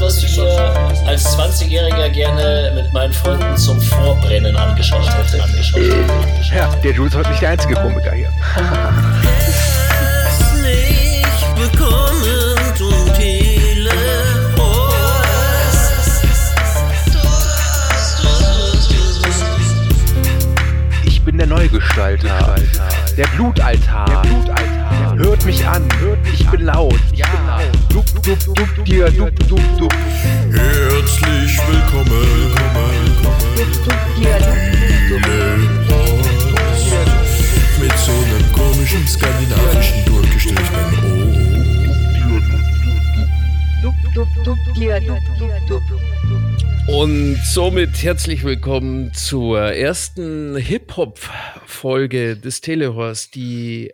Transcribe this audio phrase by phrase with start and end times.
[0.00, 0.74] was, was ich mir
[1.06, 5.42] als 20-Jähriger gerne mit meinen Freunden zum Vorbrennen angeschaut hätte.
[5.42, 6.54] Angeschaut hätte.
[6.54, 8.30] Ja, der Jules ist heute nicht der einzige Komiker hier.
[10.42, 11.24] Herzlich
[11.56, 13.04] willkommen zum
[21.04, 22.56] Ich bin der Neugestalter.
[23.16, 24.22] Der Blutaltar.
[24.22, 24.73] Der Blutaltar.
[25.16, 25.88] Hört mich an.
[26.00, 26.94] Hört mich ich bin laut.
[27.12, 27.62] Ich bin laut.
[27.88, 29.94] Dup, dup, dup, dir, dup, dup, dup.
[30.50, 32.52] Herzlich willkommen.
[37.80, 41.14] Mit so einem komischen skandinavischen durchgestrichenen
[46.88, 53.92] Und somit herzlich willkommen zur ersten Hip-Hop-Folge des Telehorst, die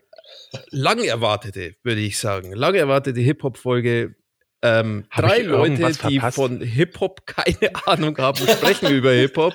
[0.71, 4.17] lang erwartete, würde ich sagen, lang erwartete Hip-Hop-Folge.
[4.63, 9.55] Ähm, drei Leute, die von Hip-Hop keine Ahnung haben, sprechen über Hip-Hop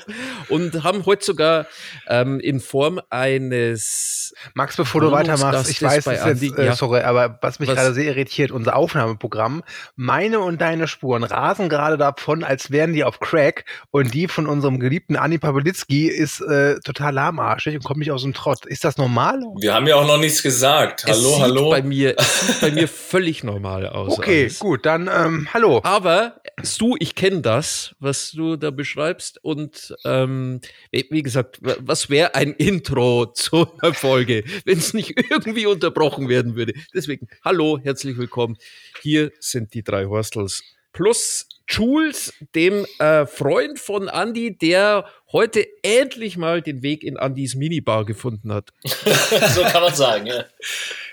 [0.49, 1.67] und haben heute sogar
[2.07, 6.61] ähm, in Form eines Max, bevor du weitermachst, ich weiß, bei es ist jetzt, Andi,
[6.61, 6.75] äh, ja.
[6.75, 7.75] sorry, aber was mich Was?
[7.75, 9.63] gerade sehr irritiert, unser Aufnahmeprogramm,
[9.95, 14.47] meine und deine Spuren rasen gerade davon, als wären die auf Crack und die von
[14.47, 18.65] unserem geliebten Anni Pawlitzki ist äh, total lahmarschig und kommt nicht aus dem Trott.
[18.65, 19.41] Ist das normal?
[19.59, 21.03] Wir haben ja auch noch nichts gesagt.
[21.03, 21.69] Es Hallo, sieht hallo.
[21.69, 24.17] Bei mir, es sieht bei mir völlig normal aus.
[24.17, 24.59] Okay, alles.
[24.59, 25.81] gut, dann ähm, hallo.
[25.83, 26.41] Aber
[26.79, 29.43] du, ich kenne das, was du da beschreibst.
[29.43, 35.13] Und ähm, wie gesagt, wa- was wäre ein Intro zu einer Folge, wenn es nicht
[35.29, 36.73] irgendwie unterbrochen werden würde?
[36.93, 38.57] Deswegen, hallo, herzlich willkommen.
[39.01, 46.37] Hier sind die drei Horstels plus Jules, dem äh, Freund von Andy, der heute endlich
[46.37, 48.71] mal den Weg in Andys Minibar gefunden hat.
[48.83, 50.27] so kann man sagen.
[50.27, 50.45] Ja.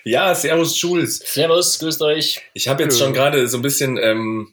[0.05, 1.19] Ja, Servus Jules.
[1.19, 2.41] Servus, grüßt euch.
[2.55, 4.53] Ich habe jetzt schon gerade so ein bisschen ähm,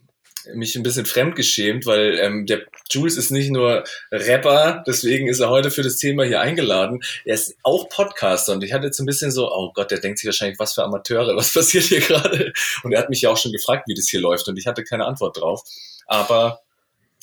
[0.55, 5.49] mich ein bisschen fremdgeschämt, weil ähm, der Jules ist nicht nur Rapper, deswegen ist er
[5.49, 7.01] heute für das Thema hier eingeladen.
[7.25, 10.19] Er ist auch Podcaster und ich hatte jetzt ein bisschen so, oh Gott, der denkt
[10.19, 12.53] sich wahrscheinlich, was für Amateure, was passiert hier gerade?
[12.83, 14.83] Und er hat mich ja auch schon gefragt, wie das hier läuft und ich hatte
[14.83, 15.63] keine Antwort drauf.
[16.07, 16.61] Aber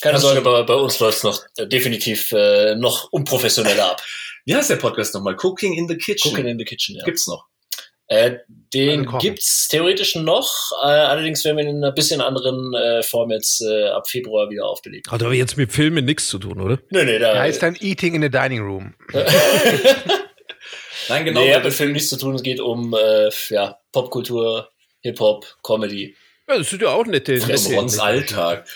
[0.01, 4.03] Keine Hast Sorge, bei, bei uns läuft es noch äh, definitiv äh, noch unprofessioneller ab.
[4.45, 5.37] wie heißt der Podcast nochmal?
[5.43, 6.33] Cooking in the Kitchen.
[6.33, 7.05] Cooking in the Kitchen, ja.
[7.05, 7.47] Gibt's noch.
[8.09, 8.37] Äh,
[8.73, 10.49] den gibt's theoretisch noch,
[10.85, 14.65] äh, allerdings werden wir in einer bisschen anderen äh, Form jetzt äh, ab Februar wieder
[14.67, 15.11] aufgelegt.
[15.11, 16.79] Hat aber jetzt mit Filmen nichts zu tun, oder?
[16.91, 18.95] Nö, nee, da Da heißt dann Eating in the Dining Room.
[21.09, 21.41] Nein, genau.
[21.41, 22.35] nee, hat mit das- Film nichts zu tun.
[22.35, 26.17] Es geht um äh, ja, Popkultur, Hip-Hop, Comedy.
[26.49, 27.41] Ja, das sind ja auch nette.
[27.41, 28.67] um nette- Rons Alltag.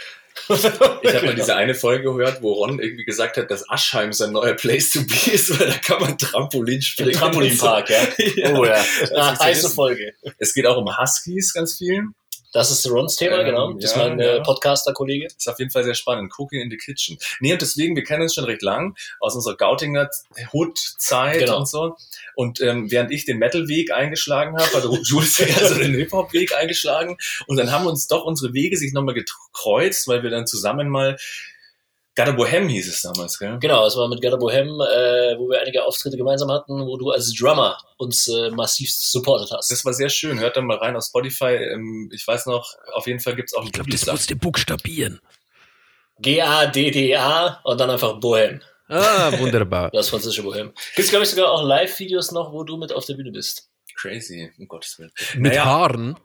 [0.50, 4.33] Ich habe mal diese eine Folge gehört, wo Ron irgendwie gesagt hat, dass Aschheim sein
[4.33, 7.12] neuer Place to be ist, weil da kann man Trampolin springen.
[7.12, 7.99] Trampolinpark, ja.
[8.37, 8.55] Ja.
[8.55, 9.71] Oh ja, Das ah, heiße.
[9.71, 10.15] Folge.
[10.39, 12.09] Es geht auch um Huskies ganz viel.
[12.53, 13.72] Das ist Rons Thema, Ähm, genau.
[13.75, 14.43] Das ja, ist mein äh, ja.
[14.43, 15.27] Podcaster-Kollege.
[15.27, 16.33] Ist auf jeden Fall sehr spannend.
[16.37, 17.19] Cooking in the Kitchen.
[17.41, 20.09] Nee, und deswegen, wir kennen uns schon recht lang aus unserer Gautinger
[20.53, 21.59] Hood-Zeit Genau.
[21.59, 21.97] und so.
[22.34, 27.16] Und ähm, während ich den Metal-Weg eingeschlagen habe, hat Jules ja so den Hip-Hop-Weg eingeschlagen.
[27.47, 31.16] Und dann haben uns doch unsere Wege sich nochmal gekreuzt, weil wir dann zusammen mal
[32.25, 33.59] Gada Bohem hieß es damals, gell?
[33.61, 37.11] Genau, es war mit Gada Bohem, äh, wo wir einige Auftritte gemeinsam hatten, wo du
[37.11, 39.71] als Drummer uns äh, massiv supportet hast.
[39.71, 40.39] Das war sehr schön.
[40.39, 41.57] Hört dann mal rein auf Spotify.
[41.57, 45.21] Ähm, ich weiß noch, auf jeden Fall gibt's auch Ich glaube, das musst du buchstabieren.
[46.19, 48.61] G-A-D-D-A und dann einfach Bohem.
[48.89, 49.91] Ah, wunderbar.
[49.93, 50.73] Das französische Bohem.
[50.97, 53.69] Gibt's, glaube ich, sogar auch Live-Videos noch, wo du mit auf der Bühne bist.
[53.97, 55.13] crazy, um Gottes Willen.
[55.37, 55.65] Mit Naja.
[55.65, 56.17] Haaren?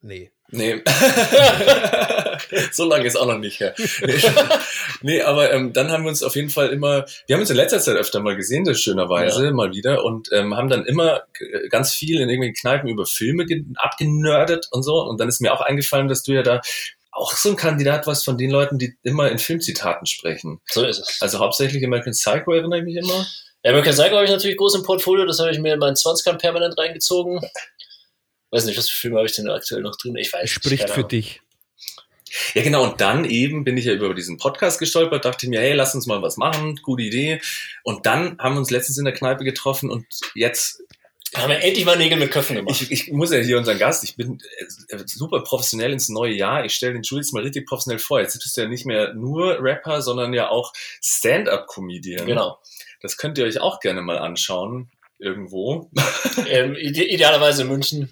[0.00, 0.32] Nee.
[0.50, 0.82] Nee.
[2.72, 3.74] so lange ist auch noch nicht her.
[4.02, 4.14] Nee,
[5.02, 7.56] nee aber ähm, dann haben wir uns auf jeden Fall immer, wir haben uns in
[7.56, 9.50] letzter Zeit öfter mal gesehen, das schönerweise, Ja.
[9.52, 13.44] mal wieder, und ähm, haben dann immer g- ganz viel in irgendwelchen Kneipen über Filme
[13.46, 15.02] ge- abgenördet und so.
[15.02, 16.60] Und dann ist mir auch eingefallen, dass du ja da
[17.10, 20.60] auch so ein Kandidat warst von den Leuten, die immer in Filmzitaten sprechen.
[20.66, 21.18] So ist es.
[21.20, 23.26] Also hauptsächlich American Psycho erinnere ich mich immer.
[23.64, 25.96] Ja, American Psycho habe ich natürlich groß im Portfolio, das habe ich mir in meinen
[25.96, 27.40] 20ern permanent reingezogen.
[28.50, 30.16] Weiß nicht, was für Filme habe ich denn aktuell noch drin?
[30.16, 30.52] Ich weiß nicht.
[30.52, 31.08] Spricht keine für Ahnung.
[31.10, 31.42] dich.
[32.54, 32.84] Ja, genau.
[32.84, 36.06] Und dann eben bin ich ja über diesen Podcast gestolpert, dachte mir, hey, lass uns
[36.06, 37.40] mal was machen, gute Idee.
[37.84, 40.82] Und dann haben wir uns letztens in der Kneipe getroffen und jetzt,
[41.34, 42.80] Haben wir endlich mal Nägel mit Köpfen gemacht.
[42.82, 44.38] ich, ich muss ja hier unseren Gast, ich bin
[44.88, 46.64] äh, super professionell ins neue Jahr.
[46.66, 48.20] Ich stelle den Jules mal richtig professionell vor.
[48.20, 50.72] Jetzt bist du ja nicht mehr nur Rapper, sondern ja auch
[51.02, 52.26] Stand-up-Comedian.
[52.26, 52.58] genau.
[53.00, 55.90] Das könnt ihr euch auch gerne mal anschauen, irgendwo.
[56.48, 58.10] Ähm, ide idealerweise in München.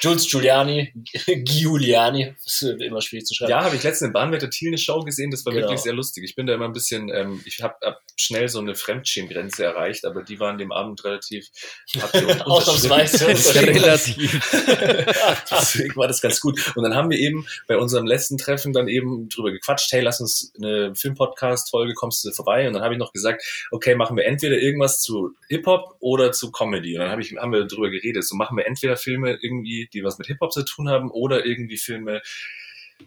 [0.00, 0.92] Jules Giuliani,
[1.26, 3.50] Giuliani, das ist immer schwierig zu schreiben.
[3.50, 5.66] Ja, habe ich letztens in Bahnwetter Thiel eine Show gesehen, das war Genau.
[5.66, 6.24] wirklich sehr lustig.
[6.24, 10.04] Ich bin da immer ein bisschen, ähm, ich habe hab schnell so eine Fremdschämgrenze erreicht,
[10.04, 11.46] aber die waren dem Abend relativ
[12.44, 13.26] Ausnahmsweise.
[13.28, 14.50] Relativ.
[15.50, 16.72] Deswegen war das ganz gut.
[16.76, 20.20] Und dann haben wir eben bei unserem letzten Treffen dann eben drüber gequatscht, hey, lass
[20.20, 22.66] uns eine Filmpodcast-Folge, kommst du vorbei?
[22.66, 26.50] Und dann habe ich noch gesagt, okay, machen wir entweder irgendwas zu Hip-Hop oder zu
[26.50, 26.94] Comedy.
[26.96, 28.24] Und dann hab ich, haben wir drüber geredet.
[28.26, 31.76] So machen wir entweder Filme irgendwie, die was mit Hip-Hop zu tun haben oder irgendwie
[31.76, 32.22] Filme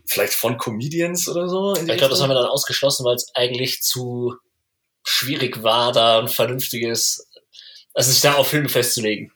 [0.05, 1.73] vielleicht von Comedians oder so.
[1.75, 4.35] Ich glaube, das haben wir dann ausgeschlossen, weil es eigentlich zu
[5.03, 7.27] schwierig war, da ein vernünftiges,
[7.93, 9.33] also sich da auf Filme festzulegen.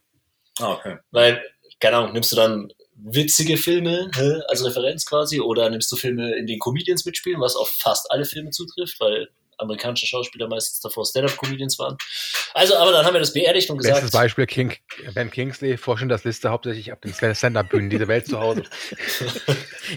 [0.59, 0.97] Ah, okay.
[1.11, 1.43] Weil,
[1.79, 4.09] keine Ahnung, nimmst du dann witzige Filme
[4.47, 8.25] als Referenz quasi oder nimmst du Filme, in denen Comedians mitspielen, was auf fast alle
[8.25, 11.97] Filme zutrifft, weil amerikanische Schauspieler meistens davor Stand-Up-Comedians waren.
[12.53, 14.73] Also, aber dann haben wir das beerdigt und Bestes gesagt, Beispiel King,
[15.13, 18.63] Ben Kingsley, vorstellen das Liste hauptsächlich ab den Stand-Up-Bühnen dieser Welt zu Hause.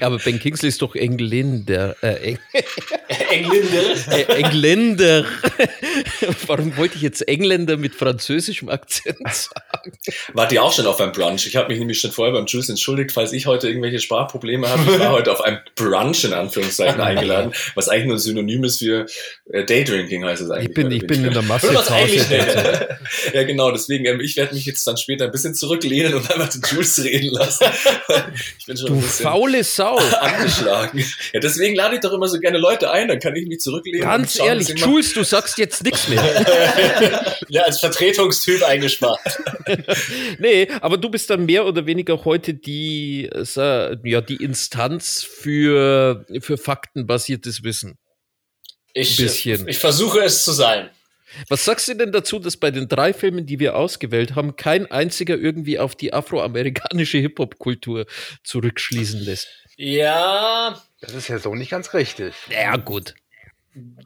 [0.00, 1.96] Ja, aber Ben Kingsley ist doch Engländer.
[2.02, 2.38] Äh, Eng
[3.30, 4.12] Engländer.
[4.12, 5.24] äh, Engländer.
[6.46, 9.92] Warum wollte ich jetzt Engländer mit französischem Akzent sagen?
[10.34, 11.46] Wart ihr auch schon auf einem Brunch?
[11.46, 14.82] Ich habe mich nämlich schon vorher beim Juice entschuldigt, falls ich heute irgendwelche Sprachprobleme habe.
[14.92, 18.78] Ich war heute auf einem Brunch in Anführungszeichen eingeladen, was eigentlich nur ein Synonym ist
[18.78, 19.06] für
[19.50, 20.68] Daydrinking heißt es eigentlich.
[20.68, 22.22] Ich bin, ich bin in der Masse zu eigentlich.
[23.32, 26.48] Ja, genau, deswegen, ähm, ich werde mich jetzt dann später ein bisschen zurücklehnen und einfach
[26.48, 27.64] den Jules reden lassen.
[28.58, 29.96] ich bin schon Du ein bisschen faule Sau.
[30.20, 31.04] angeschlagen.
[31.32, 34.02] Ja, deswegen lade ich doch immer so gerne Leute ein, dann kann ich mich zurücklehnen.
[34.02, 36.22] Ganz schauen, ehrlich, Jules, du sagst jetzt nichts mehr.
[37.48, 39.20] ja, als Vertretungstyp eingespart.
[40.38, 46.26] Nee, aber du bist dann mehr oder weniger heute die, äh, ja, die Instanz für,
[46.40, 47.98] für faktenbasiertes Wissen.
[48.92, 49.68] Ich, Bisschen.
[49.68, 50.90] ich versuche es zu sein.
[51.48, 54.90] Was sagst du denn dazu, dass bei den drei Filmen, die wir ausgewählt haben, kein
[54.90, 58.06] einziger irgendwie auf die afroamerikanische Hip-Hop-Kultur
[58.44, 59.48] zurückschließen lässt?
[59.76, 62.34] Ja, Das ist ja so nicht ganz richtig.
[62.50, 63.14] Ja, gut.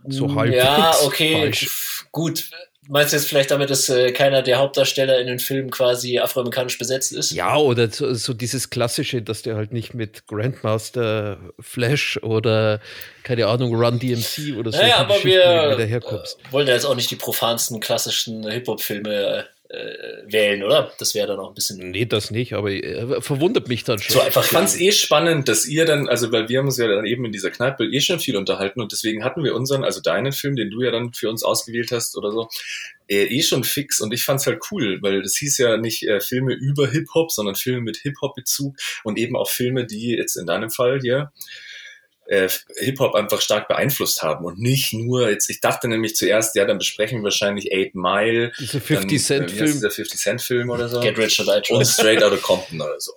[0.08, 0.54] So halb.
[0.54, 2.06] ja, okay, Falsch.
[2.12, 2.50] gut.
[2.88, 6.78] Meinst du jetzt vielleicht damit, dass äh, keiner der Hauptdarsteller in den Filmen quasi afroamerikanisch
[6.78, 7.30] besetzt ist?
[7.30, 12.80] Ja, oder so, so dieses Klassische, dass der halt nicht mit Grandmaster Flash oder,
[13.22, 16.00] keine Ahnung, Run DMC oder so Naja, aber wir äh,
[16.50, 20.92] wollen ja jetzt auch nicht die profansten klassischen Hip-Hop-Filme äh, wählen, oder?
[20.98, 24.14] Das wäre dann auch ein bisschen Nee, das nicht, aber äh, verwundert mich dann schon.
[24.14, 24.44] so einfach.
[24.44, 27.24] Ich fand's eh spannend, dass ihr dann, also weil wir haben uns ja dann eben
[27.24, 30.56] in dieser Kneipe eh schon viel unterhalten und deswegen hatten wir unseren, also deinen Film,
[30.56, 32.48] den du ja dann für uns ausgewählt hast oder so,
[33.08, 36.20] äh, eh schon fix und ich fand's halt cool, weil das hieß ja nicht äh,
[36.20, 40.70] Filme über Hip-Hop, sondern Filme mit Hip-Hop-Bezug und eben auch Filme, die jetzt in deinem
[40.70, 41.32] Fall hier
[42.32, 42.48] äh,
[42.78, 46.78] Hip-Hop einfach stark beeinflusst haben und nicht nur jetzt, ich dachte nämlich zuerst, ja, dann
[46.78, 49.72] besprechen wir wahrscheinlich Eight Mile, Dieser dann, 50 Cent äh, wie heißt Film.
[49.74, 51.84] dieser 50 Cent Film oder so Get Rich or Die und.
[51.86, 53.12] Straight Outta Compton oder so.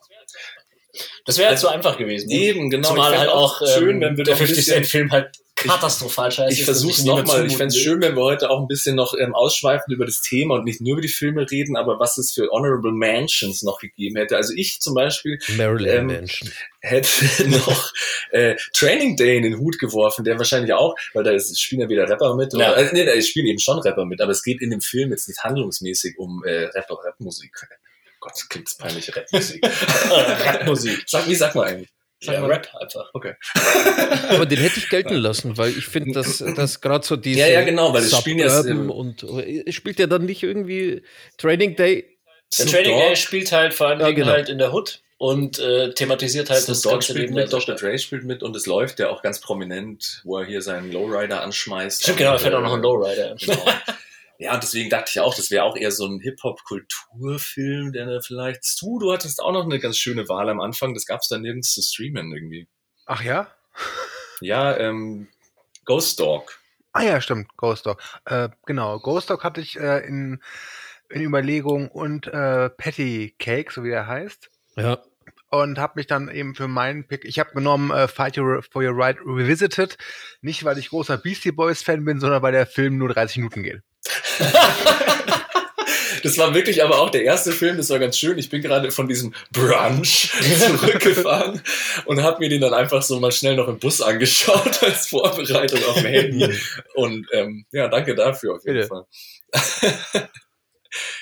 [1.25, 2.27] Das wäre halt so einfach gewesen.
[2.27, 2.35] ne?
[2.35, 2.89] Eben, genau.
[2.89, 5.31] Zumal halt auch ähm, schön, wenn wir der noch ein 50 bisschen- Cent Film halt
[5.55, 7.45] katastrophal scheiße Ich ich niemand nochmal.
[7.45, 7.81] Ich fände will.
[7.81, 10.81] schön, wenn wir heute auch ein bisschen noch ähm, ausschweifen über das Thema und nicht
[10.81, 14.35] nur über die Filme reden, aber was es für Honorable Mansions noch gegeben hätte.
[14.35, 16.51] Also ich zum Beispiel Marilyn ähm, Mansion.
[16.81, 17.09] hätte
[17.49, 17.91] noch
[18.31, 21.89] äh, Training Day in den Hut geworfen, der wahrscheinlich auch, weil da ist, spielen ja
[21.89, 22.53] wieder Rapper mit.
[22.53, 22.73] Ja.
[22.73, 25.11] Oder, äh, nee, da spielen eben schon Rapper mit, aber es geht in dem Film
[25.11, 27.51] jetzt nicht handlungsmäßig um äh, Rapper, Rapmusik.
[28.19, 29.65] Gott, das klingt das peinlich, Rapmusik.
[30.09, 31.03] Rapmusik.
[31.07, 31.94] Sag, wie sagt man eigentlich?
[32.25, 32.45] Sag Ja.
[32.45, 33.11] Rap einfach.
[34.29, 37.47] Aber den hätte ich gelten lassen, weil ich finde, dass, dass gerade so diese Ja,
[37.47, 41.03] ja, genau, weil es spielen ja- und äh, spielt ja dann nicht irgendwie
[41.37, 42.17] Training Day.
[42.57, 44.27] Der Training Dogg- Day spielt halt vor allem Ja, genau.
[44.31, 47.75] halt in der Hood und äh, thematisiert halt Snoop das Dogg spielt mit, der Dr.
[47.75, 51.41] Dre spielt mit und es läuft ja auch ganz prominent, wo er hier seinen Lowrider
[51.41, 52.03] anschmeißt.
[52.03, 53.35] Stimmt, genau, da fährt auch noch ein äh, Lowrider.
[53.39, 53.65] Genau.
[54.37, 58.19] Ja, und deswegen dachte ich auch, das wäre auch eher so ein Hip-Hop-Kulturfilm, der da
[58.21, 58.81] vielleicht.
[58.81, 61.73] Du, du hattest auch noch eine ganz schöne Wahl am Anfang, das gab's da nirgends
[61.73, 62.67] zu streamen irgendwie.
[63.05, 63.47] Ach ja?
[64.41, 65.27] Ja, ähm,
[65.85, 66.59] Ghost Dog.
[66.91, 68.01] Ah ja, stimmt, Ghost Dog.
[68.25, 70.41] Äh, genau, Ghost Dog hatte ich äh, in,
[71.09, 74.49] in Überlegung und äh, Patty Cake, so wie er heißt.
[74.75, 75.01] Ja.
[75.49, 78.83] Und habe mich dann eben für meinen Pick, ich habe genommen äh, Fight Your, for
[78.83, 79.97] Your Right Revisited.
[80.41, 83.63] Nicht, weil ich großer Beastie Boys Fan bin, sondern weil der Film nur 30 Minuten
[83.63, 83.81] geht.
[86.23, 88.37] Das war wirklich aber auch der erste Film, das war ganz schön.
[88.39, 91.61] Ich bin gerade von diesem Brunch zurückgefahren
[92.05, 95.83] und habe mir den dann einfach so mal schnell noch im Bus angeschaut als Vorbereitung
[95.85, 96.59] auf dem Handy.
[96.95, 98.87] Und ähm, ja, danke dafür auf jeden Bitte.
[98.87, 99.05] Fall.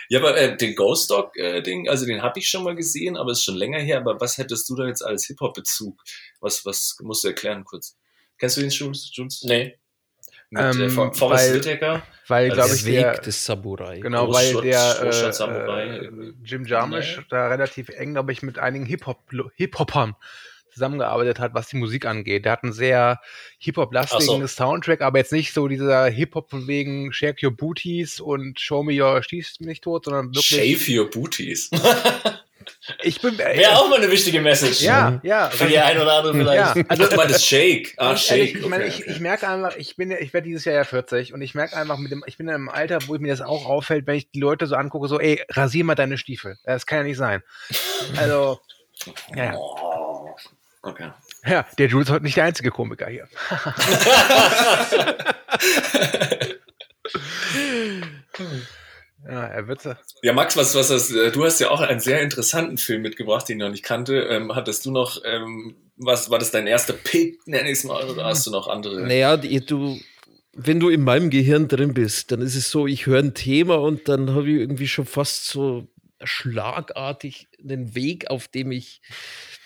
[0.10, 3.18] ja, aber äh, den Ghost Dog äh, Ding, also den habe ich schon mal gesehen,
[3.18, 3.98] aber ist schon länger her.
[3.98, 6.02] Aber was hättest du da jetzt als Hip Hop Bezug?
[6.40, 7.98] Was was musst du erklären kurz?
[8.38, 9.12] Kennst du den Jules?
[9.14, 9.44] Jules?
[9.44, 9.78] Nee.
[10.54, 12.04] Mit Ähm, äh, For- Forrest weil- Whitaker.
[12.28, 14.00] Weil, Also glaube Der ich, Weg der, des Samurai.
[14.00, 16.34] genau, weil der äh, äh, irgendwie.
[16.46, 17.24] Jim Jarmusch Nee.
[17.30, 19.18] da relativ eng, glaube ich, mit einigen Hip-Hop,
[19.56, 20.16] Hip-Hopern
[20.72, 22.46] zusammengearbeitet hat, was die Musik angeht.
[22.46, 23.20] Der hat einen sehr
[23.60, 24.48] Hip-Hop-lastigen so.
[24.48, 29.04] Soundtrack, aber jetzt nicht so dieser Hip-Hop von wegen Shake Your Booties und Show Me
[29.04, 30.46] Your Schieß mich nicht tot, sondern wirklich.
[30.86, 31.70] Shave your booties.
[33.02, 33.40] Ich bin.
[33.40, 34.82] äh, Wäre auch mal eine wichtige Message.
[34.82, 35.50] ja, ja.
[35.50, 36.76] Für die ein oder andere vielleicht.
[36.76, 37.94] ja, Also, du meinst Shake.
[37.98, 38.62] Ah, Ganz ehrlich, Shake.
[38.62, 39.12] ich meine, okay, ich, okay.
[39.12, 41.98] ich merke einfach, ich bin, ich werde dieses Jahr ja 40 und ich merke einfach
[41.98, 44.40] mit dem, ich bin in einem Alter, wo mir das auch auffällt, wenn ich die
[44.40, 46.58] Leute so angucke, so, ey, rasier mal deine Stiefel.
[46.64, 47.44] Das kann ja nicht sein.
[48.18, 48.60] Also,
[49.36, 49.54] ja, ja.
[49.56, 50.30] Oh.
[50.86, 51.12] Okay.
[51.46, 53.30] ja, der Jules ist heute nicht der einzige Komiker hier.
[59.28, 59.94] ja, er wird so.
[60.22, 63.48] Ja, Max, was, was das, äh, du hast ja auch einen sehr interessanten Film mitgebracht,
[63.48, 64.22] den ich noch nicht kannte.
[64.30, 68.10] Ähm, hattest du noch, ähm, was, war das dein erster Pick, nenn ich es mal,
[68.10, 69.02] oder hast du noch andere?
[69.02, 70.00] Naja, die, du,
[70.54, 73.76] wenn du in meinem Gehirn drin bist, dann ist es so, ich höre ein Thema
[73.76, 75.88] und dann habe ich irgendwie schon fast so
[76.24, 79.02] schlagartig den Weg, auf dem ich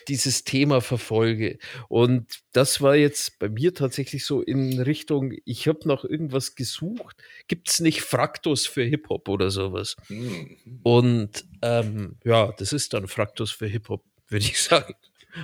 [0.08, 1.58] dieses Thema verfolge.
[1.90, 7.18] Und das war jetzt bei mir tatsächlich so in Richtung, ich habe nach irgendwas gesucht.
[7.48, 9.96] Gibt es nicht Fraktus für Hip-Hop oder sowas?
[10.08, 10.58] Hm.
[10.84, 14.96] Und ähm, ja, das ist dann Fraktus für Hip-Hop, würde ich sagen.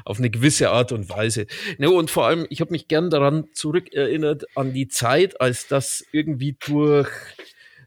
[0.05, 1.45] Auf eine gewisse Art und Weise.
[1.77, 6.03] Ne, und vor allem, ich habe mich gern daran zurückerinnert, an die Zeit, als das
[6.11, 7.11] irgendwie durch,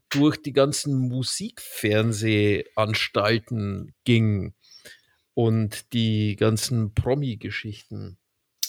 [0.08, 4.54] durch die ganzen Musikfernsehanstalten ging
[5.36, 8.16] und die ganzen Promi-Geschichten.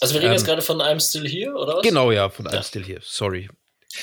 [0.01, 1.81] Also wir reden jetzt Ähm, gerade von I'm Still Here, oder was?
[1.83, 2.51] Genau, ja, von Ja.
[2.51, 2.99] I'm Still Here.
[3.01, 3.49] Sorry.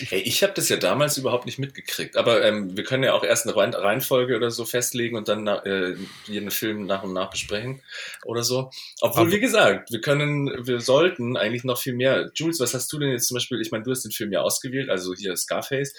[0.09, 2.17] Hey, ich habe das ja damals überhaupt nicht mitgekriegt.
[2.17, 5.95] Aber ähm, wir können ja auch erst eine Reihenfolge oder so festlegen und dann äh,
[6.27, 7.83] jeden Film nach und nach besprechen
[8.25, 8.71] oder so.
[9.03, 12.31] Obwohl, Aber- wie gesagt, wir können, wir sollten eigentlich noch viel mehr.
[12.35, 13.61] Jules, was hast du denn jetzt zum Beispiel?
[13.61, 15.93] Ich meine, du hast den Film ja ausgewählt, also hier Scarface.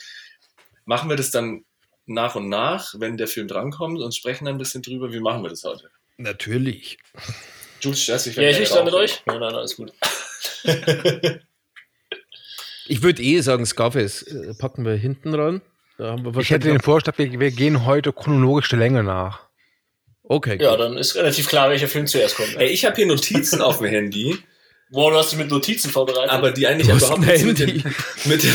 [0.86, 1.64] Machen wir das dann
[2.08, 5.14] nach und nach, wenn der Film drankommt und sprechen dann ein bisschen drüber?
[5.14, 5.90] Wie machen wir das heute?
[6.18, 6.98] Natürlich.
[7.82, 9.22] Jules, störst dich, Ja, ich da mit euch?
[9.26, 9.92] Nein, nein, alles gut.
[12.88, 15.62] Ich würde eh sagen, Scarface äh, packen wir hinten ran.
[15.98, 19.48] Da haben wir Ich hätte den Vorschlag, wir, wir gehen heute chronologisch der Länge nach.
[20.22, 20.80] Okay, Ja, gut.
[20.82, 22.56] dann ist relativ klar, welcher Film zuerst kommt.
[22.58, 24.38] Ey, ich habe hier Notizen auf dem Handy,
[24.96, 26.32] Wow, du hast dich mit Notizen vorbereitet.
[26.32, 27.84] aber die eigentlich Du überhaupt nichts mit den,
[28.26, 28.54] mit den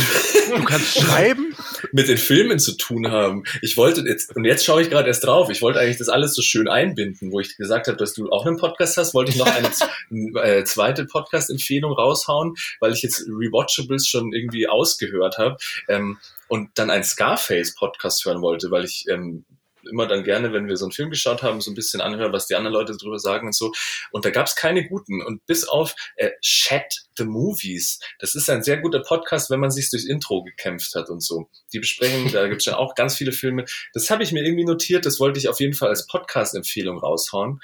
[0.56, 1.54] Du kannst schreiben?
[1.92, 3.44] mit den Filmen zu tun haben.
[3.62, 6.35] Ich wollte jetzt, und jetzt schaue ich gerade erst drauf, ich wollte eigentlich das alles
[6.35, 9.37] so schön einbinden, wo ich gesagt habe, dass du auch einen Podcast hast, wollte ich
[9.38, 9.88] noch eine z-
[10.42, 15.56] äh, zweite Podcast-Empfehlung raushauen, weil ich jetzt Rewatchables schon irgendwie ausgehört habe
[15.88, 16.18] ähm,
[16.49, 19.44] und dann einen Scarface-Podcast hören wollte, weil ich ähm,
[19.88, 22.46] immer dann gerne, wenn wir so einen Film geschaut haben, so ein bisschen anhören, was
[22.46, 23.72] die anderen Leute drüber sagen und so.
[24.10, 25.22] Und da gab es keine guten.
[25.22, 29.70] Und bis auf äh, Chat the Movies, das ist ein sehr guter Podcast, wenn man
[29.70, 31.49] sich durchs Intro gekämpft hat und so.
[31.72, 33.64] Die besprechen, da gibt es ja auch ganz viele Filme.
[33.92, 37.60] Das habe ich mir irgendwie notiert, das wollte ich auf jeden Fall als Podcast-Empfehlung raushauen.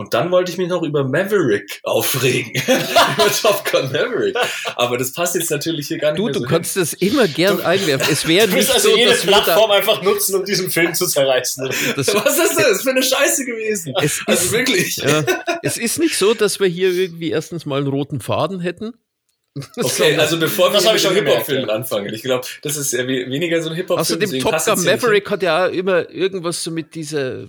[0.00, 2.52] Und dann wollte ich mich noch über Maverick aufregen.
[2.54, 4.34] über Top Gun Maverick.
[4.76, 7.28] Aber das passt jetzt natürlich hier gar nicht Du, mehr du so kannst das immer
[7.28, 8.08] gern einwerfen.
[8.10, 10.94] Es wäre du nicht also so, jede wir da, Plattform einfach nutzen, um diesen Film
[10.94, 11.68] zu zerreißen.
[11.96, 12.14] das.
[12.14, 13.92] Was ist das für eine Scheiße gewesen?
[14.02, 14.96] es, Also ist, wirklich.
[14.96, 15.22] ja,
[15.62, 18.94] es ist nicht so, dass wir hier irgendwie erstens mal einen roten Faden hätten.
[19.76, 21.74] Okay, also bevor wir mit Hip-Hop-Filmen ja.
[21.74, 23.98] anfangen, ich glaube, das ist ja we- weniger so ein Hip-Hop-Film.
[23.98, 24.84] Außerdem Top Gun.
[24.84, 27.48] Maverick hat ja auch immer irgendwas so mit dieser,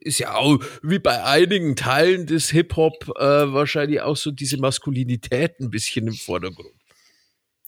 [0.00, 5.60] ist ja auch wie bei einigen Teilen des Hip-Hop äh, wahrscheinlich auch so diese Maskulinität
[5.60, 6.72] ein bisschen im Vordergrund.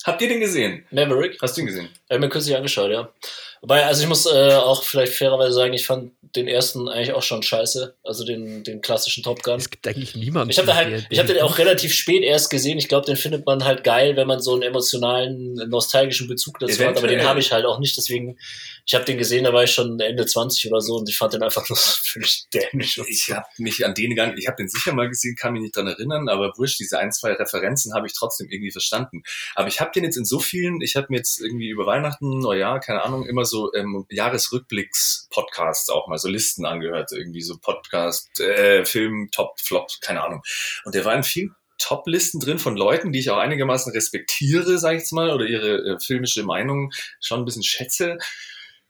[0.05, 0.85] Habt ihr den gesehen?
[0.91, 1.39] Maverick?
[1.41, 1.89] Hast du ihn gesehen?
[2.09, 3.13] Ich mir kürzlich angeschaut, ja.
[3.65, 7.23] Wobei, also ich muss äh, auch vielleicht fairerweise sagen, ich fand den ersten eigentlich auch
[7.23, 7.97] schon scheiße.
[8.05, 9.57] Also den, den klassischen Top Gun.
[9.57, 10.51] Es gibt eigentlich niemanden.
[10.51, 12.77] Ich habe halt, ich habe den auch relativ spät erst gesehen.
[12.77, 16.79] Ich glaube, den findet man halt geil, wenn man so einen emotionalen, nostalgischen Bezug dazu
[16.81, 16.99] hat.
[16.99, 17.27] Aber den Eventuell.
[17.27, 17.97] habe ich halt auch nicht.
[17.97, 18.37] Deswegen,
[18.85, 21.33] ich habe den gesehen, da war ich schon Ende 20 oder so und ich fand
[21.33, 23.01] den einfach nur völlig dämlich.
[23.09, 25.63] Ich habe mich an den gar nicht, ich habe den sicher mal gesehen, kann mich
[25.63, 29.23] nicht dran erinnern, aber wurscht, diese ein, zwei Referenzen habe ich trotzdem irgendwie verstanden.
[29.55, 32.41] Aber ich habe den jetzt in so vielen, ich habe mir jetzt irgendwie über Weihnachten,
[32.41, 38.41] Neujahr, keine Ahnung, immer so ähm, Jahresrückblicks-Podcasts auch mal, so Listen angehört, irgendwie so Podcast,
[38.41, 40.43] äh, Film, Top, Flop, keine Ahnung.
[40.85, 44.95] Und der war in vielen Top-Listen drin von Leuten, die ich auch einigermaßen respektiere, sag
[44.95, 48.19] ich jetzt mal, oder ihre äh, filmische Meinung schon ein bisschen schätze.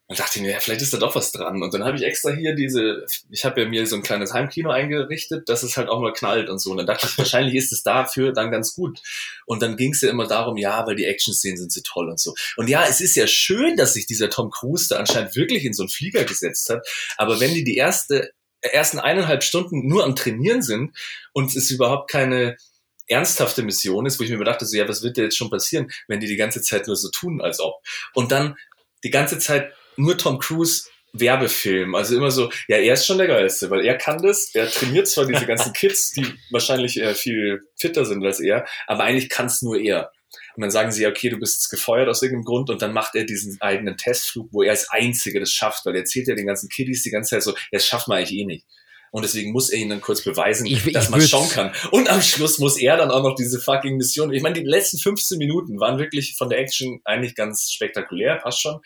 [0.07, 1.63] Und dachte mir, ja, vielleicht ist da doch was dran.
[1.63, 4.71] Und dann habe ich extra hier diese, ich habe ja mir so ein kleines Heimkino
[4.71, 6.73] eingerichtet, dass es halt auch mal knallt und so.
[6.73, 9.01] Und dann dachte ich, wahrscheinlich ist es dafür dann ganz gut.
[9.47, 12.21] Und dann ging es ja immer darum, ja, weil die Action-Szenen sind so toll und
[12.21, 12.35] so.
[12.57, 15.73] Und ja, es ist ja schön, dass sich dieser Tom Cruise da anscheinend wirklich in
[15.73, 16.87] so einen Flieger gesetzt hat.
[17.17, 18.31] Aber wenn die die erste,
[18.61, 20.95] ersten eineinhalb Stunden nur am Trainieren sind
[21.33, 22.59] und es überhaupt keine
[23.07, 25.91] ernsthafte Mission ist, wo ich mir dachte, so, ja, was wird denn jetzt schon passieren,
[26.09, 27.83] wenn die die ganze Zeit nur so tun, als ob.
[28.13, 28.57] Und dann
[29.03, 31.95] die ganze Zeit nur Tom Cruise Werbefilm.
[31.95, 34.51] Also immer so, ja, er ist schon der Geilste, weil er kann das.
[34.55, 39.05] Er trainiert zwar diese ganzen Kids, die wahrscheinlich äh, viel fitter sind als er, aber
[39.05, 40.11] eigentlich kann es nur er.
[40.57, 43.15] Und dann sagen sie, okay, du bist jetzt gefeuert aus irgendeinem Grund und dann macht
[43.15, 46.47] er diesen eigenen Testflug, wo er als Einzige das schafft, weil er erzählt ja den
[46.47, 48.67] ganzen Kiddies die ganze Zeit so, ja, das schafft man eigentlich eh nicht.
[49.13, 51.73] Und deswegen muss er ihnen dann kurz beweisen, Ich- dass man schon kann.
[51.93, 54.33] Und am Schluss muss er dann auch noch diese fucking Mission.
[54.33, 58.61] Ich meine, die letzten 15 Minuten waren wirklich von der Action eigentlich ganz spektakulär, passt
[58.61, 58.81] schon.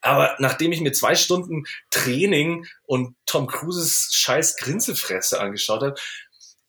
[0.00, 5.94] Aber nachdem ich mir zwei Stunden Training und Tom Cruises scheiß Grinsefresse angeschaut habe,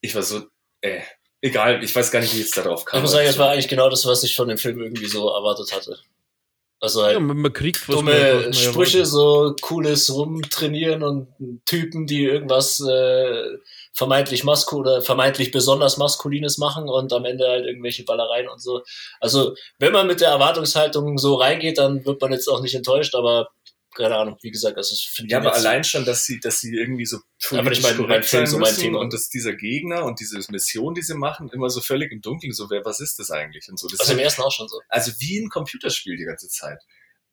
[0.01, 0.43] ich war so,
[0.81, 1.01] äh,
[1.41, 2.97] egal, ich weiß gar nicht, wie jetzt darauf kam.
[2.99, 5.29] Ich muss sagen, es war eigentlich genau das, was ich von dem Film irgendwie so
[5.29, 5.99] erwartet hatte.
[6.81, 11.27] Also halt Ja, man, man kriegt dumme man- Sprüche, so cooles Rumtrainieren und
[11.65, 13.57] Typen, die irgendwas äh,
[13.93, 18.83] vermeintlich masku oder vermeintlich besonders Maskulines machen und am Ende halt irgendwelche Ballereien und so.
[19.19, 23.15] Also, wenn man mit der Erwartungshaltung so reingeht, dann wird man jetzt auch nicht enttäuscht,
[23.15, 23.49] aber
[23.95, 26.75] keine Ahnung, wie gesagt, also ich finde Ja, aber allein schon, dass sie, dass sie
[26.75, 27.17] irgendwie so
[27.51, 28.99] Aber ich politisch meine, mein korrekt Film sein so mein müssen Thema.
[28.99, 32.53] und dass dieser Gegner und diese Mission, die sie machen, immer so völlig im Dunkeln,
[32.53, 33.87] so wer, was ist das eigentlich und so.
[33.87, 34.79] Das also ist im ersten auch schon so.
[34.89, 36.79] also wie ein Computerspiel die ganze Zeit.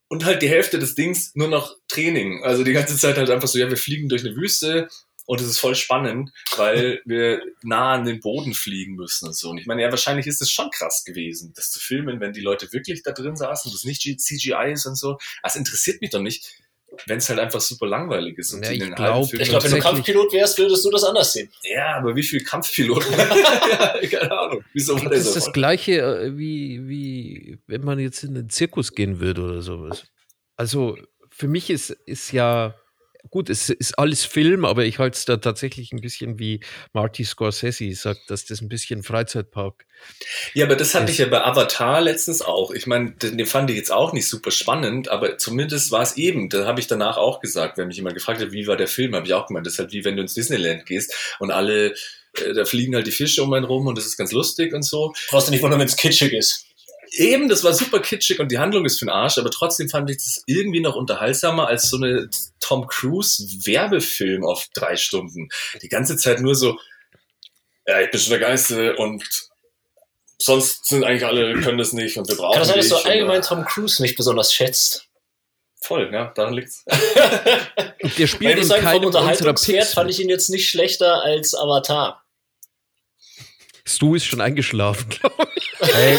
[0.09, 2.45] Und halt die Hälfte des Dings nur noch Training.
[2.45, 4.89] Also die ganze Zeit halt einfach so, ja, wir fliegen durch eine Wüste
[5.27, 9.51] und es ist voll spannend, weil wir nah an den Boden fliegen müssen und so.
[9.51, 12.41] Und ich meine, ja, wahrscheinlich ist es schon krass gewesen, das zu filmen, wenn die
[12.41, 15.19] Leute wirklich da drin saßen, das nicht CGI ist und so.
[15.43, 16.51] Das interessiert mich doch nicht,
[17.07, 18.53] wenn es halt einfach super langweilig ist.
[18.55, 19.79] Und Ja, ich einen glaub- halben Film Ich glaube, wenn du.
[19.81, 21.51] Kampfpilot wärst, würdest du das anders sehen.
[21.65, 23.13] ja, aber wie viele Kampfpiloten?
[23.13, 24.65] ja, keine Ahnung.
[24.73, 25.53] Wieso war Das ist so das voll?
[25.53, 30.05] gleiche, äh, wie, wie wenn man jetzt in den Zirkus gehen würde oder sowas.
[30.57, 30.97] Also
[31.31, 32.75] für mich ist, ist ja,
[33.31, 36.61] gut, es ist alles Film, aber ich halte es da tatsächlich ein bisschen wie
[36.93, 39.87] Marty Scorsese sagt, dass das ein bisschen Freizeitpark.
[40.55, 42.71] Ja, aber das hatte Ist- ich ja bei Avatar letztens auch.
[42.71, 46.17] Ich meine, den, den fand ich jetzt auch nicht super spannend, aber zumindest war es
[46.17, 46.49] eben.
[46.49, 49.15] Da habe ich danach auch gesagt, wenn mich jemand gefragt hat, wie war der Film,
[49.15, 51.95] habe ich auch gemeint, das ist halt wie wenn du ins Disneyland gehst und alle,
[52.35, 54.83] äh, da fliegen halt die Fische um einen rum und das ist ganz lustig und
[54.83, 55.15] so.
[55.31, 56.66] Brauchst du nicht wundern, wenn es kitschig ist.
[57.19, 60.11] Eben, das war super kitschig und die Handlung ist für den Arsch, aber trotzdem fand
[60.11, 62.29] ich das irgendwie noch unterhaltsamer als so eine
[62.61, 65.49] Tom Cruise Werbefilm auf drei Stunden.
[65.83, 66.79] Die ganze Zeit nur so,
[67.87, 69.25] ja, ich bin schon der Geiste und
[70.39, 73.09] sonst sind eigentlich alle, können das nicht und wir brauchen Kann das sein, dass du
[73.09, 75.07] allgemein Tom Cruise nicht besonders schätzt?
[75.81, 76.85] Voll, ja, daran liegt's.
[78.19, 79.95] Der spielt in keinem unserer Picks.
[79.95, 82.26] fand ich ihn jetzt nicht schlechter als Avatar.
[83.87, 85.73] Stu ist schon eingeschlafen, glaube ich.
[85.81, 86.19] Hey,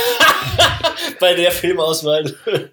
[1.20, 2.72] Bei der Filmauswahl.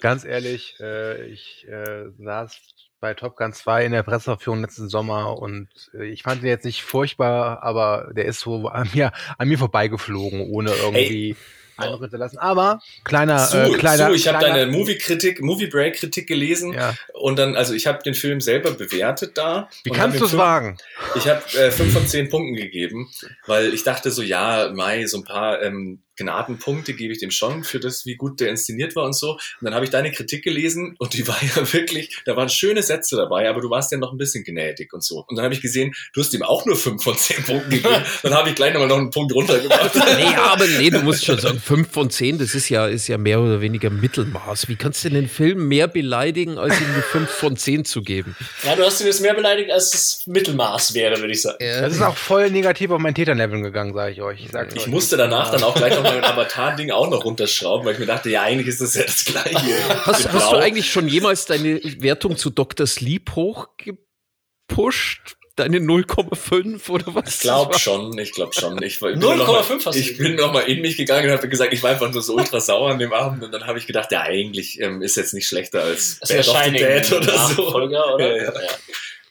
[0.00, 2.56] ganz ehrlich, äh, ich äh, saß
[3.00, 6.64] bei Top Gun 2 in der Presseaufführung letzten Sommer und äh, ich fand ihn jetzt
[6.64, 11.36] nicht furchtbar, aber der ist so an mir, an mir vorbeigeflogen, ohne irgendwie
[11.76, 12.38] Eindruck hinterlassen.
[12.38, 16.94] Aber kleiner, Su, äh, kleiner, Su, ich habe deine Movie-Kritik, Movie-Break-Kritik gelesen Ja.
[17.14, 19.68] und dann, also ich habe den Film selber bewertet da.
[19.84, 20.76] Wie kannst du es wagen?
[21.14, 23.08] Ich habe äh, fünf von zehn Punkten gegeben,
[23.46, 27.64] weil ich dachte so, ja, Mai, so ein paar ähm, Gnadenpunkte gebe ich dem schon
[27.64, 29.32] für das, wie gut der inszeniert war und so.
[29.32, 32.82] Und dann habe ich deine Kritik gelesen und die war ja wirklich, da waren schöne
[32.82, 35.24] Sätze dabei, aber du warst ja noch ein bisschen gnädig und so.
[35.26, 38.02] Und dann habe ich gesehen, du hast ihm auch nur fünf von zehn Punkten gegeben.
[38.22, 39.92] dann habe ich gleich nochmal noch einen Punkt runtergemacht.
[40.16, 43.18] Nee, aber nee, du musst schon sagen, 5 von 10, das ist ja, ist ja
[43.18, 44.68] mehr oder weniger Mittelmaß.
[44.68, 48.34] Wie kannst du den Film mehr beleidigen, als ihm eine 5 von 10 zu geben?
[48.62, 51.58] Ja, du hast ihn jetzt mehr beleidigt, als es Mittelmaß wäre, würde ich sagen.
[51.60, 54.44] Das ist auch voll negativ auf mein Täterlevel gegangen, sage ich euch.
[54.44, 54.86] Ich, sag's Ich euch.
[54.86, 58.30] musste danach dann auch gleich noch mein Avatar-Ding auch noch runterschrauben, weil ich mir dachte,
[58.30, 59.58] ja, eigentlich ist das ja das Gleiche.
[60.04, 62.86] Hast, hast du eigentlich schon jemals deine Wertung zu Dr.
[62.86, 65.36] Sleep hochgepusht?
[65.56, 67.36] Deine 0,5 oder was?
[67.36, 68.82] Ich glaube schon, ich glaube schon.
[68.82, 70.98] Ich, war- ich bin 0,5 noch mal- hast du Ich bin noch mal in mich
[70.98, 73.52] gegangen und habe gesagt, ich war einfach nur so ultra sauer an dem Abend und
[73.52, 76.62] dann habe ich gedacht, ja, eigentlich ähm, ist jetzt nicht schlechter als Das Bad of
[76.62, 77.74] the Dead oder so.
[77.74, 78.16] Oder?
[78.20, 78.52] Ja, ja.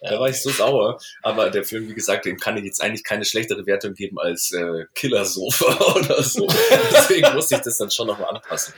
[0.01, 0.99] Da war ich so sauer.
[1.23, 4.51] Aber der Film, wie gesagt, dem kann ich jetzt eigentlich keine schlechtere Wertung geben als
[4.51, 6.47] äh, Killer Sofa oder so.
[6.91, 8.73] Deswegen musste ich das dann schon nochmal anpassen.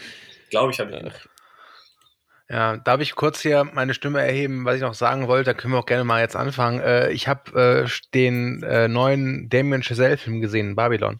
[0.50, 1.14] Glaube ich, habe ich.
[2.50, 5.52] Ja, darf ich kurz hier meine Stimme erheben, was ich noch sagen wollte?
[5.52, 6.80] Da können wir auch gerne mal jetzt anfangen.
[6.80, 11.20] Äh, ich habe äh, den äh, neuen Damien Chazelle-Film gesehen, Babylon.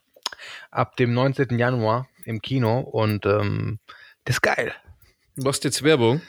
[0.72, 1.60] Ab dem 19.
[1.60, 3.80] Januar im Kino und ähm,
[4.24, 4.74] das ist geil.
[5.36, 6.22] Du machst jetzt Werbung.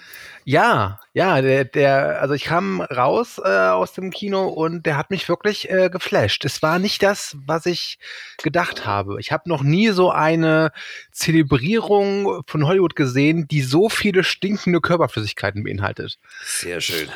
[0.51, 5.11] Ja, ja, der, der, also ich kam raus äh, aus dem Kino und der hat
[5.11, 6.43] mich wirklich äh, geflasht.
[6.47, 7.99] Es war nicht das, was ich
[8.43, 9.21] gedacht habe.
[9.21, 10.73] Ich habe noch nie so eine
[11.13, 16.19] Zelebrierung von Hollywood gesehen, die so viele stinkende Körperflüssigkeiten beinhaltet.
[16.43, 17.11] Sehr schön.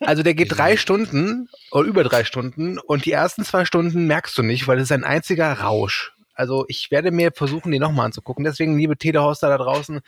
[0.00, 4.38] Also der geht drei Stunden oder über drei Stunden und die ersten zwei Stunden merkst
[4.38, 6.14] du nicht, weil es ist ein einziger Rausch.
[6.38, 8.44] Also ich werde mir versuchen, den nochmal anzugucken.
[8.44, 10.00] Deswegen, liebe Telehoster da draußen,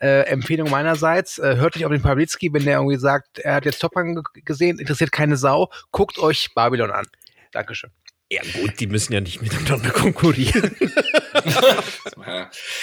[0.00, 3.64] äh, Empfehlung meinerseits, äh, hört nicht auf den Pawlitzki, wenn der irgendwie sagt, er hat
[3.64, 7.06] jetzt Top Gun ge- gesehen, interessiert keine Sau, guckt euch Babylon an.
[7.52, 7.90] Dankeschön.
[8.30, 10.74] Ja gut, die müssen ja nicht miteinander konkurrieren.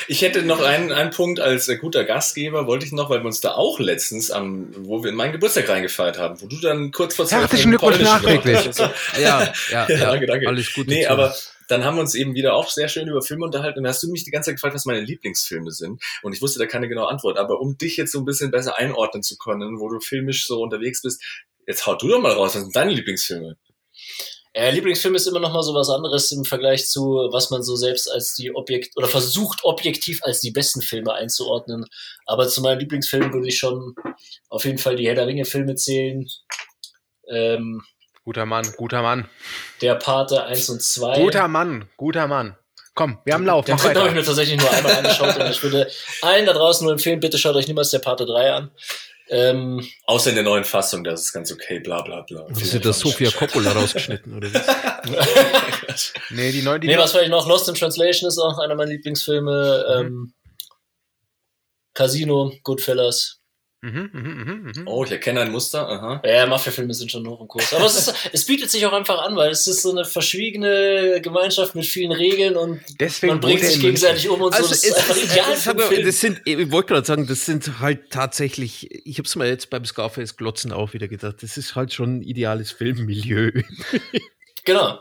[0.08, 3.25] Ich hätte noch einen, einen Punkt als äh, guter Gastgeber, wollte ich noch, weil wir
[3.25, 6.91] uns da auch letztens am, wo wir in meinen Geburtstag reingefeiert haben, wo du dann
[6.91, 8.60] kurz vor Herzlichen Glückwunsch nachträglich.
[8.71, 8.84] so.
[9.19, 10.47] ja, ja, Ja, ja, danke, danke.
[10.47, 10.88] Alles gut.
[10.88, 11.36] Nee, aber
[11.67, 14.03] dann haben wir uns eben wieder auch sehr schön über Filme unterhalten und da hast
[14.03, 16.01] du mich die ganze Zeit gefragt, was meine Lieblingsfilme sind.
[16.21, 17.38] Und ich wusste da keine genaue Antwort.
[17.38, 20.62] Aber um dich jetzt so ein bisschen besser einordnen zu können, wo du filmisch so
[20.62, 21.21] unterwegs bist,
[21.67, 23.58] jetzt haut du doch mal raus, was sind deine Lieblingsfilme?
[24.56, 27.76] Ja, Lieblingsfilm ist immer noch mal so was anderes im Vergleich zu, was man so
[27.76, 31.86] selbst als die Objekt oder versucht objektiv als die besten Filme einzuordnen.
[32.28, 33.96] Aber zu meinen Lieblingsfilmen würde ich schon
[34.50, 36.28] auf jeden Fall die Herr der Ringe Filme zählen.
[37.28, 37.82] Ähm,
[38.24, 39.28] Guter Mann, guter Mann.
[39.82, 41.20] der Pate 1 und 2.
[41.20, 42.56] Guter Mann, guter Mann.
[42.96, 45.62] Komm, wir haben Lauf, Den dritten habe ich mir tatsächlich nur einmal angeschaut und ich
[45.63, 45.89] würde
[46.22, 48.72] allen da draußen nur empfehlen, bitte schaut euch niemals der Pate 3 an.
[49.34, 52.46] Ähm, Außer in der neuen Fassung, das ist ganz okay, bla bla bla.
[52.52, 56.13] Hast du das Sofia Coppola rausgeschnitten, oder was?
[56.30, 57.48] Nee, die neuen, die nee, was vielleicht noch?
[57.48, 59.86] Lost in Translation ist auch einer meiner Lieblingsfilme.
[59.96, 60.34] Ähm,
[61.96, 63.42] Casino, Goodfellas.
[63.84, 64.88] Mhm, mhm, mhm, mhm.
[64.88, 66.22] Oh, ich erkenne ein Muster, aha.
[66.26, 67.74] Ja, Mafia-Filme sind schon hoch im Kurs.
[67.74, 71.19] Aber es, ist, es bietet sich auch einfach an, weil es ist so eine verschwiegene
[71.22, 74.60] Gemeinschaft mit vielen Regeln und Deswegen man bringt sich gegenseitig um und so.
[74.60, 76.06] Also Das es, ist einfach ideal für einen Film.
[76.06, 79.69] das sind, ich wollte gerade sagen, das sind halt tatsächlich, ich habe es mir jetzt
[79.69, 83.52] beim Scarface Glotzen auch wieder gedacht, das ist halt schon ein ideales Filmmilieu.
[84.63, 84.98] Genau.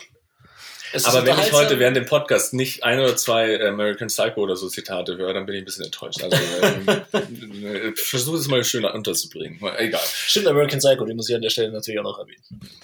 [0.93, 4.57] Es Aber wenn ich heute während dem Podcast nicht ein oder zwei American Psycho oder
[4.57, 6.23] so Zitate höre, dann bin ich ein bisschen enttäuscht.
[6.23, 9.59] Also ähm, versuche es mal schön unterzubringen.
[9.79, 10.01] Egal.
[10.05, 12.43] Stimmt, American Psycho, den muss ich an der Stelle natürlich auch noch erwähnen.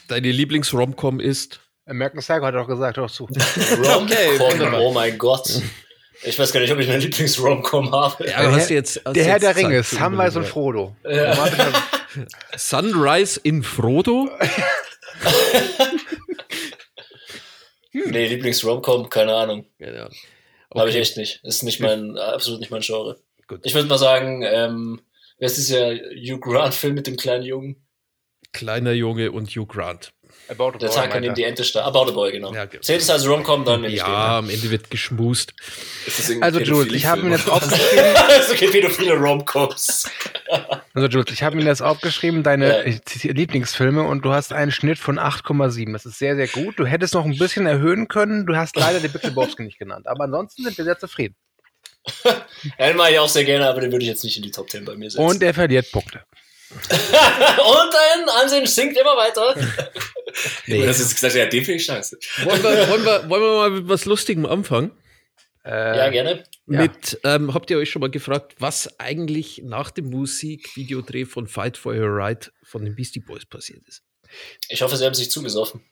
[0.09, 1.61] Deine Lieblings-Romcom ist?
[1.87, 3.25] American Psycho hat er doch gesagt, doch zu.
[3.83, 4.81] Rom-Com, wunderbar.
[4.81, 5.49] oh mein Gott.
[6.25, 8.27] Ich weiß gar nicht, ob ich eine Lieblings-Rom-Com habe.
[8.29, 10.47] Ja, Der hast Herr- jetzt, hast Der Herr jetzt der Ringe, Samwise und.
[10.47, 10.97] Frodo.
[11.09, 11.37] Ja.
[12.57, 14.29] Sunrise in Frodo?
[18.07, 19.67] Nee, Lieblings-Rom-Com, keine Ahnung.
[19.79, 20.11] Ja, ja.
[20.75, 21.41] Habe ich echt nicht.
[21.45, 23.19] Ist nicht mein, absolut nicht mein Genre.
[23.47, 23.61] Gut.
[23.65, 25.01] Ich würde mal sagen, ähm,
[25.39, 27.87] wer ist dieser Hugh Grant-Film mit dem kleinen Jungen?
[28.53, 30.13] Kleiner Junge und Hugh Grant.
[30.49, 31.87] About a Der Boy, Tag, an dem die Ente starb.
[31.87, 32.55] About a Boy, genau.
[32.55, 32.83] Ja, genau.
[32.83, 35.53] Zählt es als Rom-Com, dann nehme ich Ja, am Ende wird geschmust.
[36.07, 38.05] Das Also Jules, ich habe mir das aufgeschrieben.
[38.47, 40.11] so okay, pädophile Rom-Coms.
[40.95, 43.31] Also Jules, ich habe mir das aufgeschrieben, deine Ja.
[43.33, 45.93] Lieblingsfilme und du hast einen Schnitt von 8,7.
[45.93, 46.79] Das ist sehr, sehr gut.
[46.79, 48.47] Du hättest noch ein bisschen erhöhen können.
[48.47, 50.07] Du hast leider den Big Lebowski nicht genannt.
[50.09, 51.37] Aber ansonsten sind wir sehr zufrieden.
[52.79, 54.51] Ja, den mache ich auch sehr gerne, aber den würde ich jetzt nicht in die
[54.51, 55.25] Top 10 bei mir setzen.
[55.25, 56.23] Und er verliert Punkte.
[56.71, 59.57] Und dein Ansehen sinkt immer weiter.
[60.67, 60.85] Nee.
[60.85, 62.19] Das ist gesagt, ja, den finde ich scheiße.
[62.45, 64.93] Wollen wir, wollen, wir, wollen wir mal mit was Lustigem anfangen?
[65.65, 66.45] Äh, Ja, gerne.
[66.67, 66.83] Ja.
[66.83, 71.77] Mit, ähm, habt ihr euch schon mal gefragt, was eigentlich nach dem Musikvideodreh von Fight
[71.79, 74.03] for Your Right von den Beastie Boys passiert ist?
[74.69, 75.83] Ich hoffe, sie haben sich zugesoffen.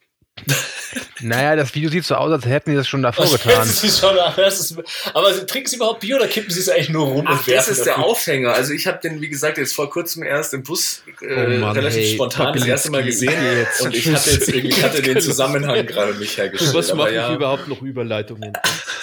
[1.21, 3.53] Naja, das Video sieht so aus, als hätten die das schon davor getan.
[3.57, 4.77] Das ist schon, das ist,
[5.15, 7.69] aber trinken sie überhaupt Bier oder kippen sie es eigentlich nur rum Ach, und das
[7.69, 8.07] ist der dafür?
[8.07, 8.53] Aufhänger.
[8.53, 11.77] Also ich habe den, wie gesagt, jetzt vor kurzem erst im Bus äh, Oh Mann,
[11.77, 13.33] relativ hey, spontan das erste Mal gesehen.
[13.57, 13.81] jetzt.
[13.81, 16.75] Und ich hatte jetzt irgendwie, ich hatte den Zusammenhang gerade nicht hergestellt.
[16.75, 17.29] Was aber mache ja.
[17.31, 18.53] ich überhaupt noch Überleitungen?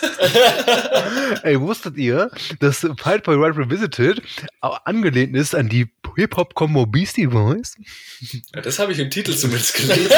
[1.44, 4.22] Ey, wusstet ihr, dass Fight Your Right Revisited
[4.62, 7.76] auch angelehnt ist an die Hip-Hop-Combo Beastie Boys?
[8.54, 10.12] Ja, das habe ich im Titel zumindest gelesen.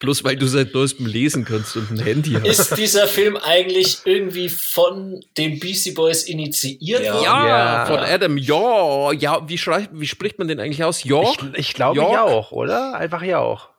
[0.00, 2.46] Bloß weil du seit neuestem lesen kannst und ein Handy hast.
[2.46, 7.14] Ist dieser Film eigentlich irgendwie von den Beastie Boys initiiert Ja.
[7.14, 7.24] worden?
[7.24, 7.86] Ja, Ja.
[7.86, 11.02] von Adam, ja, ja, wie, schreibt, wie spricht man den eigentlich aus?
[11.02, 11.40] York?
[11.54, 12.12] Ich, ich glaube York?
[12.12, 12.94] ja auch, oder?
[12.94, 13.70] Einfach ja auch.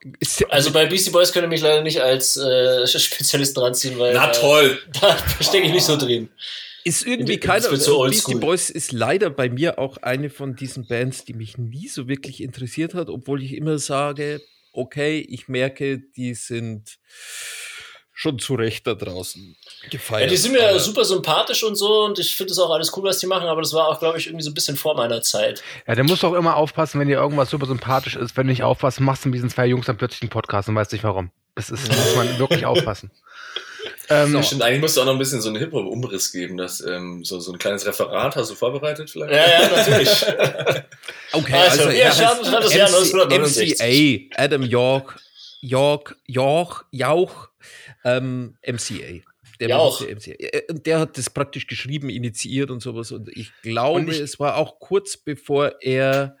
[0.50, 4.32] Also bei Beastie Boys können mich leider nicht als äh, Spezialisten ranziehen, weil Na äh,
[4.32, 4.78] toll.
[5.00, 6.28] da stecke ich nicht so drin.
[6.84, 7.74] ist irgendwie keiner.
[7.76, 8.34] so Beastie.
[8.34, 12.42] Boys ist leider bei mir auch eine von diesen Bands, die mich nie so wirklich
[12.42, 16.98] interessiert hat, obwohl ich immer sage, okay, ich merke, die sind
[18.12, 19.56] schon zu Recht da draußen
[19.88, 20.24] gefeiert.
[20.24, 22.94] Ja, die sind mir Aber- super sympathisch und so und ich finde es auch alles
[22.96, 24.94] cool, was die machen, aber das war auch, glaube ich, irgendwie so ein bisschen vor
[24.94, 25.62] meiner Zeit.
[25.86, 28.36] Ja, der muss doch immer aufpassen, wenn dir irgendwas super sympathisch ist.
[28.36, 30.74] Wenn du nicht aufpasst, machst du mit diesen zwei Jungs dann plötzlich einen Podcast und
[30.74, 31.30] weißt nicht warum.
[31.54, 33.10] Das ist, muss man wirklich aufpassen.
[34.08, 36.56] Ähm, Stimmt, eigentlich musst du auch noch ein bisschen so einen Hip-Hop-Umriss geben.
[36.56, 39.32] Das, ähm, so, so ein kleines Referat hast du vorbereitet vielleicht?
[39.32, 40.26] Ja, ja, natürlich.
[41.32, 44.28] Okay, Also, also, er schauen uns mal das Jahr MC, 1969.
[44.32, 45.20] MCA, Adam York,
[45.60, 47.48] York, York, Jauch,
[48.04, 49.20] ähm, MCA.
[49.60, 50.00] Der Jauch.
[50.00, 50.32] MCA.
[50.38, 53.12] Äh, und Der hat das praktisch geschrieben, initiiert und sowas.
[53.12, 56.36] Und ich glaube, Und ich- es war auch kurz bevor er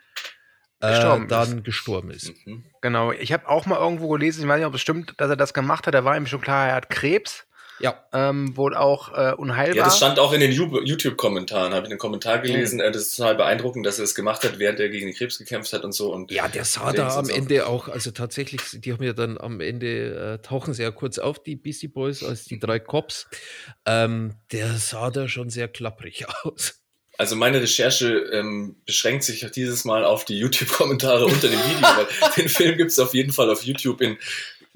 [0.80, 2.32] äh, Gestorben dann gestorben ist.
[2.46, 2.64] Mhm.
[2.80, 5.36] Genau, ich habe auch mal irgendwo gelesen, ich weiß nicht, ob es stimmt, dass er
[5.36, 5.94] das gemacht hat.
[5.94, 7.46] Da war ihm schon klar, er hat Krebs.
[7.82, 8.04] Ja.
[8.12, 9.74] ähm, wohl auch äh, unheilbar.
[9.74, 11.72] Ja, das stand auch in den YouTube-Kommentaren.
[11.72, 12.78] Habe ich einen Kommentar gelesen.
[12.78, 15.38] äh, Das ist total beeindruckend, dass er es gemacht hat, während er gegen den Krebs
[15.38, 16.12] gekämpft hat und so.
[16.12, 17.30] Und Ja, der sah da am.
[17.30, 21.18] Ende auch, also tatsächlich, die haben ja dann am Ende, äh, tauchen sie ja kurz
[21.18, 23.28] auf, die Beastie Boys, als die drei Cops.
[23.86, 26.79] Ähm, der sah da schon sehr klapprig aus.
[27.20, 31.82] Also meine Recherche ähm, beschränkt sich auch dieses Mal auf die YouTube-Kommentare unter dem Video,
[31.82, 32.06] weil
[32.38, 34.16] den Film gibt es auf jeden Fall auf YouTube in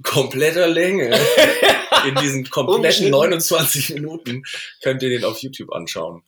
[0.03, 1.19] kompletter Länge.
[2.07, 3.13] In diesen kompletten Ungeschnitten.
[3.13, 4.43] 29 Minuten
[4.83, 6.23] könnt ihr den auf YouTube anschauen.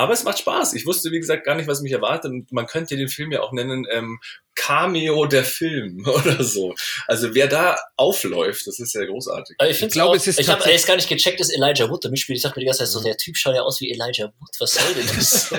[0.00, 0.72] Aber es macht Spaß.
[0.72, 2.32] Ich wusste, wie gesagt, gar nicht, was mich erwartet.
[2.32, 4.18] Und man könnte den Film ja auch nennen ähm,
[4.54, 6.74] Cameo der Film oder so.
[7.06, 9.56] Also wer da aufläuft, das ist ja großartig.
[9.58, 11.90] Aber ich, find's glaube, auch, es ist ich habe erst gar nicht gecheckt, dass Elijah
[11.90, 12.38] Wood da mitspielt.
[12.38, 14.48] Ich dachte mir die ganze Zeit so, der Typ schaut ja aus wie Elijah Wood.
[14.58, 15.50] Was soll denn das?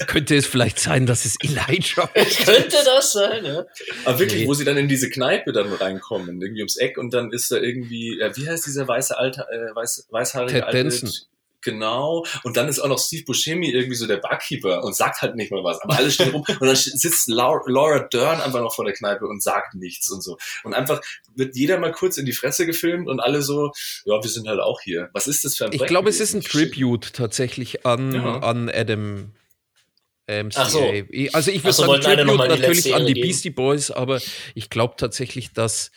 [0.06, 2.46] Könnte es vielleicht sein, dass es Elijah ist?
[2.46, 3.66] Könnte das sein, ja?
[4.04, 4.46] Aber wirklich, Nee.
[4.46, 7.56] wo sie dann in diese Kneipe dann reinkommen, irgendwie ums Eck und dann ist da
[7.56, 11.10] irgendwie, äh, wie heißt dieser weiße alte, äh, weiß, weißhaarige Ted alte Danson.
[11.62, 12.24] Genau.
[12.42, 15.50] Und dann ist auch noch Steve Buscemi irgendwie so der Barkeeper und sagt halt nicht
[15.52, 15.80] mal was.
[15.80, 19.42] Aber alle stehen rum und dann sitzt Laura, Dern einfach noch vor der Kneipe und
[19.42, 20.38] sagt nichts und so.
[20.64, 21.00] Und einfach
[21.34, 23.72] wird jeder mal kurz in die Fresse gefilmt und alle so,
[24.04, 25.10] ja, wir sind halt auch hier.
[25.12, 28.38] Was ist das für ein Ich glaube, es ist ein Tribute tatsächlich an, Ja.
[28.40, 29.32] an Adam.
[30.26, 30.62] MCA.
[30.62, 30.78] Ach so.
[31.32, 33.26] Also ich würde so, sagen, Tribute natürlich an die geben.
[33.26, 34.20] Beastie Boys, aber
[34.54, 35.90] ich glaube tatsächlich, dass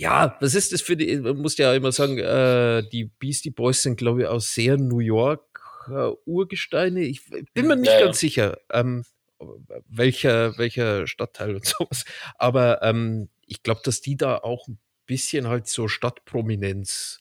[0.00, 3.82] ja, was ist das für die, man muss ja immer sagen, äh, die Beastie Boys
[3.82, 7.00] sind, glaube ich, aus sehr New York äh, Urgesteine.
[7.00, 8.04] Ich bin mir nicht Ja, ja.
[8.06, 9.04] ganz sicher, ähm,
[9.88, 12.04] welcher, welcher Stadtteil und sowas.
[12.38, 17.20] Aber ähm, ich glaube, dass die da auch ein bisschen halt so Stadtprominenz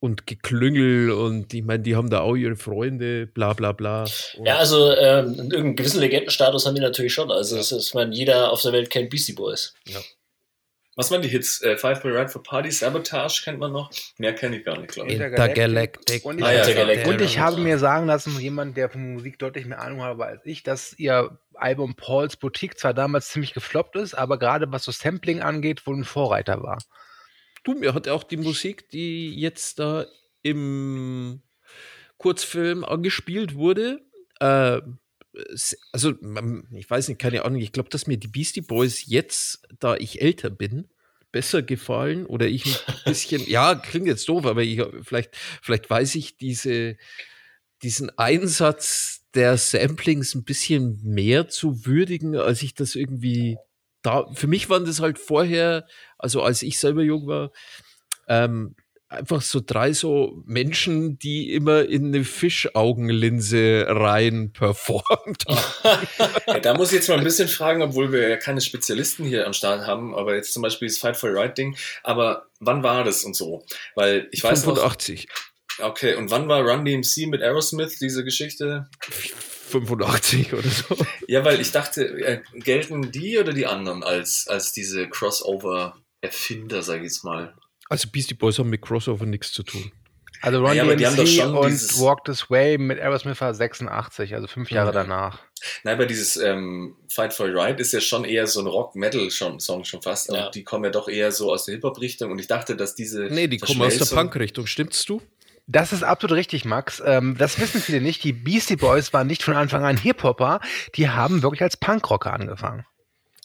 [0.00, 4.06] und Geklüngel und ich meine, die haben da auch ihre Freunde, bla bla bla.
[4.44, 7.30] Ja, also ähm, irgendeinen gewissen Legendenstatus haben die natürlich schon.
[7.30, 9.74] Also es ist, ich meine, jeder auf der Welt kennt Beastie Boys.
[10.96, 11.62] Was waren die Hits?
[11.62, 13.90] Äh, Five Boy Ride for Party, Sabotage kennt man noch?
[14.18, 15.14] Mehr kenne ich gar nicht, glaube ich.
[15.14, 16.24] Intergalactic.
[16.24, 17.06] Und ich, Ah, ja, Intergalactic.
[17.06, 20.44] und ich habe mir sagen lassen, jemand, der von Musik deutlich mehr Ahnung hat als
[20.44, 24.90] ich, dass ihr Album Paul's Boutique zwar damals ziemlich gefloppt ist, aber gerade was so
[24.92, 26.78] Sampling angeht, wohl ein Vorreiter war.
[27.62, 30.06] Du, mir hat auch die Musik, die jetzt da
[30.42, 31.42] im
[32.18, 34.00] Kurzfilm angespielt wurde,
[34.40, 34.80] äh,
[35.92, 36.14] also
[36.72, 40.20] ich weiß nicht, keine Ahnung, ich glaube, dass mir die Beastie Boys jetzt, da ich
[40.20, 40.88] älter bin,
[41.32, 46.16] besser gefallen oder ich ein bisschen, ja, klingt jetzt doof, aber ich, vielleicht, vielleicht weiß
[46.16, 46.96] ich diese,
[47.82, 53.56] diesen Einsatz der Samplings ein bisschen mehr zu würdigen, als ich das irgendwie
[54.02, 55.86] da, für mich waren das halt vorher,
[56.18, 57.52] also als ich selber jung war,
[58.28, 58.74] ähm,
[59.10, 66.06] einfach so drei so Menschen, die immer in eine Fischaugenlinse rein performt haben.
[66.46, 69.46] Ja, da muss ich jetzt mal ein bisschen fragen, obwohl wir ja keine Spezialisten hier
[69.46, 73.02] am Start haben, aber jetzt zum Beispiel das Fight for Right Ding, aber wann war
[73.02, 73.64] das und so?
[73.96, 75.28] Weil ich weiß noch, 85.
[75.80, 78.88] okay, und wann war Run DMC mit Aerosmith, diese Geschichte?
[79.70, 80.96] 85 oder so.
[81.26, 86.98] Ja, weil ich dachte, äh, gelten die oder die anderen als, als diese Crossover-Erfinder, sag
[86.98, 87.54] ich jetzt mal?
[87.90, 89.92] Also Beastie Boys haben mit Crossover nichts zu tun.
[90.42, 93.38] Also Ron Ja, aber die haben doch DMC und dieses- Walk This Way mit Aerosmith
[93.42, 94.92] war 86, also fünf Jahre Ja.
[95.02, 95.40] danach.
[95.84, 100.00] Nein, aber dieses ähm, Fight for Right ist ja schon eher so ein Rock-Metal-Song schon
[100.00, 100.32] fast.
[100.32, 100.46] Ja.
[100.46, 102.30] Und die kommen ja doch eher so aus der Hip-Hop-Richtung.
[102.30, 103.24] Und ich dachte, dass diese.
[103.24, 105.20] Nee, die kommen aus der Punk-Richtung, stimmt's du?
[105.66, 107.02] Das ist absolut richtig, Max.
[107.04, 108.24] Ähm, das wissen viele nicht.
[108.24, 110.60] Die Beastie Boys waren nicht von Anfang an Hip-Hopper.
[110.94, 112.86] Die haben wirklich als Punkrocker angefangen.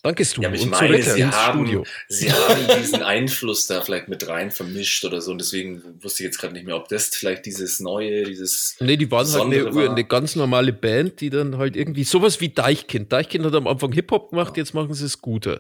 [0.06, 0.42] Danke, du.
[0.42, 1.84] Ja, aber ich und meine, sie ins haben, Studio.
[2.08, 5.32] sie haben diesen Einfluss da vielleicht mit rein vermischt oder so.
[5.32, 8.76] Und deswegen wusste ich jetzt gerade nicht mehr, ob das vielleicht dieses neue, dieses.
[8.80, 12.04] Nee, die waren halt eine, Besondere war- eine ganz normale Band, die dann halt irgendwie
[12.04, 13.12] sowas wie Deichkind.
[13.12, 15.60] Deichkind hat am Anfang Hip-Hop gemacht, jetzt machen sie Scooter.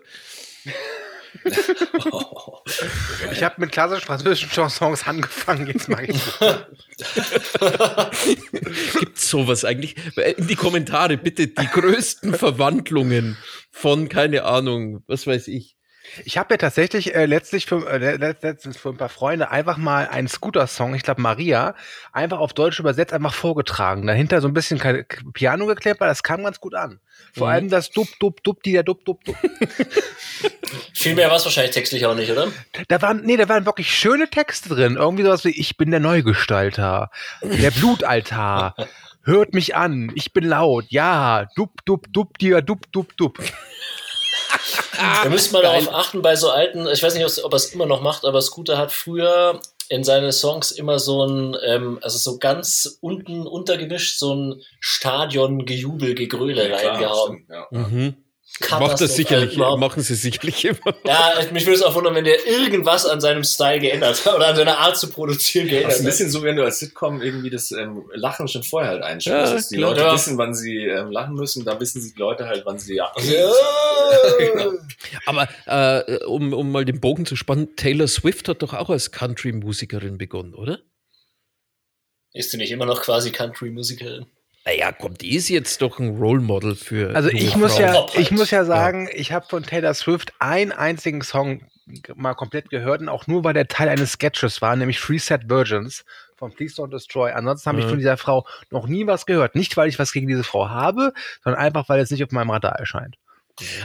[3.31, 5.67] Ich habe mit klassischen französischen Chansons angefangen.
[5.67, 6.21] Jetzt mag ich.
[8.99, 9.95] Gibt's sowas eigentlich?
[10.37, 13.37] In die Kommentare bitte die größten Verwandlungen
[13.71, 15.75] von, keine Ahnung, was weiß ich.
[16.23, 19.77] Ich habe ja tatsächlich äh, letztlich für, äh, let- letztens für ein paar Freunde einfach
[19.77, 21.75] mal einen Scooter-Song, ich glaube Maria,
[22.13, 24.07] einfach auf Deutsch übersetzt, einfach vorgetragen.
[24.07, 24.79] Dahinter so ein bisschen
[25.33, 26.99] Piano geklebt, weil das kam ganz gut an.
[27.33, 27.53] Vor Mhm.
[27.53, 29.35] allem das Dub, Dub, Dub, die der Dub, Dub, Dub.
[30.93, 32.47] Viel mehr war es wahrscheinlich textlich auch nicht, oder?
[32.87, 34.95] Da waren, nee, da waren wirklich schöne Texte drin.
[34.95, 37.09] Irgendwie sowas wie, ich bin der Neugestalter,
[37.43, 38.75] der Blutaltar.
[39.23, 43.39] Hört mich an, ich bin laut, ja, dub, dub, dub, dir, dub, dub, dub.
[45.23, 47.85] Da müsste man darauf achten bei so alten, ich weiß nicht, ob er es immer
[47.85, 52.39] noch macht, aber Scooter hat früher in seine Songs immer so ein, ähm, also so
[52.39, 57.45] ganz unten untergemischt, so ein Stadion-Gejubel, Gegröle Ja, reingehauen.
[57.45, 57.67] stimmt, ja.
[57.71, 58.15] Mhm.
[58.79, 60.95] Macht das sicherlich, überhaupt- machen sie sicherlich immer.
[61.05, 64.47] Ja, mich würde es auch wundern, wenn der irgendwas an seinem Style geändert hat oder
[64.47, 66.11] an seiner Art zu produzieren Das geändert ist ein hat.
[66.11, 69.49] bisschen so, wenn du als Sitcom irgendwie das ähm, Lachen schon vorher halt einschaltest.
[69.51, 69.89] Ja, dass die klar.
[69.89, 70.13] Leute Ja.
[70.13, 73.11] wissen, wann sie ähm, lachen müssen, da wissen sie die Leute halt, wann sie ja.
[73.23, 73.51] Ja.
[75.25, 79.11] Aber äh, um, um mal den Bogen zu spannen, Taylor Swift hat doch auch als
[79.11, 80.79] Country-Musikerin begonnen, oder?
[82.33, 84.25] Ist sie nicht immer noch quasi Country-Musikerin?
[84.65, 87.15] Naja, kommt, die ist jetzt doch ein Role Model für.
[87.15, 91.21] Also ich muss ja, ich muss ja sagen, ich habe von Taylor Swift einen einzigen
[91.21, 91.61] Song
[92.15, 95.49] mal komplett gehört und auch nur, weil der Teil eines Sketches war, nämlich Free Set
[95.49, 96.03] Virgins
[96.35, 97.31] von Please Don't Destroy.
[97.31, 97.89] Ansonsten habe ich Mhm.
[97.89, 99.53] von dieser Frau noch nie was gehört.
[99.53, 102.49] Nicht, weil ich was gegen diese Frau habe, sondern einfach, weil es nicht auf meinem
[102.49, 103.17] Radar erscheint.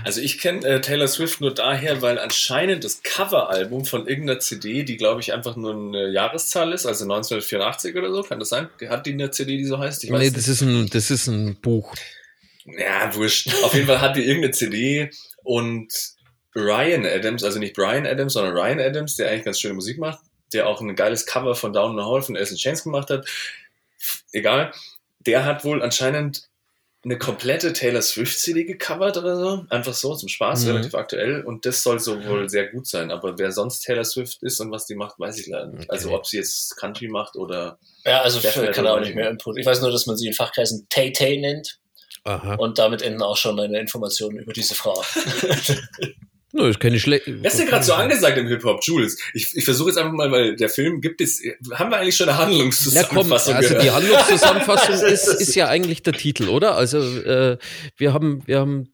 [0.04, 4.82] Also ich kenne äh, Taylor Swift nur daher, weil anscheinend das Coveralbum von irgendeiner CD,
[4.82, 8.68] die glaube ich einfach nur eine Jahreszahl ist, also 1984 oder so, kann das sein?
[8.88, 10.02] Hat die eine CD, die so heißt?
[10.02, 10.36] Ich weiß Nee, nicht.
[10.36, 11.94] das ist, ein, das ist ein Buch.
[12.64, 13.48] Ja, wurscht.
[13.62, 15.10] Auf jeden Fall hat die irgendeine CD
[15.44, 15.88] und
[16.56, 20.18] Ryan Adams, also nicht Brian Adams, sondern Ryan Adams, der eigentlich ganz schöne Musik macht,
[20.52, 23.08] der auch ein geiles Cover von Down in the Hall von Alice in Chains gemacht
[23.10, 23.24] hat.
[24.32, 24.72] Egal.
[25.20, 26.48] Der hat wohl anscheinend
[27.02, 29.64] eine komplette Taylor Swift CD gecovert oder so.
[29.70, 30.70] Einfach so zum Spaß, Mhm.
[30.72, 31.42] relativ aktuell.
[31.42, 33.10] Und das soll so wohl sehr gut sein.
[33.10, 35.84] Aber wer sonst Taylor Swift ist und was die macht, weiß ich leider nicht.
[35.84, 35.90] Okay.
[35.90, 39.58] Also ob sie jetzt Country macht oder Ja, also Fall kann auch nicht mehr Input.
[39.58, 41.78] Ich weiß nur, dass man sie in Fachkreisen Tay Tay nennt
[42.24, 42.56] Aha.
[42.56, 45.02] und damit enden auch schon meine Informationen über diese Frau.
[46.52, 47.40] No, ist keine schlechte.
[47.42, 49.16] Wer ist denn gerade so angesagt im Hip-Hop, Jules?
[49.34, 51.40] Ich, ich versuche jetzt einfach mal, weil der Film gibt es,
[51.74, 55.68] haben wir eigentlich schon eine Na komm, Handlungszusammenfassung also die Handlungszusammenfassung Das ist, ist- ja
[55.68, 56.74] eigentlich der Titel, oder?
[56.74, 57.56] Also äh,
[57.96, 58.92] wir haben, wir haben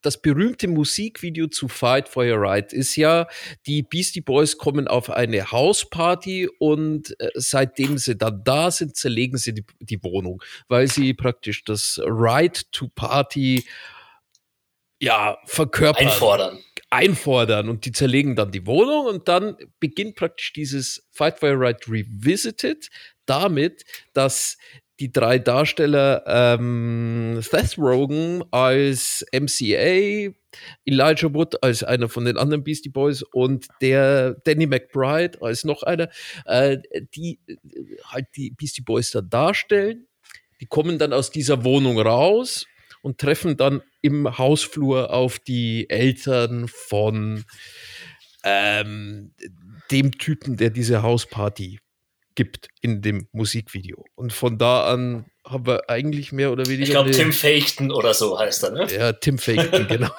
[0.00, 3.26] das berühmte Musikvideo zu Fight for Your Right ist ja,
[3.66, 9.36] die Beastie Boys kommen auf eine Hausparty und äh, seitdem sie dann da sind, zerlegen
[9.36, 13.64] sie die, die Wohnung, weil sie praktisch das Right to Party
[15.00, 16.58] ja verkörpern Einfordern.
[16.90, 21.60] Einfordern und die zerlegen dann die Wohnung und dann beginnt praktisch dieses Fight for Your
[21.60, 22.88] Right Revisited
[23.26, 24.58] damit, dass
[25.00, 30.32] die drei Darsteller ähm, Seth Rogen als MCA,
[30.84, 35.82] Elijah Wood als einer von den anderen Beastie Boys und der Danny McBride als noch
[35.82, 36.08] einer,
[36.44, 36.78] äh,
[37.14, 37.56] die äh,
[38.04, 40.06] halt die Beastie Boys da darstellen.
[40.60, 42.66] Die kommen dann aus dieser Wohnung raus
[43.02, 47.44] und treffen dann im Hausflur auf die Eltern von
[48.44, 49.32] ähm,
[49.90, 51.80] dem Typen, der diese Hausparty
[52.34, 54.04] gibt in dem Musikvideo.
[54.14, 56.82] Und von da an haben wir eigentlich mehr oder weniger.
[56.82, 58.86] Ich glaube, Tim Fachten oder so heißt er, ne?
[58.92, 60.10] ja, Tim Faken, genau.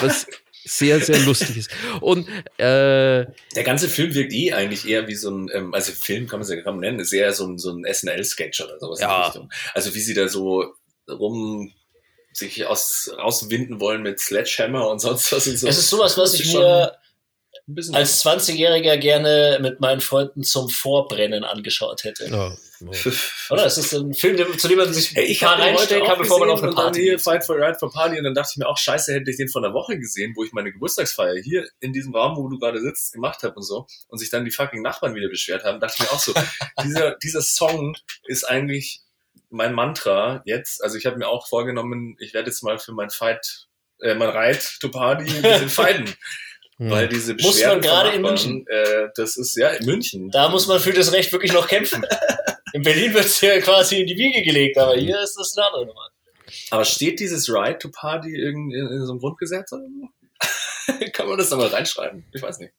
[0.00, 0.26] Was
[0.64, 1.70] sehr, sehr lustig ist.
[2.02, 3.24] Und äh,
[3.56, 6.46] Der ganze Film wirkt eh eigentlich eher wie so ein, ähm, also Film kann man
[6.46, 9.20] es ja kaum nennen, ist eher so ein, so ein SNL-Sketch oder sowas in Ja.
[9.20, 9.52] die Richtung.
[9.72, 10.74] Also wie sie da so
[11.08, 11.72] rum
[12.32, 15.68] sich aus, rauswinden wollen mit Sledgehammer und sonst was und so.
[15.68, 16.96] Es ist sowas, was ich mir
[17.92, 22.26] als 20-Jähriger gerne mit meinen Freunden zum Vorbrennen angeschaut hätte.
[22.26, 22.56] ja,
[23.50, 23.66] Oder?
[23.66, 26.50] Es ist ein Film, der- zu dem man sich Ey, ich reinstellen kann, bevor man
[26.50, 27.18] auf eine Party hier.
[27.18, 29.48] Fight for Right for Party und dann dachte ich mir auch, scheiße, hätte ich den
[29.48, 32.80] vor einer Woche gesehen, wo ich meine Geburtstagsfeier hier in diesem Raum, wo du gerade
[32.80, 35.94] sitzt, gemacht habe und so und sich dann die fucking Nachbarn wieder beschwert haben, dachte
[35.98, 36.32] ich mir auch so,
[36.84, 39.02] dieser, dieser Song ist eigentlich
[39.52, 43.10] mein Mantra jetzt, also ich habe mir auch vorgenommen, ich werde jetzt mal für mein
[43.10, 43.68] Fight,
[44.00, 46.14] äh, mein Reit to Party ein bisschen fighten,
[46.78, 50.30] weil diese Muss man Beschwerden gerade in Nachbarn, Äh, das ist ja in München.
[50.30, 52.04] Da muss man für das Recht wirklich noch kämpfen.
[52.74, 55.66] In Berlin wird es ja quasi in die Wiege gelegt, aber hier ist das eine
[55.66, 56.08] andere Nummer.
[56.70, 61.04] Aber steht dieses Right to Party in, in, in so einem Grundgesetz oder so?
[61.12, 62.24] Kann man das da mal reinschreiben?
[62.32, 62.72] Ich weiß nicht.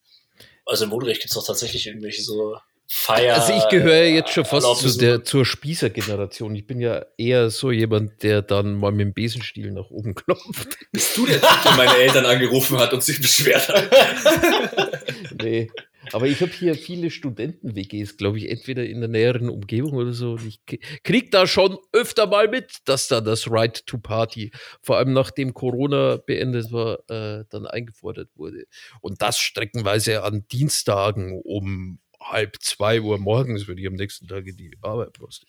[0.66, 3.36] Also im Moderecht gibt es doch tatsächlich irgendwelche so Feier.
[3.36, 5.00] Also ich gehöre jetzt schon fast zu Erlaubnissen.
[5.00, 6.56] der, zur Spießer-Generation.
[6.56, 10.78] Ich bin ja eher so jemand, der dann mal mit dem Besenstiel nach oben klopft.
[10.92, 13.90] Bist du der Typ, der meine Eltern angerufen hat und sich beschwert hat?
[15.42, 15.72] Nee.
[16.12, 20.34] Aber ich habe hier viele Studenten-WGs, glaube ich, entweder in der näheren Umgebung oder so.
[20.34, 20.60] Und ich
[21.04, 25.54] krieg da schon öfter mal mit, dass da das Right to Party, vor allem nachdem
[25.54, 28.66] Corona beendet war, äh, dann eingefordert wurde.
[29.02, 32.00] Und das streckenweise an Dienstagen um
[32.32, 35.18] halb zwei Uhr morgens, wenn ich am nächsten Tag in die Arbeit.
[35.22, 35.44] Also,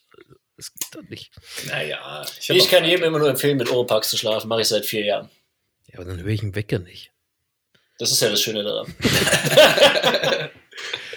[0.57, 1.33] das geht dann nicht.
[1.67, 4.49] Naja, Ich auch- kann jedem immer nur empfehlen, mit Oropax zu schlafen.
[4.49, 5.31] Mache ich seit vier Jahren.
[5.89, 7.11] Ja, aber dann höre ich den Wecker nicht.
[7.99, 8.95] Das ist ja das Schöne daran.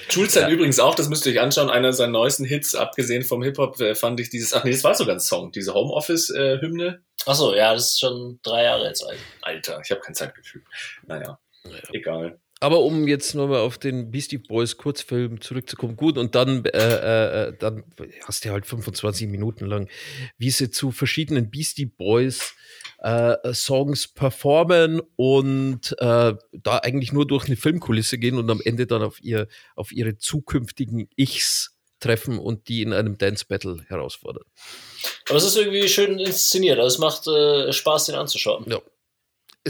[0.09, 3.43] Jules hat übrigens auch, das müsst ihr euch anschauen, einer seiner neuesten Hits, abgesehen vom
[3.43, 7.03] Hip-Hop, äh, fand ich dieses, ach nee, das war sogar ein Song, diese Homeoffice-Hymne.
[7.25, 9.19] Achso, ja, das ist schon drei Jahre jetzt alt.
[9.41, 10.63] Alter, ich habe kein Zeitgefühl.
[11.05, 11.37] Naja,
[11.91, 12.39] egal.
[12.59, 17.53] Aber um jetzt nochmal auf den Beastie Boys Kurzfilm zurückzukommen, gut, und dann, äh, äh,
[17.57, 17.83] dann
[18.25, 19.89] hast du halt 25 Minuten lang,
[20.37, 22.55] wie sie zu verschiedenen Beastie Boys
[22.99, 28.87] äh, Songs performen und äh, da eigentlich nur durch eine Filmkulisse gehen und am Ende
[28.87, 34.43] dann auf ihr auf ihre zukünftigen Ichs treffen und die in einem Dance Battle herausfordern.
[35.29, 36.79] Aber es ist irgendwie schön inszeniert.
[36.79, 38.65] Also es macht äh, Spaß, den anzuschauen.
[38.67, 38.81] Ja.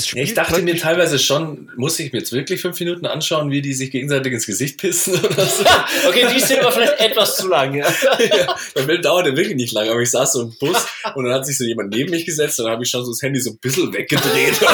[0.05, 3.61] Ja, ich dachte mir teilweise schon, muss ich mir jetzt wirklich fünf Minuten anschauen, wie
[3.61, 5.63] die sich gegenseitig ins Gesicht pissen oder so.
[6.07, 7.73] Okay, die Szene war vielleicht etwas zu lang.
[7.75, 7.87] Ja.
[8.19, 10.77] ja, der Film dauerte wirklich nicht lang, aber ich saß so im Bus
[11.15, 13.11] und dann hat sich so jemand neben mich gesetzt und dann habe ich schon so
[13.11, 14.55] das Handy so ein bisschen weggedreht.
[14.55, 14.65] so,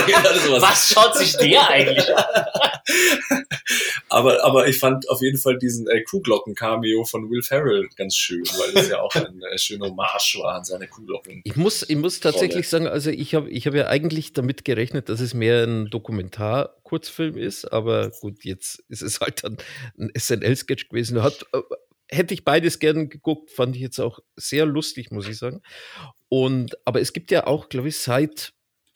[0.52, 2.24] was- Was schaut sich der eigentlich an?
[4.10, 8.44] Aber, aber ich fand auf jeden Fall diesen äh, Kuhglocken-Cameo von Will Ferrell ganz schön,
[8.44, 11.42] weil das ja auch ein äh, schöner Hommage war an seine Kuhglocken.
[11.44, 15.10] Ich muss, ich muss tatsächlich sagen, also ich habe ich hab ja eigentlich damit gerechnet,
[15.10, 19.58] dass es mehr ein Dokumentar-Kurzfilm ist, aber gut, jetzt ist es halt dann
[19.98, 21.24] ein SNL-Sketch gewesen.
[21.24, 21.62] Hat, äh,
[22.10, 25.62] hätte ich beides gern geguckt, fand ich jetzt auch sehr lustig, muss ich sagen.
[26.30, 28.53] Und, aber es gibt ja auch, glaube ich, seit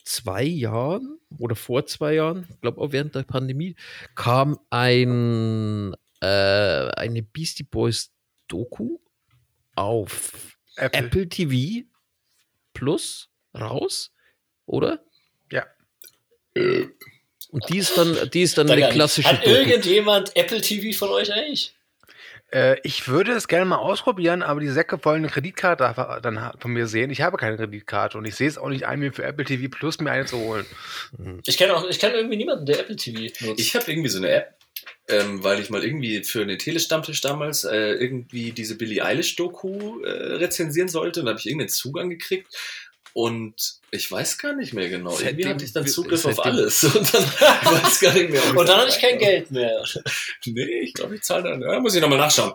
[0.08, 3.76] zwei Jahren oder vor zwei Jahren, ich glaube auch während der Pandemie,
[4.14, 8.10] kam ein, äh, eine Beastie Boys
[8.48, 8.98] Doku
[9.74, 11.06] auf Apple.
[11.06, 11.86] Apple TV
[12.72, 14.12] Plus raus,
[14.66, 15.04] oder?
[15.52, 15.66] Ja.
[16.54, 19.50] Und die ist dann, die ist dann Da eine klassische Hat Doku.
[19.50, 21.74] irgendjemand Apple TV von euch eigentlich?
[22.50, 26.72] Äh, ich würde es gerne mal ausprobieren, aber die Säcke wollen eine Kreditkarte dann von
[26.72, 27.10] mir sehen.
[27.10, 29.68] Ich habe keine Kreditkarte und ich sehe es auch nicht ein, mir für Apple TV
[29.68, 30.64] Plus mir eine zu holen.
[31.46, 33.60] Ich kenne auch, ich kenne irgendwie niemanden, der Apple TV nutzt.
[33.60, 34.54] Ich habe irgendwie so eine App,
[35.08, 40.10] ähm, weil ich mal irgendwie für eine Telestammtisch damals äh, irgendwie diese Billie Eilish-Doku äh,
[40.36, 42.46] rezensieren sollte und da habe ich irgendeinen Zugang gekriegt.
[43.14, 43.54] Und
[43.90, 45.10] ich weiß gar nicht mehr genau.
[45.10, 46.84] Irgendwie Seitdem- hatte ich dann Zugriff auf seitdem- alles.
[46.84, 47.22] Und dann
[47.82, 48.42] weiß gar nicht mehr.
[48.50, 49.18] Und dann da hatte ich kein.
[49.18, 49.82] Geld mehr.
[50.46, 51.60] Nee, ich glaube, ich zahle dann.
[51.62, 52.52] Ja, muss ich nochmal nachschauen.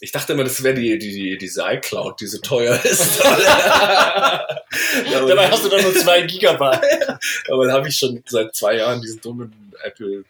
[0.00, 3.24] Ich dachte immer, das wäre die, die, die, diese iCloud, die so teuer ist.
[3.24, 4.58] aber
[5.28, 7.18] Dabei hast du dann nur zwei Gigabyte.
[7.48, 10.24] aber da habe ich schon seit zwei Jahren diesen dummen Apple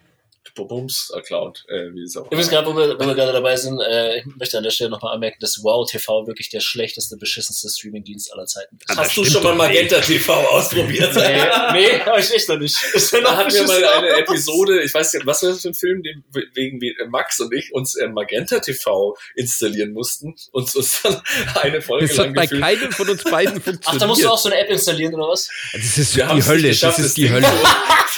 [0.64, 3.80] Bums Account, äh, wie es auch Übrigens, gerade wo wir, wo wir gerade dabei sind,
[3.80, 7.68] äh, ich möchte an der Stelle nochmal anmerken, dass Wow TV wirklich der schlechteste, beschissenste
[7.68, 8.96] Streamingdienst aller Zeiten ist.
[8.96, 11.14] Hast du schon mal Magenta TV ausprobiert?
[11.14, 12.76] Nee, nee, hab ich echt noch nicht.
[12.94, 15.74] Ist Da hatten wir mal eine Episode, ich weiß nicht, was war das für ein
[15.74, 21.02] Film, den, wegen wie Max und ich uns äh, Magenta TV installieren mussten und uns
[21.02, 21.20] dann
[21.62, 22.64] eine Folge Das hat lang bei gefilmt.
[22.64, 23.86] keinem von uns beiden funktioniert.
[23.86, 25.48] Ach, da musst du auch so eine App installieren oder was?
[25.72, 27.46] das ist Wir die Hölle, nicht das ist die Hölle.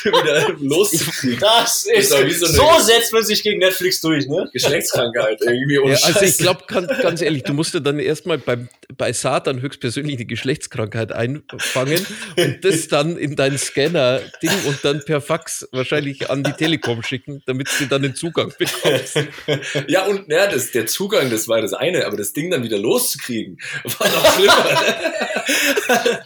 [0.05, 1.41] wieder loszukriegen.
[1.41, 4.49] Das ist, wie so so, setzt man sich gegen Netflix durch, ne?
[4.53, 8.68] Geschlechtskrankheit irgendwie ohne Ja, also ich glaube, ganz ehrlich, du musst ja dann erstmal beim,
[8.97, 12.07] bei Satan höchstpersönlich die Geschlechtskrankheit einfangen
[12.37, 17.43] und das dann in deinen Scanner-Ding und dann per Fax wahrscheinlich an die Telekom schicken,
[17.47, 19.16] damit du dann den Zugang bekommst.
[19.87, 22.79] Ja, und ja, das, der Zugang, das war das eine, aber das Ding dann wieder
[22.79, 23.59] loszukriegen,
[23.99, 24.64] war noch schlimmer.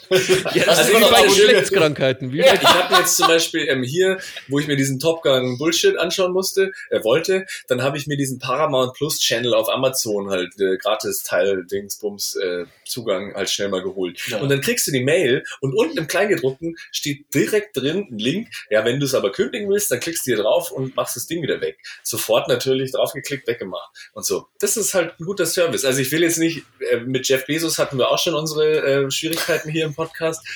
[0.55, 2.32] Ja, Das das ist wie bei Geschlechtskrankheiten.
[2.32, 5.59] Wie Ja, ich habe jetzt zum Beispiel ähm, hier, wo ich mir diesen Top Gun
[5.59, 10.30] Bullshit anschauen musste, äh, wollte, dann habe ich mir diesen Paramount Plus Channel auf Amazon
[10.30, 14.20] halt äh, gratis Teil Dingsbums äh, Zugang halt schnell mal geholt.
[14.28, 14.38] Ja.
[14.38, 18.49] Und dann kriegst du die Mail und unten im Kleingedruckten steht direkt drin ein Link.
[18.70, 21.26] Ja, wenn du es aber kündigen willst, dann klickst du hier drauf und machst das
[21.26, 21.78] Ding wieder weg.
[22.03, 24.47] Sofort natürlich draufgeklickt, weggemacht und so.
[24.61, 25.84] Das ist halt ein guter Service.
[25.84, 29.11] Also ich will jetzt nicht, äh, mit Jeff Bezos hatten wir auch schon unsere äh,
[29.11, 30.47] Schwierigkeiten hier im Podcast.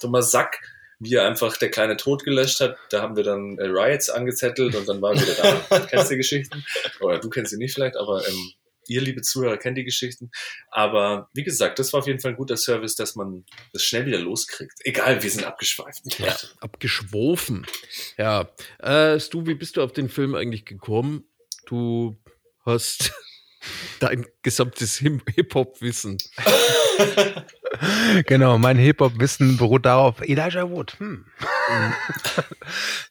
[0.00, 0.60] Thomas Sack,
[0.98, 4.74] wie er einfach der kleine Tod gelöscht hat, da haben wir dann äh, Riots angezettelt
[4.74, 5.34] und dann war er wieder
[5.70, 5.86] da.
[5.90, 6.64] kennst die Geschichten?
[7.00, 8.52] Oder du kennst sie nicht vielleicht, aber ähm,
[8.88, 10.30] ihr, liebe Zuhörer, kennt die Geschichten.
[10.70, 14.06] Aber wie gesagt, das war auf jeden Fall ein guter Service, dass man das schnell
[14.06, 14.74] wieder loskriegt.
[14.80, 16.02] Egal, wir sind abgeschweift.
[16.18, 17.66] Ja, abgeschwofen.
[18.16, 18.50] Ja.
[18.78, 21.24] Äh, Stu, wie bist du auf den Film eigentlich gekommen?
[21.66, 22.16] Du
[22.64, 23.12] hast
[24.00, 26.18] dein gesamtes Hip-Hop-Wissen.
[28.26, 30.98] Genau, mein Hip-Hop-Wissen beruht darauf, Elijah Wood.
[30.98, 31.24] Hm.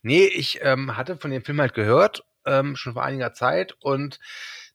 [0.02, 4.20] nee, ich ähm, hatte von dem Film halt gehört, ähm, schon vor einiger Zeit und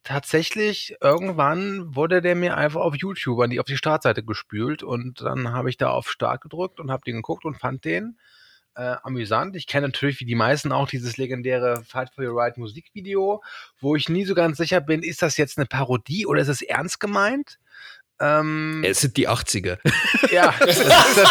[0.04, 5.20] tatsächlich irgendwann wurde der mir einfach auf YouTube an die, auf die Startseite gespült und
[5.20, 8.18] dann habe ich da auf Start gedrückt und habe den geguckt und fand den
[8.74, 9.54] äh, amüsant.
[9.56, 13.42] Ich kenne natürlich wie die meisten auch dieses legendäre Fight for Your Right Musikvideo,
[13.78, 16.62] wo ich nie so ganz sicher bin, ist das jetzt eine Parodie oder ist es
[16.62, 17.58] ernst gemeint?
[18.23, 19.79] Ähm, Es sind die 80er.
[20.31, 21.31] ja, das ist das,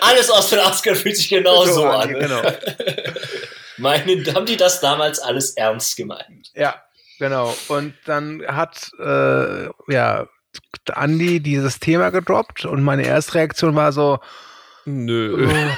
[0.00, 2.10] Alles aus den 80ern fühlt sich genau so, an.
[2.10, 2.42] Genau.
[3.78, 6.50] Meinen, haben die das damals alles ernst gemeint?
[6.54, 6.82] Ja,
[7.18, 7.56] genau.
[7.68, 10.26] Und dann hat äh, ja
[10.92, 14.18] Andi dieses Thema gedroppt und meine erste Reaktion war so,
[14.84, 15.48] Nö.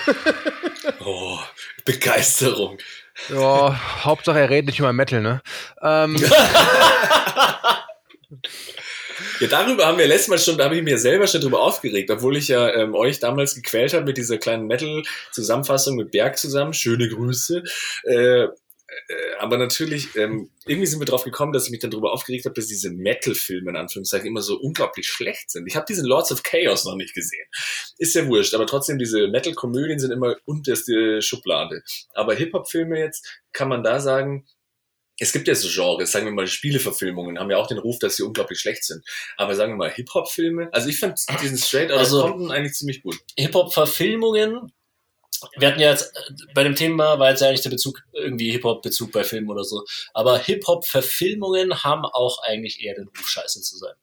[1.04, 1.38] Oh,
[1.84, 2.78] Begeisterung.
[3.28, 5.42] ja, Hauptsache er redet nicht über Metal, ne?
[5.80, 6.16] Ähm,
[9.40, 12.10] Ja, darüber haben wir letztes Mal schon, da habe ich mir selber schon drüber aufgeregt,
[12.10, 16.72] obwohl ich ja ähm, euch damals gequält habe mit dieser kleinen Metal-Zusammenfassung mit Berg zusammen.
[16.72, 17.62] Schöne Grüße.
[18.04, 18.48] Äh,
[19.08, 22.44] äh, aber natürlich, ähm, irgendwie sind wir drauf gekommen, dass ich mich dann darüber aufgeregt
[22.44, 25.66] habe, dass diese Metal-Filme in Anführungszeichen immer so unglaublich schlecht sind.
[25.66, 27.46] Ich habe diesen Lords of Chaos noch nicht gesehen.
[27.98, 31.82] Ist ja wurscht, aber trotzdem, diese Metal-Komödien sind immer unterste Schublade.
[32.14, 34.46] Aber Hip-Hop-Filme jetzt, kann man da sagen,
[35.22, 38.16] es gibt ja so Genres, sagen wir mal, Spieleverfilmungen haben ja auch den Ruf, dass
[38.16, 39.04] sie unglaublich schlecht sind.
[39.36, 43.02] Aber sagen wir mal, Hip-Hop-Filme, also ich fand diesen Straight Outta Also- Compton eigentlich ziemlich
[43.02, 43.16] gut.
[43.38, 44.72] Hip-Hop-Verfilmungen.
[45.56, 48.50] Wir hatten ja jetzt, äh, bei dem Thema war jetzt ja eigentlich der Bezug, irgendwie
[48.50, 49.84] Hip-Hop-Bezug bei Filmen oder so.
[50.12, 53.94] Aber Hip-Hop-Verfilmungen haben auch eigentlich eher den Ruf, scheiße zu sein.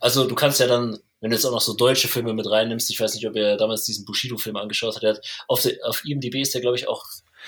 [0.00, 2.90] Also du kannst ja dann, wenn du jetzt auch noch so deutsche Filme mit reinnimmst,
[2.90, 6.04] ich weiß nicht, ob ihr damals diesen Bushido-Film angeschaut habt, der hat, auf, der, auf
[6.04, 7.04] IMDb ist der, glaube ich, auch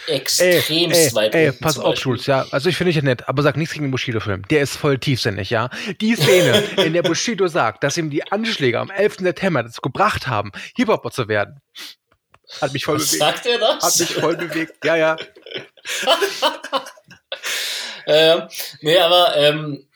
[0.06, 1.98] extremst ey, weit ey, pass auf.
[1.98, 2.46] Jules, ja.
[2.50, 4.46] Also ich finde ich ja nett, aber sag nichts gegen den Bushido-Film.
[4.48, 5.70] Der ist voll tiefsinnig, ja.
[6.00, 9.18] Die Szene, in der Bushido sagt, dass ihm die Anschläge am 11.
[9.20, 11.60] September dazu gebracht haben, Hip-Hopper zu werden,
[12.60, 13.20] hat mich voll Was bewegt.
[13.20, 13.82] sagt er das?
[13.84, 14.84] Hat mich voll bewegt.
[14.84, 15.16] Ja, ja.
[18.06, 18.42] Ähm,
[18.82, 19.86] nee, aber ähm,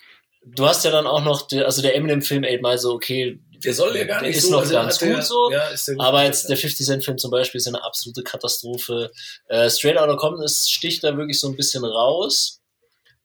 [0.43, 3.97] du hast ja dann auch noch, also der Eminem-Film 8 Mile so, okay, Der soll
[3.97, 5.89] ja gar Der nicht ist so, noch also ganz hat der- gut so, Ja, ist
[5.89, 6.05] der gut.
[6.05, 9.11] aber jetzt der 50 Cent Film zum Beispiel ist eine absolute Katastrophe.
[9.49, 12.61] Äh, Straight Outta Compton ist, sticht da wirklich so ein bisschen raus,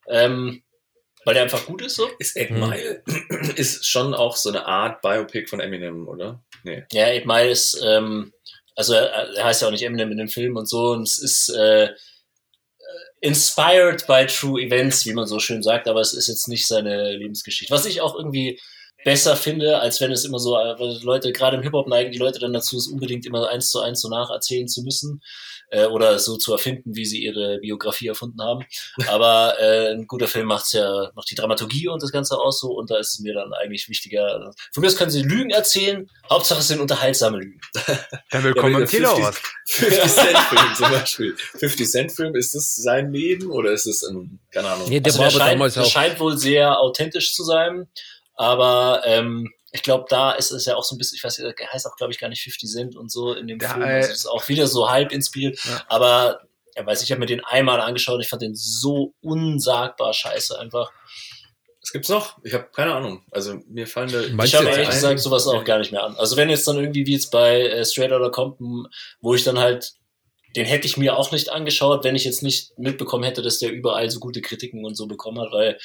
[0.07, 0.63] ähm,
[1.25, 2.09] weil der einfach gut ist so.
[2.19, 2.59] Ist Hm.
[2.59, 3.03] Mile
[3.55, 6.43] ist schon auch so eine Art Biopic von Eminem, oder?
[6.63, 6.83] Nee.
[6.91, 8.33] Ja, 8 Mile ist, ähm,
[8.75, 11.17] also er, er heißt ja auch nicht Eminem in dem Film und so und es
[11.19, 11.89] ist äh,
[13.21, 17.13] inspired by true events, wie man so schön sagt, aber es ist jetzt nicht seine
[17.15, 17.73] Lebensgeschichte.
[17.73, 18.59] Was ich auch irgendwie
[19.03, 22.17] besser finde, als wenn es immer so, äh, weil Leute, gerade im Hip-Hop neigen die
[22.17, 25.21] Leute dann dazu, es unbedingt immer eins zu eins so nacherzählen zu müssen
[25.69, 28.65] äh, oder so zu erfinden, wie sie ihre Biografie erfunden haben.
[29.07, 32.71] Aber äh, ein guter Film macht's ja, macht die Dramaturgie und das Ganze aus so
[32.73, 34.53] und da ist es mir dann eigentlich wichtiger.
[34.71, 37.59] Von mir aus können sie Lügen erzählen, Hauptsache es sind unterhaltsame Lügen.
[38.31, 39.41] Dann willkommen im Ja, aber der Telehaus.
[39.65, 41.35] 50 Cent Film zum Beispiel.
[41.59, 44.89] 50 Cent Film, ist das sein Leben oder ist es ein, keine Ahnung.
[44.89, 45.89] Nee, der Also war der scheint, damals der auch.
[45.89, 47.87] scheint wohl sehr authentisch zu sein,
[48.35, 51.53] aber ähm, ich glaube, da ist es ja auch so ein bisschen, ich weiß, er
[51.73, 53.83] heißt auch, glaube ich, gar nicht 50 Cent und so in dem Ja, Film.
[53.83, 55.83] Also ist auch wieder so halb inspiriert, Ja.
[55.87, 56.41] aber
[56.75, 60.57] ja, weiß ich, ich habe mir den einmal angeschaut, ich fand den so unsagbar scheiße
[60.59, 60.91] einfach.
[61.81, 62.37] Was gibt's noch?
[62.43, 63.25] Ich habe keine Ahnung.
[63.31, 64.21] Also mir fallen da.
[64.31, 66.15] Meinst ich habe ehrlich ein- gesagt sowas auch gar nicht mehr an.
[66.15, 68.87] Also wenn jetzt dann irgendwie wie jetzt bei äh, Straight Outta Compton,
[69.19, 69.91] wo ich dann halt,
[70.55, 73.71] den hätte ich mir auch nicht angeschaut, wenn ich jetzt nicht mitbekommen hätte, dass der
[73.71, 75.77] überall so gute Kritiken und so bekommen hat, weil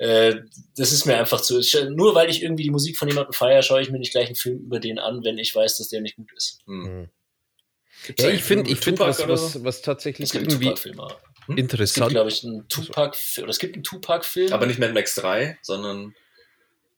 [0.00, 0.36] äh,
[0.76, 1.58] das ist mir einfach zu.
[1.60, 4.28] Ich, nur weil ich irgendwie die Musik von jemandem feiere, schaue ich mir nicht gleich
[4.28, 6.60] einen Film über den an, wenn ich weiß, dass der nicht gut ist.
[6.66, 7.10] Hm.
[8.18, 11.00] Ja, ich finde, ich finde was, was, was tatsächlich Es gibt irgendwie Tupac-Film.
[11.00, 12.10] aber Es gibt, interessant.
[12.10, 14.52] glaube ich, einen Tupac, oder es gibt einen Tupac-Film.
[14.54, 16.14] Aber nicht Mad Max 3, sondern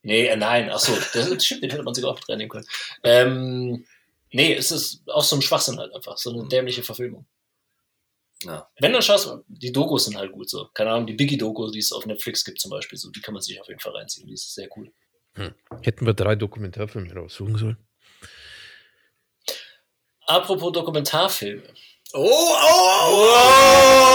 [0.05, 2.51] Nee, äh, nein, ach so, das das stimmt, den hätte man sogar auch mit reinnehmen
[2.51, 2.67] können.
[3.03, 3.85] Ähm,
[4.31, 7.25] nee, es ist auch so ein Schwachsinn halt einfach, so eine dämliche Verfilmung.
[8.45, 8.69] Ja.
[8.81, 10.69] Wenn dann schaust, du, die Dokus sind halt gut so.
[10.75, 13.43] Keine Ahnung, die Biggie-Doku, die es auf Netflix gibt zum Beispiel, so, die kann man
[13.43, 14.93] sich auf jeden Fall reinziehen, die ist sehr cool.
[15.83, 17.77] Hätten wir drei Dokumentarfilme raussuchen sollen.
[20.27, 21.63] Apropos Dokumentarfilme.
[22.15, 23.73] Oh, oh,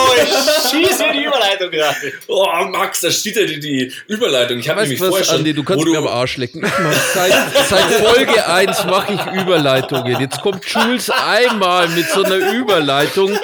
[0.07, 0.29] Oh, ich
[0.69, 2.13] schieße die Überleitung gerade.
[2.27, 4.59] oh, Max, da steht ja die, die Überleitung.
[4.59, 6.65] Ich habe nämlich du vorher was, schon, Andi, du kannst wo mir am Arsch lecken.
[7.13, 7.33] Seit,
[7.67, 10.19] seit Folge 1 mache ich Überleitungen.
[10.19, 13.37] Jetzt kommt Jules einmal mit so einer Überleitung,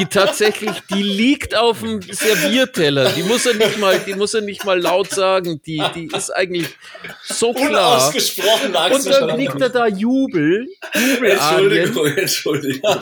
[0.00, 3.10] die tatsächlich, die liegt auf dem Servierteller.
[3.10, 5.60] Die muss er nicht mal, die muss er nicht mal laut sagen.
[5.66, 6.68] Die, die ist eigentlich
[7.22, 7.96] so klar.
[7.96, 11.82] Unausgesprochen Und dann liegt er da Jubel, Jubelarien.
[11.82, 12.96] Entschuldigung, Entschuldigung.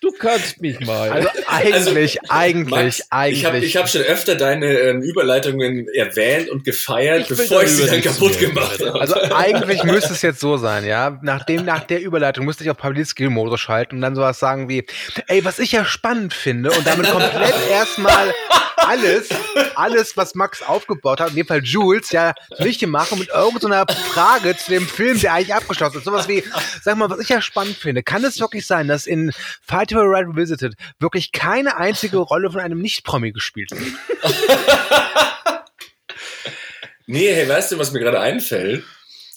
[0.00, 1.10] Du kannst mich mal.
[1.10, 3.38] Also eigentlich, eigentlich, Max, eigentlich.
[3.38, 7.70] Ich habe ich hab schon öfter deine ähm, Überleitungen erwähnt und gefeiert, Ich bevor ich
[7.70, 9.00] sie dann kaputt gemacht habe.
[9.00, 11.18] Also eigentlich müsste es jetzt so sein, ja.
[11.22, 14.84] Nachdem, nach der Überleitung müsste ich auf Pawlitzki-Modus schalten und dann sowas sagen wie,
[15.26, 18.34] ey, was ich ja spannend finde und damit komplett erstmal
[18.76, 19.28] alles,
[19.74, 24.56] alles, was Max aufgebaut hat, in dem Fall Jules, ja, wichtig machen mit irgendeiner Frage
[24.56, 26.04] zu dem Film, der eigentlich abgeschlossen ist.
[26.04, 26.42] Sowas wie,
[26.82, 29.32] sag mal, was ich ja spannend finde, kann es wirklich sein, dass in
[29.62, 33.92] Fight for Right Revisited wirklich keine einzige Rolle von einem Nicht-Promi gespielt wird?
[37.12, 38.84] Nee, hey, weißt du, was mir gerade einfällt?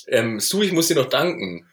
[0.08, 1.66] Ähm, Stu, ich muss dir noch danken.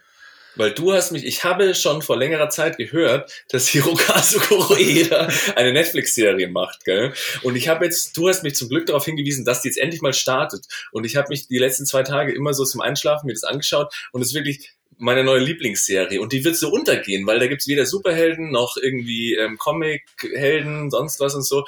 [0.61, 5.73] Weil du hast mich, ich habe schon vor längerer Zeit gehört, dass Hirokazu Koreeda eine
[5.73, 7.15] Netflix-Serie macht, gell?
[7.43, 10.03] Und ich habe jetzt, du hast mich zum Glück darauf hingewiesen, dass die jetzt endlich
[10.03, 10.67] mal startet.
[10.93, 13.95] Und ich habe mich die letzten zwei Tage immer so zum Einschlafen mir das angeschaut
[14.13, 16.21] und es ist wirklich meine neue Lieblingsserie.
[16.21, 21.21] Und die wird so untergehen, weil da gibt's weder Superhelden noch irgendwie ähm, Comic-Helden, sonst
[21.21, 21.65] was und so.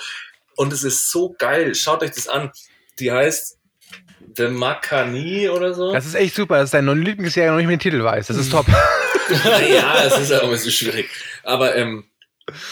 [0.54, 1.74] Und es ist so geil.
[1.74, 2.52] Schaut euch das an.
[2.98, 3.56] Die heißt
[4.36, 5.92] The Makani oder so.
[5.92, 8.28] Das ist echt super, dass dein Lieblingsserie noch nicht mehr den Titel weiß.
[8.28, 8.66] Das ist top.
[8.68, 11.10] ja, es ist auch ein bisschen schwierig.
[11.42, 12.04] Aber ähm,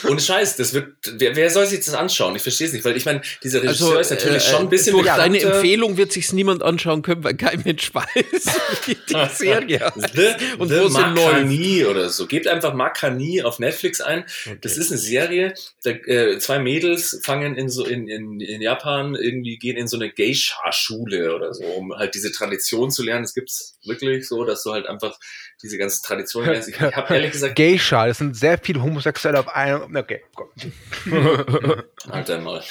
[0.08, 0.88] ohne Scheiß, das wird.
[1.12, 2.36] Wer, wer soll sich das anschauen?
[2.36, 4.92] Ich verstehe es nicht, weil ich meine, dieser Regisseur ist natürlich äh, schon ein bisschen
[4.92, 5.40] Durch deine.
[5.40, 8.06] Empfehlung wird sich's niemand anschauen können, weil kein Mensch weiß,
[8.86, 10.14] wie die Serie heißt.
[10.14, 10.88] The, und The wo.
[10.88, 12.26] Makani oder so.
[12.26, 14.24] Gebt einfach Makani auf Netflix ein.
[14.60, 15.54] Das ist eine Serie.
[15.82, 19.96] Da, äh, zwei Mädels fangen in so in, in, in Japan irgendwie gehen in so
[19.96, 23.24] eine Geisha-Schule oder so, um halt diese Tradition zu lernen.
[23.24, 25.18] Es gibt's wirklich so, dass du halt einfach
[25.62, 26.68] diese ganzen Traditionen lernst.
[26.68, 29.94] Ich habe ehrlich gesagt Geisha, das sind sehr viele Homosexuelle auf einem.
[29.94, 30.48] Okay, komm.
[32.08, 32.62] Alter mal.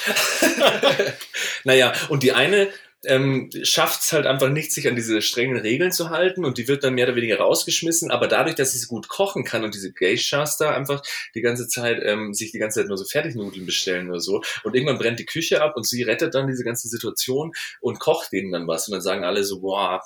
[1.63, 2.69] naja, und die eine
[3.05, 6.67] ähm, schafft es halt einfach nicht, sich an diese strengen Regeln zu halten und die
[6.67, 9.73] wird dann mehr oder weniger rausgeschmissen, aber dadurch, dass sie so gut kochen kann und
[9.73, 11.01] diese Geishas da einfach
[11.33, 14.75] die ganze Zeit ähm, sich die ganze Zeit nur so Fertignudeln bestellen oder so und
[14.75, 18.51] irgendwann brennt die Küche ab und sie rettet dann diese ganze Situation und kocht denen
[18.51, 20.01] dann was und dann sagen alle so, boah,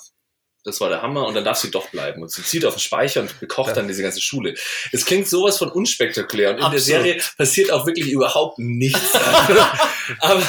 [0.64, 2.80] das war der Hammer und dann darf sie doch bleiben und sie zieht auf den
[2.80, 4.56] Speicher und bekocht dann diese ganze Schule.
[4.92, 6.86] Es klingt sowas von unspektakulär und in der Absolut.
[6.86, 9.14] Serie passiert auch wirklich überhaupt nichts.
[10.20, 10.44] aber,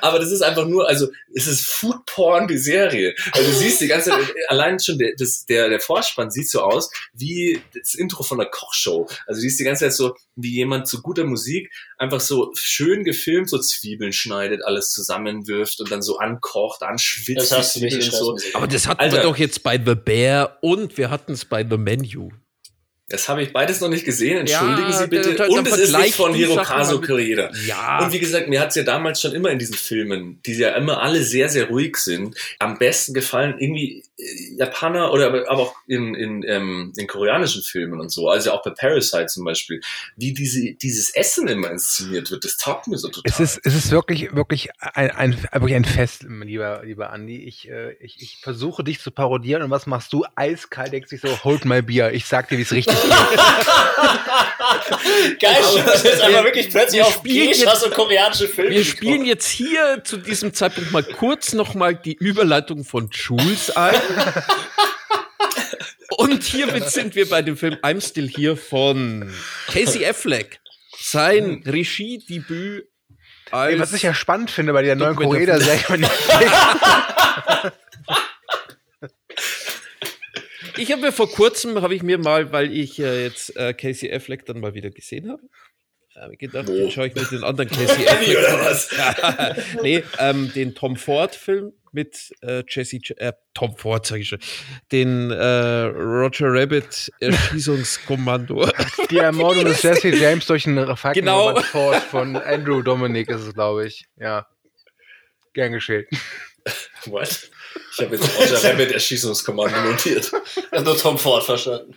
[0.00, 3.14] aber das ist einfach nur, also es ist Food Porn, die Serie.
[3.32, 6.62] Also du siehst die ganze Zeit, allein schon der, das, der, der Vorspann sieht so
[6.62, 9.08] aus wie das Intro von einer Kochshow.
[9.26, 13.04] Also du siehst die ganze Zeit so, wie jemand zu guter Musik einfach so schön
[13.04, 17.52] gefilmt so Zwiebeln schneidet, alles zusammenwirft und dann so ankocht, anschwitzt.
[17.52, 18.36] Das hast du nicht so.
[18.54, 19.16] Aber das Alter.
[19.16, 22.30] wir doch jetzt bei The Bear und wir hatten es bei The Menu.
[23.08, 25.34] Das habe ich beides noch nicht gesehen, entschuldigen Ja, Sie bitte.
[25.34, 27.50] da- da- und es ist nicht von Hirokazu Koreeda.
[27.66, 28.02] Ja.
[28.02, 31.02] Und wie gesagt, mir hat's ja damals schon immer in diesen Filmen, die ja immer
[31.02, 34.02] alle sehr, sehr ruhig sind, am besten gefallen irgendwie
[34.56, 38.70] Japaner oder aber auch in, in, ähm, in koreanischen Filmen und so, also auch bei
[38.70, 39.80] Parasite zum Beispiel,
[40.16, 43.22] wie diese, dieses Essen immer inszeniert wird, das taugt mir so total.
[43.24, 47.44] Es ist, es ist wirklich, wirklich ein, ein, wirklich ein Fest, lieber, lieber Andi.
[47.44, 50.24] Ich, äh, ich, ich versuche dich zu parodieren und was machst du?
[50.36, 52.12] Eiskalt denkst dich so, hold my beer.
[52.12, 53.10] Ich sag dir, wie es richtig geht.
[55.40, 58.70] Geil, stimmt, das ist einfach wirklich plötzlich wir auf spielen Geishas und koreanische Filme.
[58.70, 63.94] Wir spielen jetzt hier zu diesem Zeitpunkt mal kurz nochmal die Überleitung von Jules ein.
[66.16, 69.32] Und hiermit sind wir bei dem Film I'm Still Here von
[69.68, 70.60] Casey Affleck.
[70.98, 72.88] Sein Regiedebüt
[73.50, 76.08] als Ey, was ich ja spannend finde bei der neuen Korea-Serie.
[80.78, 84.12] Ich habe mir vor kurzem, habe ich mir mal, weil ich äh, jetzt äh, Casey
[84.12, 85.42] Affleck dann mal wieder gesehen habe,
[86.20, 88.98] habe ich gedacht, jetzt schaue ich mir den anderen Casey Annie, oder Affleck
[89.78, 89.82] was?
[89.82, 94.38] nee, ähm, den Tom Ford-Film mit äh, Jesse, äh, Tom Ford, sage ich schon,
[94.90, 98.70] den äh, Roger Rabbit Erschießungskommando.
[99.10, 101.48] Die Ermordung des Jesse James durch einen fucking Genau.
[101.48, 104.06] Robert Ford von Andrew Dominic ist es, glaube ich.
[104.18, 104.46] Ja.
[105.52, 106.06] Gern geschehen.
[107.06, 107.50] What?
[107.92, 110.32] Ich habe jetzt Roger Rabbit Erschießungskommando notiert.
[110.72, 111.94] Nur Tom Ford verstanden.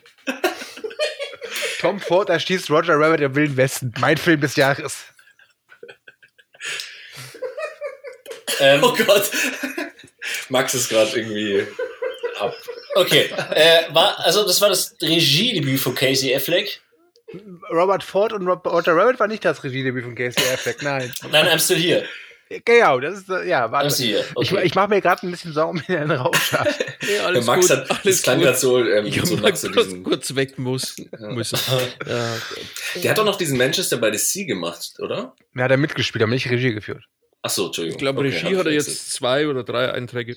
[1.80, 3.94] Tom Ford erschießt Roger Rabbit im Wilden Westen.
[4.00, 5.06] Mein Film des Jahres.
[8.60, 9.30] Ähm, Oh Gott.
[10.50, 11.68] Max ist gerade irgendwie
[12.40, 12.56] ab.
[12.96, 16.82] okay, äh, war, also das war das Regiedebüt von Casey Affleck.
[17.70, 21.14] Robert Ford und Rob- Roger Rabbit war nicht das Regiedebüt von Casey Affleck, nein.
[21.32, 22.08] Nein, I'm still here.
[22.64, 23.96] Genau, das ist, äh, ja, warte.
[24.04, 24.24] here.
[24.40, 24.66] Ich, Okay.
[24.66, 26.68] ich mache mir gerade ein bisschen Sorgen den Rauschart.
[27.02, 28.46] Nee, Der alles Max gut, hat, das alles klang gut.
[28.46, 31.58] gerade so, ähm, Ich so mal nach so kurz, diesen, kurz weg muss, müssen.
[32.08, 32.38] Ja.
[33.02, 35.36] Der hat doch noch diesen Manchester by the Sea gemacht, oder?
[35.54, 37.04] Wer hat er mitgespielt, aber nicht Regie geführt.
[37.42, 37.96] Ach so, Entschuldigung.
[37.98, 40.36] Ich glaube, Okay, Regie ich hat er jetzt zwei oder drei Einträge.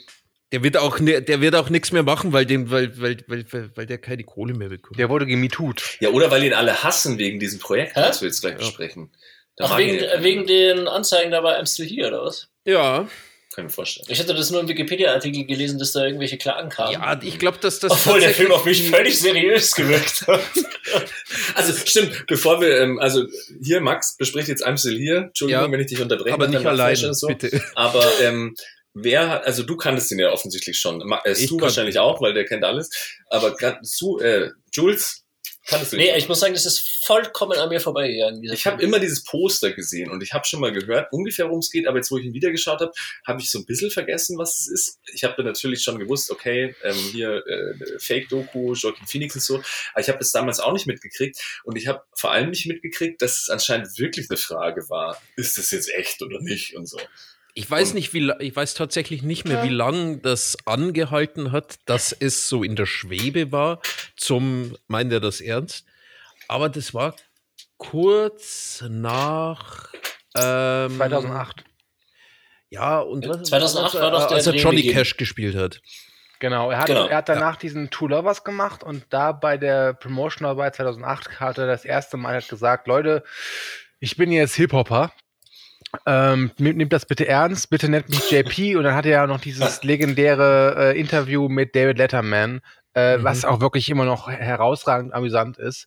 [0.50, 3.44] Der wird auch, ne, der wird auch nichts mehr machen, weil, dem, weil, weil, weil,
[3.52, 4.98] weil, weil der keine Kohle mehr bekommt.
[4.98, 5.98] Der wurde gemetut.
[6.00, 8.00] Ja, oder weil ihn alle hassen wegen diesem Projekt, Hä?
[8.00, 9.10] das wir jetzt gleich besprechen.
[9.60, 12.48] Ach, wegen, ja wegen den Anzeigen da bei I'm still here, oder was?
[12.64, 13.08] Ja,
[13.54, 14.06] Kann ich mir vorstellen.
[14.10, 16.92] Ich hatte das nur im Wikipedia-Artikel gelesen, dass da irgendwelche Klagen kamen.
[16.92, 17.90] ja, ich glaube, dass das.
[17.92, 20.40] Obwohl der Film auf mich völlig seriös gewirkt hat.
[21.54, 23.24] Also stimmt, bevor wir, ähm, also
[23.62, 25.24] hier, Max bespricht jetzt I'm still here.
[25.24, 26.32] Entschuldigung, Ja, wenn ich dich unterbreche.
[26.32, 27.26] Aber nicht deinem allein, Nachflash und so.
[27.26, 27.62] bitte.
[27.74, 28.54] Aber ähm,
[28.94, 31.02] wer, hat- also du kanntest ihn ja offensichtlich schon.
[31.24, 32.90] Äh, Stu wahrscheinlich auch, weil der kennt alles.
[33.28, 33.54] Aber
[33.84, 35.24] Stu, äh, Jules,
[35.68, 38.42] kanntest du Nee, ich muss sagen, das ist vollkommen an mir vorbeigegangen.
[38.42, 41.70] Ich habe immer dieses Poster gesehen und ich habe schon mal gehört, ungefähr worum es
[41.70, 42.92] geht, aber jetzt, wo ich ihn wieder geschaut habe,
[43.26, 44.98] habe ich so ein bisschen vergessen, was es ist.
[45.12, 49.56] Ich habe natürlich schon gewusst, okay, ähm, hier äh, Fake-Doku, Joaquin Phoenix und so,
[49.92, 53.20] aber ich habe das damals auch nicht mitgekriegt und ich habe vor allem nicht mitgekriegt,
[53.22, 56.98] dass es anscheinend wirklich eine Frage war, ist das jetzt echt oder nicht und so.
[57.58, 62.12] Ich weiß nicht, wie, ich weiß tatsächlich nicht mehr, wie lang das angehalten hat, dass
[62.12, 63.80] es so in der Schwebe war.
[64.16, 65.84] Zum, meint er das ernst?
[66.46, 67.16] Aber das war
[67.76, 69.92] kurz nach.
[70.36, 71.64] Ähm, 2008.
[72.70, 74.92] Ja, und was- 2008 war doch der als er Johnny.
[74.92, 75.80] Cash gespielt hat.
[76.38, 79.94] Genau, er hat, Genau, er hat danach diesen Two Lovers gemacht und da bei der
[79.94, 83.24] Promotion dabei 2008 hat er das erste Mal halt gesagt, Leute,
[83.98, 85.12] ich bin jetzt Hip-Hopper.
[86.06, 89.26] Ähm, nimm- nehmt das bitte ernst, bitte nennt mich JP und dann hat er ja
[89.26, 92.60] noch dieses legendäre äh, Interview mit David Letterman,
[92.94, 93.24] äh, Mhm.
[93.24, 95.86] was auch wirklich immer noch herausragend amüsant ist.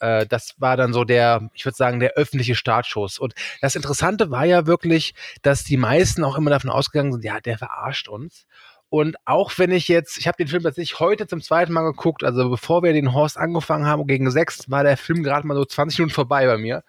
[0.00, 3.18] Äh, das war dann so der, ich würde sagen, der öffentliche Startschuss.
[3.18, 7.40] Und das Interessante war ja wirklich, dass die meisten auch immer davon ausgegangen sind, ja,
[7.40, 8.44] der verarscht uns.
[8.90, 12.24] Und auch wenn ich jetzt, ich habe den Film tatsächlich heute zum zweiten Mal geguckt,
[12.24, 15.64] also bevor wir den Horst angefangen haben gegen sechs, war der Film gerade mal so
[15.64, 16.82] 20 Minuten vorbei bei mir.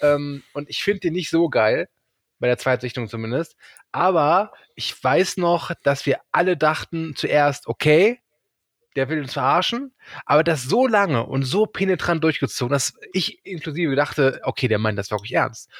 [0.00, 1.88] Ähm, und ich finde den nicht so geil,
[2.38, 3.56] bei der Zweitsichtung zumindest.
[3.92, 8.20] Aber ich weiß noch, dass wir alle dachten zuerst, okay,
[8.94, 9.94] der will uns verarschen,
[10.24, 14.98] aber das so lange und so penetrant durchgezogen, dass ich inklusive dachte, okay, der meint
[14.98, 15.70] das wirklich ernst.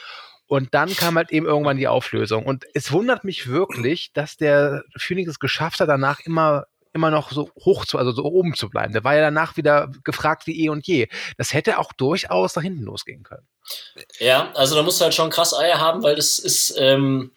[0.46, 2.46] Und dann kam halt eben irgendwann die Auflösung.
[2.46, 6.66] Und es wundert mich wirklich, dass der Phoenix es geschafft hat, danach immer
[6.97, 8.92] immer noch so hoch zu, also so oben zu bleiben.
[8.92, 11.09] Der war ja danach wieder gefragt wie eh und je.
[11.38, 13.47] Das hätte auch durchaus nach hinten losgehen können.
[14.18, 17.32] Ja, also da musst du halt schon krass Eier haben, weil das ist, ähm,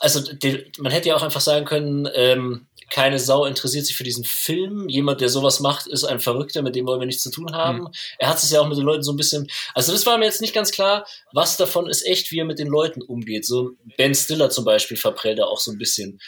[0.00, 4.04] also die, man hätte ja auch einfach sagen können, ähm, keine Sau interessiert sich für
[4.04, 4.88] diesen Film.
[4.88, 7.88] Jemand, der sowas macht, ist ein Verrückter, mit dem wollen wir nichts zu tun haben.
[8.18, 9.48] Er hat es ja auch mit den Leuten so ein bisschen.
[9.74, 12.60] Also das war mir jetzt nicht ganz klar, was davon ist echt, wie er mit
[12.60, 13.46] den Leuten umgeht.
[13.46, 16.20] So Ben Stiller zum Beispiel verprellt er auch so ein bisschen.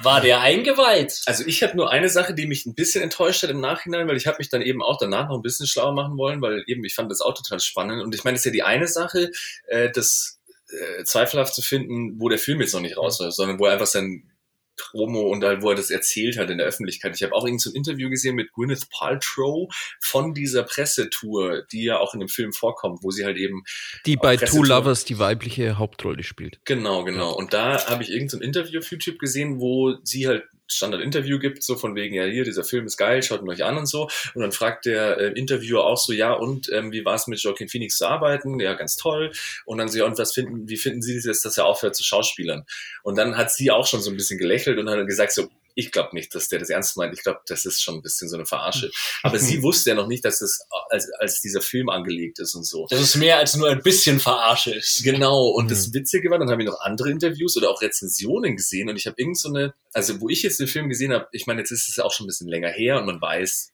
[0.00, 1.20] War der eingeweiht?
[1.26, 4.16] Also ich habe nur eine Sache, die mich ein bisschen enttäuscht hat im Nachhinein, weil
[4.16, 6.82] ich habe mich dann eben auch danach noch ein bisschen schlauer machen wollen, weil eben
[6.84, 8.02] ich fand das auch total spannend.
[8.02, 9.30] Und ich meine, es ist ja die eine Sache,
[9.66, 13.58] äh, das äh, zweifelhaft zu finden, wo der Film jetzt noch nicht raus war, sondern
[13.58, 14.30] wo er einfach sein
[14.76, 17.14] Promo und halt, wo er das erzählt hat in der Öffentlichkeit.
[17.14, 21.84] Ich habe auch irgend so ein Interview gesehen mit Gwyneth Paltrow von dieser Pressetour, die
[21.84, 23.62] ja auch in dem Film vorkommt, wo sie halt eben
[24.06, 24.64] Die bei Pressetour.
[24.64, 26.58] Two Lovers die weibliche Hauptrolle spielt.
[26.64, 27.34] Genau, genau.
[27.34, 31.38] Und da habe ich irgendein so ein Interview auf YouTube gesehen, wo sie halt Standard-Interview
[31.38, 33.86] gibt, so von wegen, ja, hier, dieser Film ist geil, schaut ihn euch an und
[33.86, 34.08] so.
[34.34, 37.40] Und dann fragt der äh, Interviewer auch so, ja, und ähm, wie war es mit
[37.40, 38.58] Joaquin Phoenix zu arbeiten?
[38.60, 39.32] Ja, ganz toll.
[39.64, 42.02] Und dann so, ja, und was finden, wie finden Sie das, dass er aufhört zu
[42.02, 42.64] Schauspielern?
[43.02, 45.92] Und dann hat sie auch schon so ein bisschen gelächelt und hat gesagt so, ich
[45.92, 47.14] glaube nicht, dass der das ernst meint.
[47.14, 48.90] Ich glaube, das ist schon ein bisschen so eine Verarsche.
[49.22, 52.64] Aber sie wusste ja noch nicht, dass das als, als dieser Film angelegt ist und
[52.64, 52.86] so.
[52.88, 55.02] Dass es mehr als nur ein bisschen Verarsche ist.
[55.02, 58.88] Genau, und das Witzige war, dann habe ich noch andere Interviews oder auch Rezensionen gesehen
[58.88, 61.46] und ich habe irgend so eine, also wo ich jetzt den Film gesehen habe, ich
[61.46, 63.73] meine, jetzt ist es ja auch schon ein bisschen länger her und man weiß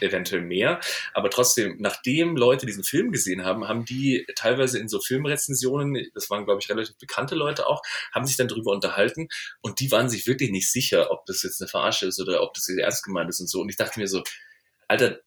[0.00, 0.80] eventuell mehr,
[1.14, 6.30] aber trotzdem, nachdem Leute diesen Film gesehen haben, haben die teilweise in so Filmrezensionen, das
[6.30, 7.82] waren glaube ich relativ bekannte Leute auch,
[8.12, 9.28] haben sich dann darüber unterhalten
[9.60, 12.54] und die waren sich wirklich nicht sicher, ob das jetzt eine Verarsche ist oder ob
[12.54, 14.22] das jetzt ernst gemeint ist und so und ich dachte mir so,
[14.88, 15.20] Alter,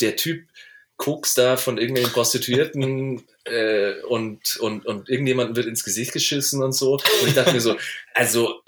[0.00, 0.48] der Typ
[0.96, 6.72] kokst da von irgendwelchen Prostituierten äh, und, und, und irgendjemandem wird ins Gesicht geschissen und
[6.72, 6.92] so.
[6.92, 7.76] Und ich dachte mir so,
[8.14, 8.62] also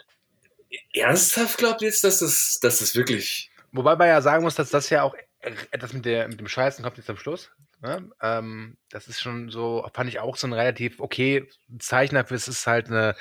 [0.92, 3.51] ernsthaft glaubt ihr jetzt, dass das, dass das wirklich.
[3.75, 6.85] Wobei man ja sagen muss, dass das ja auch etwas mit, der, mit dem Scheißen
[6.85, 7.51] kommt jetzt am Schluss.
[7.83, 8.09] Ne?
[8.22, 11.49] Ähm, das ist schon so, fand ich auch so ein relativ okay
[11.81, 13.16] Zeichen dafür, es ist halt eine,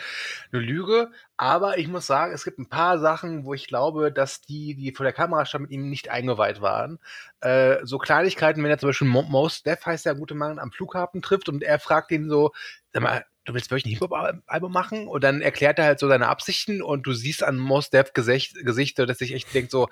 [0.51, 1.12] eine Lüge.
[1.38, 4.93] Aber ich muss sagen, es gibt ein paar Sachen, wo ich glaube, dass die, die
[4.93, 6.99] vor der Kamera standen, mit ihm nicht eingeweiht waren.
[7.41, 10.72] Äh, so Kleinigkeiten, wenn er zum Beispiel Mo Most Def heißt der gute Mann am
[10.72, 12.51] Flughafen trifft und er fragt ihn so,
[12.93, 15.08] sag mal, du willst wirklich ein Hip-Hop-Album machen?
[15.08, 18.56] Und dann erklärt er halt so seine Absichten und du siehst an Most Def Gesicht,
[18.64, 19.89] Gesichter, dass sich echt denkt so,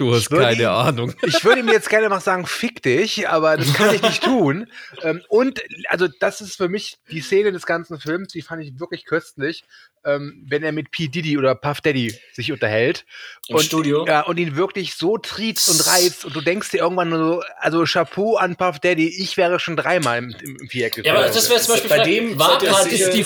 [0.00, 1.12] Du hast Ich würde keine Ahnung.
[1.26, 4.66] ich würde ihm jetzt gerne mal sagen, fick dich, aber das kann ich nicht tun.
[5.02, 8.78] Ähm, und also das ist für mich die Szene des ganzen Films, die fand ich
[8.78, 9.64] wirklich köstlich,
[10.04, 11.08] ähm, wenn er mit P.
[11.08, 13.04] Diddy oder Puff Daddy sich unterhält.
[13.48, 14.06] Im und, Studio.
[14.06, 17.42] Ja, und ihn wirklich so triezt und reizt und du denkst dir irgendwann nur so,
[17.58, 21.26] also Chapeau an Puff Daddy, ich wäre schon dreimal im, im, im Viereck Ja, aber
[21.26, 22.66] das wäre zum Beispiel Bei Frage, dem war, die,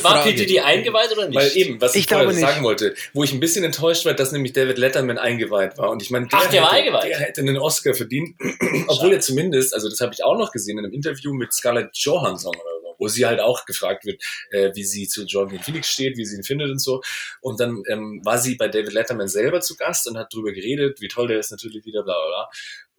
[0.04, 0.30] war Frage.
[0.30, 1.36] PDD eingeweiht oder nicht?
[1.36, 4.32] Weil eben, was ich, Ich vorher sagen wollte, wo ich ein bisschen enttäuscht war, dass
[4.32, 5.90] nämlich David Letterman eingeweiht war.
[5.90, 8.36] Und ich meine, Ach, der war der hätte einen Oscar verdient,
[8.88, 11.96] obwohl er zumindest, also das habe ich auch noch gesehen in einem Interview mit Scarlett
[11.96, 15.88] Johansson oder so, wo sie halt auch gefragt wird, äh, wie sie zu Joaquin Phoenix
[15.88, 17.02] steht, wie sie ihn findet und so.
[17.40, 21.00] Und dann ähm, war sie bei David Letterman selber zu Gast und hat drüber geredet,
[21.00, 22.50] wie toll der ist natürlich wieder, bla bla bla.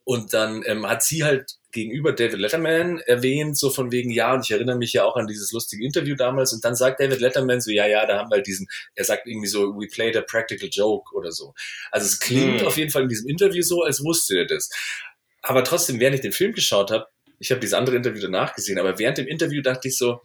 [0.05, 4.45] Und dann ähm, hat sie halt gegenüber David Letterman erwähnt, so von wegen, ja, und
[4.45, 6.53] ich erinnere mich ja auch an dieses lustige Interview damals.
[6.53, 9.27] Und dann sagt David Letterman so, ja, ja, da haben wir halt diesen, er sagt
[9.27, 11.53] irgendwie so, we played a practical joke oder so.
[11.91, 12.67] Also es klingt Hm.
[12.67, 14.69] auf jeden Fall in diesem Interview so, als wusste er das.
[15.41, 17.07] Aber trotzdem, während ich den Film geschaut habe,
[17.39, 20.21] ich habe dieses andere Interview danach gesehen, aber während dem Interview dachte ich so,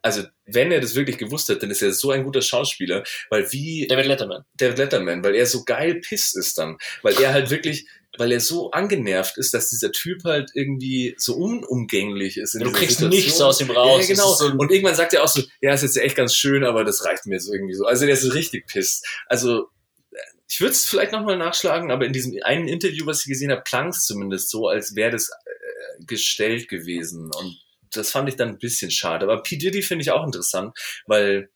[0.00, 3.50] also wenn er das wirklich gewusst hat, dann ist er so ein guter Schauspieler, weil
[3.52, 4.44] wie David Letterman.
[4.54, 7.86] David Letterman, weil er so geil piss ist dann, weil er halt wirklich
[8.18, 12.54] weil er so angenervt ist, dass dieser Typ halt irgendwie so unumgänglich ist.
[12.54, 13.10] Du kriegst Situation.
[13.10, 14.08] nichts aus ihm raus.
[14.08, 14.32] Ja, genau.
[14.34, 17.04] so und irgendwann sagt er auch so, ja, ist jetzt echt ganz schön, aber das
[17.04, 17.84] reicht mir so irgendwie so.
[17.86, 19.06] Also der ist so richtig pisst.
[19.26, 19.68] Also
[20.12, 23.50] äh, ich würde es vielleicht nochmal nachschlagen, aber in diesem einen Interview, was ich gesehen
[23.50, 27.30] habe, klang es zumindest so, als wäre das äh, gestellt gewesen.
[27.32, 27.58] Und
[27.90, 29.24] das fand ich dann ein bisschen schade.
[29.24, 29.56] Aber P.
[29.56, 31.50] Diddy finde ich auch interessant, weil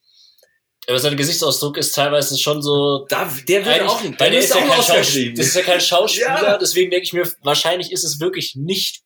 [0.89, 3.05] Aber sein Gesichtsausdruck ist teilweise schon so.
[3.11, 5.35] da, der Eigentlich- auch, weil der der ist müsste ja auch kein Schauspieler.
[5.37, 6.59] Das ist ja kein Schauspieler, Ja.
[6.59, 9.03] deswegen denke ich mir, wahrscheinlich ist es wirklich nicht.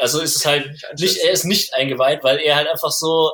[0.00, 3.30] Also ist es halt Nicht nicht, er ist nicht eingeweiht, weil er halt einfach so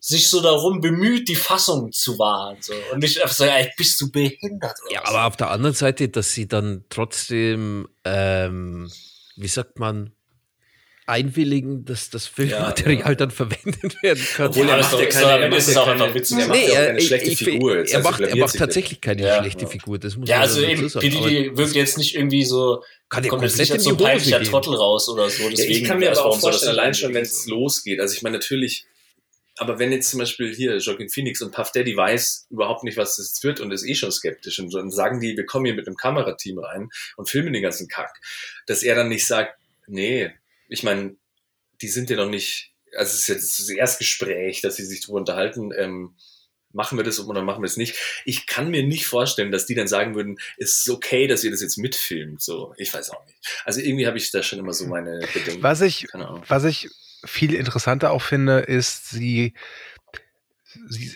[0.00, 2.58] sich so darum bemüht, die Fassung zu wahren.
[2.60, 2.72] So.
[2.92, 5.08] Und nicht einfach sagen, ey, bist du behindert oder Ja, was?
[5.10, 8.90] aber auf der anderen Seite, dass sie dann trotzdem, ähm,
[9.36, 10.12] wie sagt man,
[11.08, 13.14] einwilligen, dass das Filmmaterial ja.
[13.14, 14.48] dann verwendet werden kann.
[14.48, 16.38] Obwohl Ja, er macht so- ja so keine, er macht ja auch einfach witzig.
[16.38, 17.76] er macht Nee, ja er, schlechte ich, Figur.
[17.78, 19.68] jetzt, er also macht, er tatsächlich keine Ja, schlechte ja.
[19.68, 19.98] Figur.
[20.00, 21.16] Das muss Ja, man also eben, sagen.
[21.16, 23.82] Aber Didi wirkt jetzt nicht irgendwie so, kann ja kommt jetzt komplett nicht in als
[23.84, 24.50] die so ein peinlicher gehen.
[24.50, 25.44] Trottel raus oder so.
[25.44, 27.30] Ja, Deswegen, ich kann mir aber auch vorstellen, allein schon, wenn so?
[27.30, 28.00] es losgeht.
[28.00, 28.84] Also ich meine, natürlich,
[29.58, 33.16] aber wenn jetzt zum Beispiel hier Joaquin Phoenix und Puff Daddy weiß überhaupt nicht, was
[33.16, 35.74] das jetzt wird und ist eh schon skeptisch und dann sagen die, wir kommen hier
[35.74, 38.10] mit einem Kamerateam rein und filmen den ganzen Kack,
[38.66, 39.54] dass er dann nicht sagt,
[39.86, 40.32] nee,
[40.68, 41.16] ich meine,
[41.80, 45.18] die sind ja noch nicht, also es ist jetzt das Erstgespräch, dass sie sich drüber
[45.18, 46.16] unterhalten, ähm,
[46.72, 47.96] machen wir das oder machen wir es nicht.
[48.24, 51.50] Ich kann mir nicht vorstellen, dass die dann sagen würden, es ist okay, dass ihr
[51.50, 52.42] das jetzt mitfilmt.
[52.42, 53.38] So, ich weiß auch nicht.
[53.64, 55.62] Also irgendwie habe ich da schon immer so meine Bedenken.
[55.62, 56.88] Was ich, was ich
[57.24, 59.54] viel interessanter auch finde, ist, sie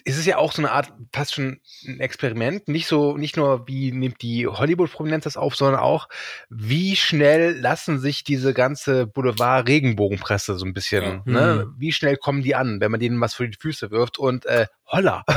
[0.04, 2.68] es ist ja auch so eine Art, fast schon ein Experiment.
[2.68, 6.08] Nicht so, nicht nur, wie nimmt die Hollywood-Prominenz das auf, sondern auch,
[6.48, 11.22] wie schnell lassen sich diese ganze Boulevard-Regenbogenpresse so ein bisschen, Ja.
[11.24, 11.72] ne?
[11.78, 14.66] Wie schnell kommen die an, wenn man denen was vor die Füße wirft und, äh,
[14.86, 15.24] holla.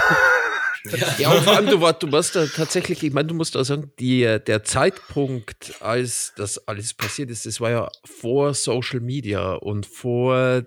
[1.18, 3.64] Ja, und vor allem, du, war, du warst da tatsächlich, ich meine, du musst auch
[3.64, 9.00] sagen, die, äh, der Zeitpunkt, als das alles passiert ist, das war ja vor Social
[9.00, 10.64] Media und vor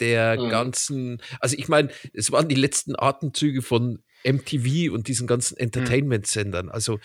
[0.00, 0.50] der Mhm.
[0.50, 6.68] ganzen, also ich meine, es waren die letzten Atemzüge von MTV und diesen ganzen Entertainment-Sendern.
[6.68, 6.98] Also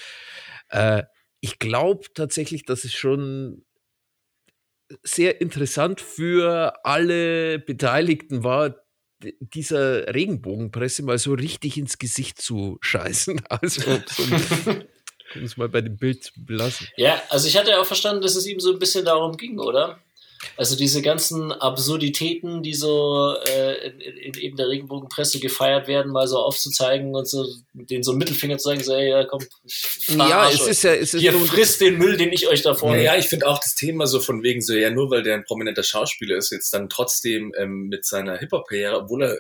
[0.70, 1.04] äh,
[1.40, 3.66] ich glaube tatsächlich, dass es schon
[5.04, 8.76] sehr interessant für alle Beteiligten war,
[9.40, 13.42] dieser Regenbogenpresse mal so richtig ins Gesicht zu scheißen.
[13.50, 14.24] Also, so,
[15.36, 16.88] um es mal bei dem Bild belassen.
[16.98, 19.60] Ja, also ich hatte ja auch verstanden, dass es ihm so ein bisschen darum ging,
[19.60, 20.00] oder?
[20.58, 26.28] Also diese ganzen Absurditäten, die so äh, in, in eben der Regenbogenpresse gefeiert werden, mal
[26.28, 29.42] so aufzuzeigen und so den so einen Mittelfinger zu sagen, so, ey, ja, komm,
[30.08, 30.68] Ja, es euch.
[30.70, 33.04] ist ja, es ist Hier nun- frisst den Müll, den ich euch da vorne.
[33.04, 35.44] Ja, ich finde auch das Thema so von wegen so, ja, nur weil der ein
[35.46, 39.40] prominenter Schauspieler ist, jetzt dann trotzdem ähm, mit seiner Hip-Hop-Karriere, obwohl er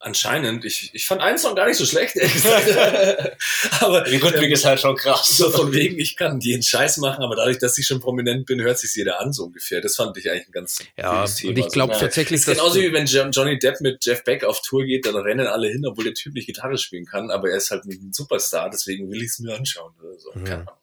[0.00, 3.36] anscheinend, ich, ich fand einen Song gar nicht so schlecht, ehrlich gesagt.
[3.80, 5.36] aber Die Rhythmik ähm, ist halt schon krass.
[5.36, 8.60] so von wegen, ich kann jeden Scheiß machen, aber dadurch, dass ich schon prominent bin,
[8.60, 9.80] hört sich jeder an, so ungefähr.
[9.80, 11.50] Das fand ich eigentlich ein ganz ja, cooles Thema.
[11.50, 11.98] und ich glaube Ja.
[11.98, 14.84] tatsächlich, Das ist dass genauso wie wenn Jo- Johnny Depp mit Jeff Beck auf Tour
[14.84, 17.70] geht, dann rennen alle hin, obwohl der Typ nicht Gitarre spielen kann, aber er ist
[17.70, 19.92] halt ein Superstar, deswegen will ich es mir anschauen.
[20.00, 20.30] Oder so.
[20.34, 20.42] Ja.
[20.44, 20.74] Keine Ahnung.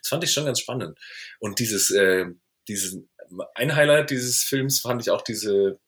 [0.00, 0.98] Das fand ich schon ganz spannend.
[1.38, 2.26] Und dieses, äh,
[2.68, 2.96] dieses,
[3.54, 5.78] ein Highlight dieses Films fand ich auch diese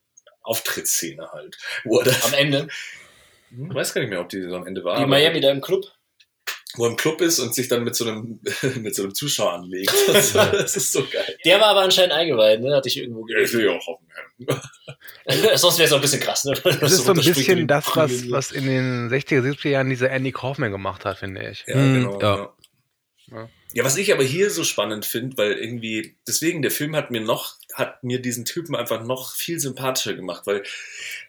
[0.45, 1.59] Auftrittsszene halt.
[1.85, 2.69] Wo er Am Ende.
[3.51, 4.99] ich weiß gar nicht mehr, ob die so am Ende war.
[4.99, 5.85] Die Miami da im Club.
[6.77, 8.41] Wo er im Club ist und sich dann mit so einem,
[8.81, 9.93] mit so einem Zuschauer anlegt.
[10.09, 11.37] Das, war- das ist so geil.
[11.45, 12.75] Der war aber anscheinend eingeweiht, ne?
[12.75, 14.07] Hatte ich irgendwo Ja, ich will ja auch hoffen.
[15.57, 16.55] Sonst wäre es auch ein bisschen krass, ne?
[16.81, 20.33] Das ist so ein bisschen das, was, was in den 60er, 70er Jahren dieser Andy
[20.33, 21.65] Kaufman gemacht hat, finde ich.
[21.67, 22.21] Ja, Hm, genau.
[22.21, 22.53] ja.
[23.31, 23.49] Ja.
[23.75, 23.85] Ja.
[23.85, 27.57] was ich aber hier so spannend finde, weil irgendwie, deswegen, der Film hat mir noch,
[27.73, 30.63] hat mir diesen Typen einfach noch viel sympathischer gemacht, weil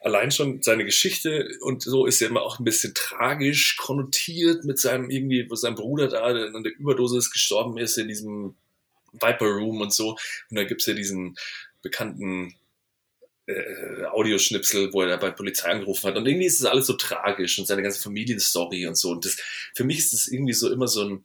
[0.02, 4.80] allein schon seine Geschichte und so ist ja immer auch ein bisschen tragisch konnotiert mit
[4.80, 8.56] seinem irgendwie, wo sein Bruder da an der Überdosis gestorben ist in diesem
[9.14, 10.12] Viper Room und so.
[10.50, 11.36] Und da gibt's ja diesen
[11.82, 12.56] bekannten
[13.48, 16.18] äh, Audioschnipsel, wo er da bei Polizei angerufen hat.
[16.18, 19.12] Und irgendwie ist das alles so tragisch und seine ganze Familienstory und so.
[19.12, 19.38] Und das,
[19.74, 21.24] für mich ist das irgendwie so immer so ein,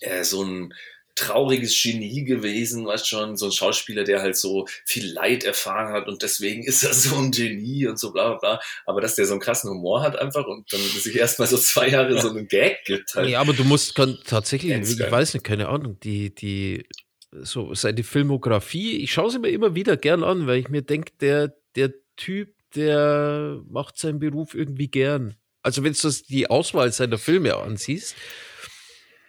[0.00, 0.74] äh, so ein
[1.14, 6.06] trauriges Genie gewesen, weißt schon, so ein Schauspieler, der halt so viel Leid erfahren hat
[6.06, 8.60] und deswegen ist er so ein Genie und so bla bla bla.
[8.86, 11.88] Aber dass der so einen krassen Humor hat einfach und dann sich erstmal so zwei
[11.88, 13.28] Jahre so einen Gag gibt halt.
[13.28, 15.10] Ja, aber du musst kann, tatsächlich, Ganz ich geil.
[15.10, 16.86] weiß nicht, keine Ahnung, die, die,
[17.32, 21.12] so seine Filmografie, ich schaue sie mir immer wieder gern an, weil ich mir denke,
[21.20, 25.34] der, der Typ, der macht seinen Beruf irgendwie gern.
[25.62, 28.14] Also wenn du das- die Auswahl seiner Filme ansiehst,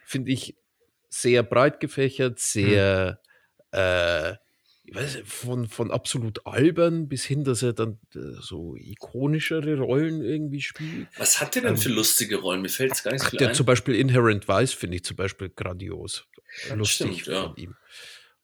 [0.09, 0.57] finde ich
[1.09, 3.21] sehr breit gefächert, sehr
[3.71, 4.33] äh,
[4.83, 10.23] ich weiß, von, von absolut albern bis hin, dass er dann äh, so ikonischere Rollen
[10.23, 11.07] irgendwie spielt.
[11.17, 12.63] Was hat der denn für lustige Rollen?
[12.63, 13.53] Mir fällt es gar nicht so viel der ein.
[13.53, 16.25] zum Beispiel Inherent Vice finde ich zum Beispiel grandios.
[16.75, 17.43] lustig Stimmt, ja.
[17.43, 17.75] von ihm.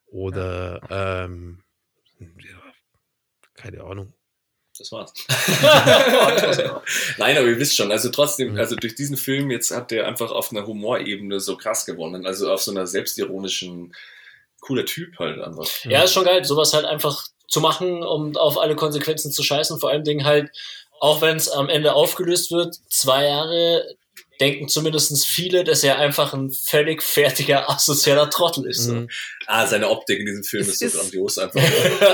[0.06, 1.64] Oder ähm,
[2.20, 2.62] ja,
[3.56, 4.14] keine Ahnung.
[4.78, 5.14] Das war's.
[7.18, 10.32] Nein, aber ihr wisst schon, also trotzdem, also durch diesen Film jetzt hat der einfach
[10.32, 12.26] auf einer Humorebene so krass gewonnen.
[12.26, 13.96] Also auf so einer selbstironischen,
[14.60, 15.68] cooler Typ halt einfach.
[15.86, 19.80] Ja, ist schon geil, sowas halt einfach zu machen, um auf alle Konsequenzen zu scheißen.
[19.80, 20.52] Vor allem Dingen halt,
[21.00, 23.96] auch wenn es am Ende aufgelöst wird, zwei Jahre
[24.40, 28.84] denken zumindest viele, dass er einfach ein völlig fertiger, asozialer Trottel ist.
[28.86, 28.94] So.
[28.94, 29.10] Mhm.
[29.48, 31.62] Ah, seine Optik in diesem Film Es ist so ist- grandios einfach.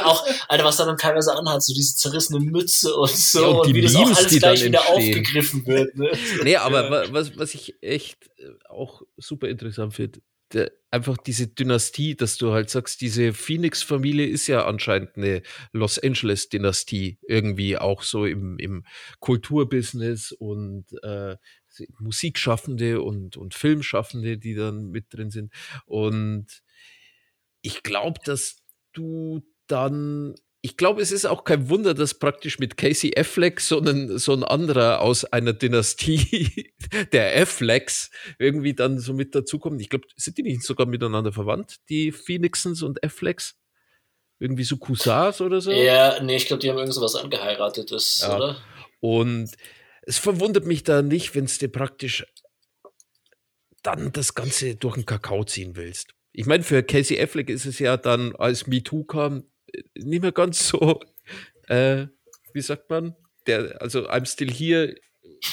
[0.05, 3.59] auch, Alter, was er dann teilweise anhat, so diese zerrissene Mütze und so, Ja, und
[3.61, 5.09] und, die wie das auch Memes, alles die gleich dann wieder entstehen.
[5.19, 5.95] aufgegriffen wird.
[5.95, 6.11] Ne?
[6.43, 10.19] Nee, aber wa- was, was ich echt äh, auch super interessant finde,
[10.53, 15.97] der, einfach diese Dynastie, dass du halt sagst, diese Phoenix-Familie ist ja anscheinend eine Los
[15.97, 18.83] Angeles-Dynastie, irgendwie auch so im, im
[19.45, 21.35] Kulturbusiness und äh,
[21.99, 25.51] Musikschaffende und, und Filmschaffende, die dann mit drin sind.
[25.85, 26.47] Und
[27.61, 28.57] ich glaube, dass
[28.93, 33.79] du dann ich glaube, es ist auch kein Wunder, dass praktisch mit Casey Affleck so
[33.79, 36.71] ein, so ein anderer aus einer Dynastie
[37.11, 39.81] der Afflecks irgendwie dann so mit dazukommt.
[39.81, 43.57] Ich glaube, sind die nicht sogar miteinander verwandt, die Phoenixens und Afflecks?
[44.39, 45.71] Irgendwie so Cousins oder so?
[45.71, 48.35] Ja, nee, ich glaube, die haben irgend sowas angeheiratetes, Ja.
[48.35, 48.57] oder?
[48.99, 49.51] Und
[50.01, 52.25] es verwundert mich da nicht, wenn es dir praktisch
[53.83, 56.13] dann das Ganze durch den Kakao ziehen willst.
[56.33, 60.31] Ich meine, für Casey Affleck ist es ja dann, als MeToo kam, äh, nicht mehr
[60.31, 61.01] ganz so,
[61.67, 62.07] äh,
[62.53, 63.15] wie sagt man,
[63.47, 64.95] der, also I'm Still Here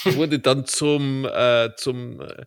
[0.05, 2.45] wurde dann zum, äh, zum äh,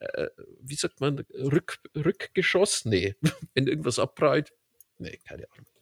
[0.00, 0.28] äh,
[0.60, 2.84] wie sagt man, Rück, Rückgeschoss?
[2.84, 3.14] Nee,
[3.54, 4.52] wenn irgendwas abprallt.
[4.98, 5.73] Nee, keine Ahnung.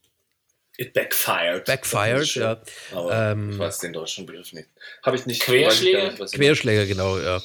[0.83, 1.65] It backfired.
[1.65, 2.61] Backfired, ja.
[2.93, 4.69] Aber Ähm, ich weiß den deutschen Begriff nicht.
[5.03, 5.43] Habe ich nicht.
[5.43, 6.11] Querschläger?
[6.13, 7.41] nicht, Querschläger, genau, ja.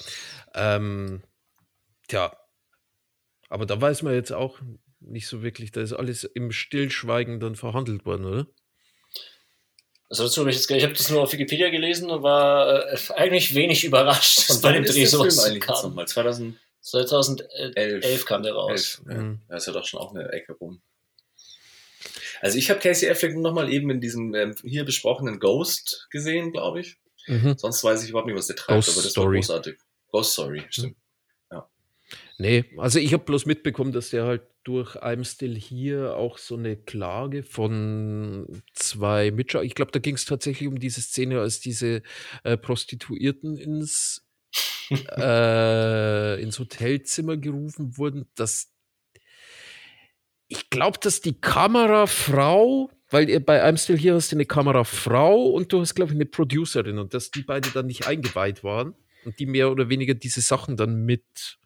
[0.56, 1.22] Ähm,
[2.08, 2.36] tja,
[3.50, 4.60] aber da weiß man jetzt auch
[5.00, 8.48] nicht so wirklich, da ist alles im Stillschweigen dann verhandelt worden, oder?
[10.10, 12.98] Also dazu habe ich jetzt ich habe das nur auf Wikipedia gelesen und war äh,
[13.16, 15.90] eigentlich wenig überrascht, dass Und bei dem Dreh der Film sowas kam.
[15.90, 16.08] nochmal?
[16.08, 16.56] 2011.
[16.82, 19.02] 2011 kam der raus.
[19.08, 19.16] Ja.
[19.16, 19.42] Mhm.
[19.50, 20.82] Da ist ja doch schon auch eine Ecke rum.
[22.42, 26.82] Also ich habe Casey Affleck nochmal eben in diesem ähm, hier besprochenen Ghost gesehen, glaube
[26.82, 26.98] ich.
[27.28, 27.56] Mhm.
[27.58, 29.28] Sonst weiß ich überhaupt nicht, was der treibt, Ghost aber das Story.
[29.28, 29.78] war großartig.
[30.12, 30.98] Ghost Story, stimmt.
[32.38, 36.56] Nee, also ich habe bloß mitbekommen, dass der halt durch I'm Still Here auch so
[36.56, 39.62] eine Klage von zwei Mitschau.
[39.62, 42.04] Ich glaube, da ging es tatsächlich um diese Szene, als diese
[42.44, 44.28] äh, Prostituierten ins,
[45.18, 48.72] äh, ins Hotelzimmer gerufen wurden, dass
[50.48, 55.46] ich glaube, dass die Kamerafrau, weil ihr bei I'm Still Here hast du eine Kamerafrau
[55.46, 58.96] und du hast, glaube ich, eine Producerin und dass die beide dann nicht eingeweiht waren
[59.26, 61.60] und die mehr oder weniger diese Sachen dann mit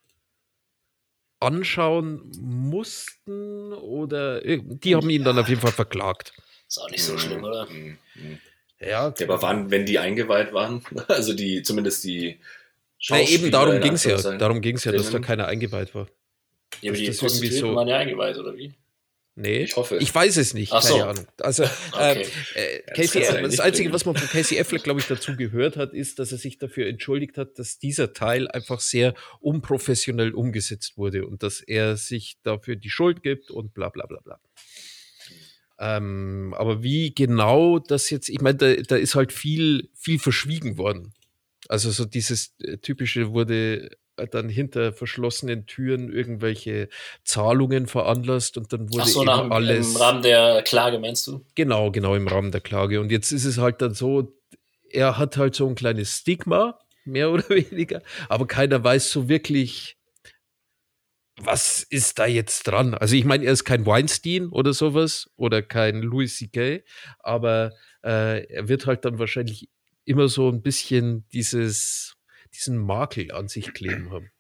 [1.39, 6.33] anschauen mussten oder die haben ihn dann auf jeden Fall verklagt.
[6.67, 7.67] Ist auch nicht so schlimm, oder?
[7.69, 7.97] Mhm.
[8.15, 8.39] Mhm.
[8.79, 12.39] Ja, Ja, aber wann, wenn die eingeweiht waren, also die, zumindest die
[12.99, 14.17] ja eben darum in ging es ja.
[14.37, 16.07] Darum ging es ja, dass da keiner eingeweiht war.
[16.81, 18.73] Ja, aber Ist die das irgendwie so- waren ja eingeweiht, oder wie?
[19.35, 19.97] Nee, Ich hoffe.
[19.97, 20.95] Ich weiß es nicht, Ach so.
[20.97, 21.27] keine Ahnung.
[21.39, 21.63] Also,
[21.93, 22.25] Okay.
[22.55, 23.93] äh, äh, das Casey, das nicht Einzige, bringen.
[23.93, 26.87] was man von Casey Affleck, glaube ich, dazu gehört hat, ist, dass er sich dafür
[26.87, 32.75] entschuldigt hat, dass dieser Teil einfach sehr unprofessionell umgesetzt wurde und dass er sich dafür
[32.75, 34.39] die Schuld gibt und bla bla bla bla.
[35.79, 40.77] Ähm, aber wie genau das jetzt, ich meine, da, da ist halt viel, viel verschwiegen
[40.77, 41.13] worden.
[41.69, 43.89] Also so dieses äh, typische wurde
[44.27, 46.89] dann hinter verschlossenen Türen irgendwelche
[47.23, 51.27] Zahlungen veranlasst und dann wurde Ach so, eben nach, alles im Rahmen der Klage, meinst
[51.27, 51.45] du?
[51.55, 52.99] Genau, genau im Rahmen der Klage.
[53.01, 54.33] Und jetzt ist es halt dann so,
[54.89, 59.97] er hat halt so ein kleines Stigma, mehr oder weniger, aber keiner weiß so wirklich,
[61.37, 62.93] was ist da jetzt dran.
[62.93, 66.83] Also ich meine, er ist kein Weinstein oder sowas oder kein Louis C.K.,
[67.19, 67.71] aber
[68.03, 69.69] äh, er wird halt dann wahrscheinlich
[70.05, 72.15] immer so ein bisschen dieses,
[72.53, 74.31] diesen Makel an sich kleben haben.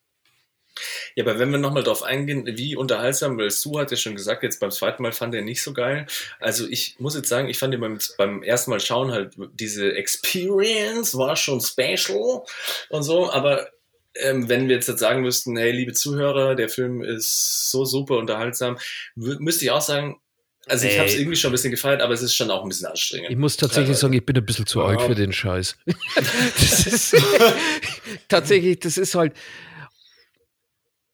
[1.15, 4.41] Ja, aber wenn wir nochmal drauf eingehen, wie unterhaltsam, weil Sue hat ja schon gesagt,
[4.43, 6.07] jetzt beim zweiten Mal fand er nicht so geil.
[6.39, 9.93] Also ich muss jetzt sagen, ich fand ihn beim, beim ersten Mal schauen halt, diese
[9.93, 12.43] Experience war schon special
[12.89, 13.69] und so, aber
[14.15, 18.17] ähm, wenn wir jetzt, jetzt sagen müssten, hey, liebe Zuhörer, der Film ist so super
[18.17, 18.77] unterhaltsam,
[19.15, 20.21] müsste ich auch sagen,
[20.67, 22.69] also ich habe es irgendwie schon ein bisschen gefeiert, aber es ist schon auch ein
[22.69, 23.39] bisschen Ich anstrengend.
[23.39, 24.85] muss tatsächlich sagen, ich bin ein bisschen zu Ja.
[24.85, 25.75] alt für den Scheiß.
[26.15, 27.15] das ist,
[28.27, 29.33] tatsächlich, das ist halt.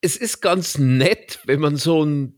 [0.02, 2.34] Es ist ganz nett, wenn man so ein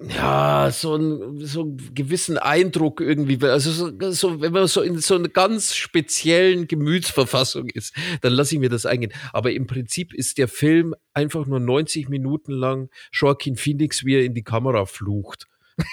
[0.00, 4.98] ja, so, ein, so einen gewissen Eindruck irgendwie, also so, so, wenn man so in
[4.98, 9.12] so einer ganz speziellen Gemütsverfassung ist, dann lasse ich mir das eingehen.
[9.32, 14.24] Aber im Prinzip ist der Film einfach nur 90 Minuten lang Joaquin Phoenix, wie er
[14.24, 15.46] in die Kamera flucht.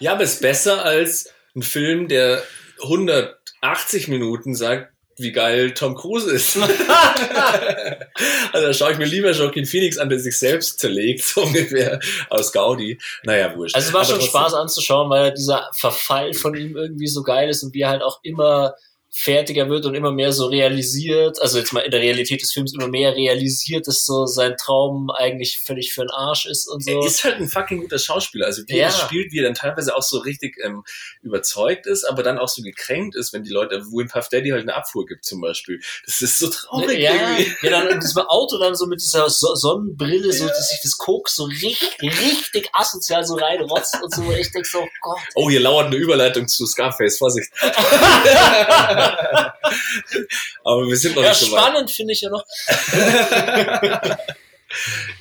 [0.00, 2.42] Ja, aber ist besser als ein Film, der
[2.82, 6.56] 180 Minuten sagt, wie geil Tom Cruise ist.
[8.52, 12.00] also da schaue ich mir lieber Joaquin Phoenix an, der sich selbst zerlegt, so ungefähr,
[12.28, 12.98] aus Gaudi.
[13.24, 13.74] Naja, wurscht.
[13.74, 17.22] Also es war Aber schon trotzdem- Spaß anzuschauen, weil dieser Verfall von ihm irgendwie so
[17.22, 18.74] geil ist und wie er halt auch immer
[19.12, 22.72] fertiger wird und immer mehr so realisiert, also jetzt mal in der Realität des Films
[22.72, 26.92] immer mehr realisiert, dass so sein Traum eigentlich völlig für den Arsch ist und so.
[26.92, 28.46] Er ist halt ein fucking guter Schauspieler.
[28.46, 28.84] Also wie Ja.
[28.84, 30.84] er spielt, wie er dann teilweise auch so richtig ähm,
[31.22, 34.50] überzeugt ist, aber dann auch so gekränkt ist, wenn die Leute, wo in Puff Daddy
[34.50, 35.80] halt eine Abfuhr gibt zum Beispiel.
[36.06, 37.52] Das ist so traurig ja, irgendwie.
[37.62, 40.96] ja, dann in diesem Auto dann so mit dieser so Sonnenbrille, so dass sich das
[40.98, 45.18] Koks so richtig, richtig asozial so reinrotzt und so, ich denk so, oh Gott.
[45.34, 47.50] Oh, hier lauert eine Überleitung zu Scarface, Vorsicht.
[50.64, 51.60] aber wir sind noch Ja, nicht so weit.
[51.62, 52.44] spannend finde ich ja noch.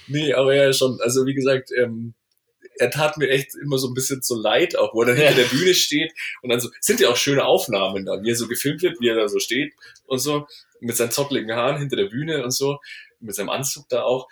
[0.07, 0.99] Nee, aber ja schon.
[1.01, 2.13] Also wie gesagt, ähm,
[2.77, 5.34] er tat mir echt immer so ein bisschen so leid, auch wo er dann hinter
[5.34, 6.11] der Bühne steht
[6.41, 9.07] und dann so, sind ja auch schöne Aufnahmen da, wie er so gefilmt wird, wie
[9.09, 9.73] er da so steht
[10.05, 10.47] und so,
[10.80, 12.77] mit seinen zotteligen Haaren hinter der Bühne und so,
[13.19, 14.27] mit seinem Anzug da auch.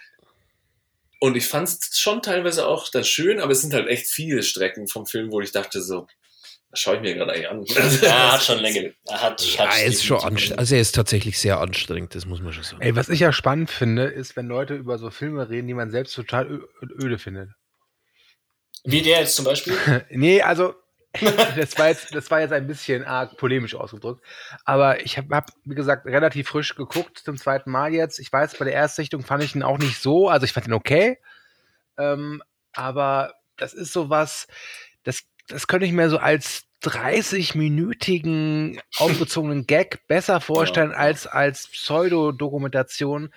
[1.20, 4.43] Und ich fand es schon teilweise auch dann schön, aber es sind halt echt viele
[4.43, 6.08] Strecken vom Film, wo ich dachte so,
[6.70, 7.63] das schaue ich mir gerade eigentlich an.
[8.01, 8.93] Ja, er hat schon Länge.
[9.05, 10.59] Er hat, Ja, hat er ist schon anstrengend.
[10.59, 12.82] Also er ist tatsächlich sehr anstrengend, das muss man schon sagen.
[12.82, 15.91] Ey, was ich ja spannend finde, ist, wenn Leute über so Filme reden, die man
[15.91, 17.51] selbst total öde findet.
[18.84, 19.78] Wie der jetzt zum Beispiel.
[20.09, 20.76] Nee, also
[21.55, 24.24] das war jetzt, das war jetzt ein bisschen arg polemisch ausgedrückt.
[24.65, 28.20] Aber ich habe, hab, wie gesagt, relativ frisch geguckt zum zweiten Mal jetzt.
[28.20, 30.74] Ich weiß, bei der Erstsichtung fand ich ihn auch nicht so, also ich fand ihn
[30.74, 31.18] okay.
[31.97, 32.43] Ähm,
[32.74, 34.47] aber das ist sowas,
[35.03, 43.34] das, das könnte ich mir so als 30-minütigen aufgezogenen Gag besser vorstellen als als Pseudodokumentation,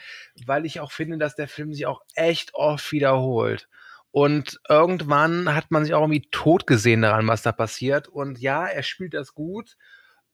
[0.46, 3.68] weil ich auch finde, dass der Film sich auch echt oft wiederholt.
[4.12, 8.08] Und irgendwann hat man sich auch irgendwie tot gesehen daran, was da passiert.
[8.08, 9.76] Und ja, er spielt das gut.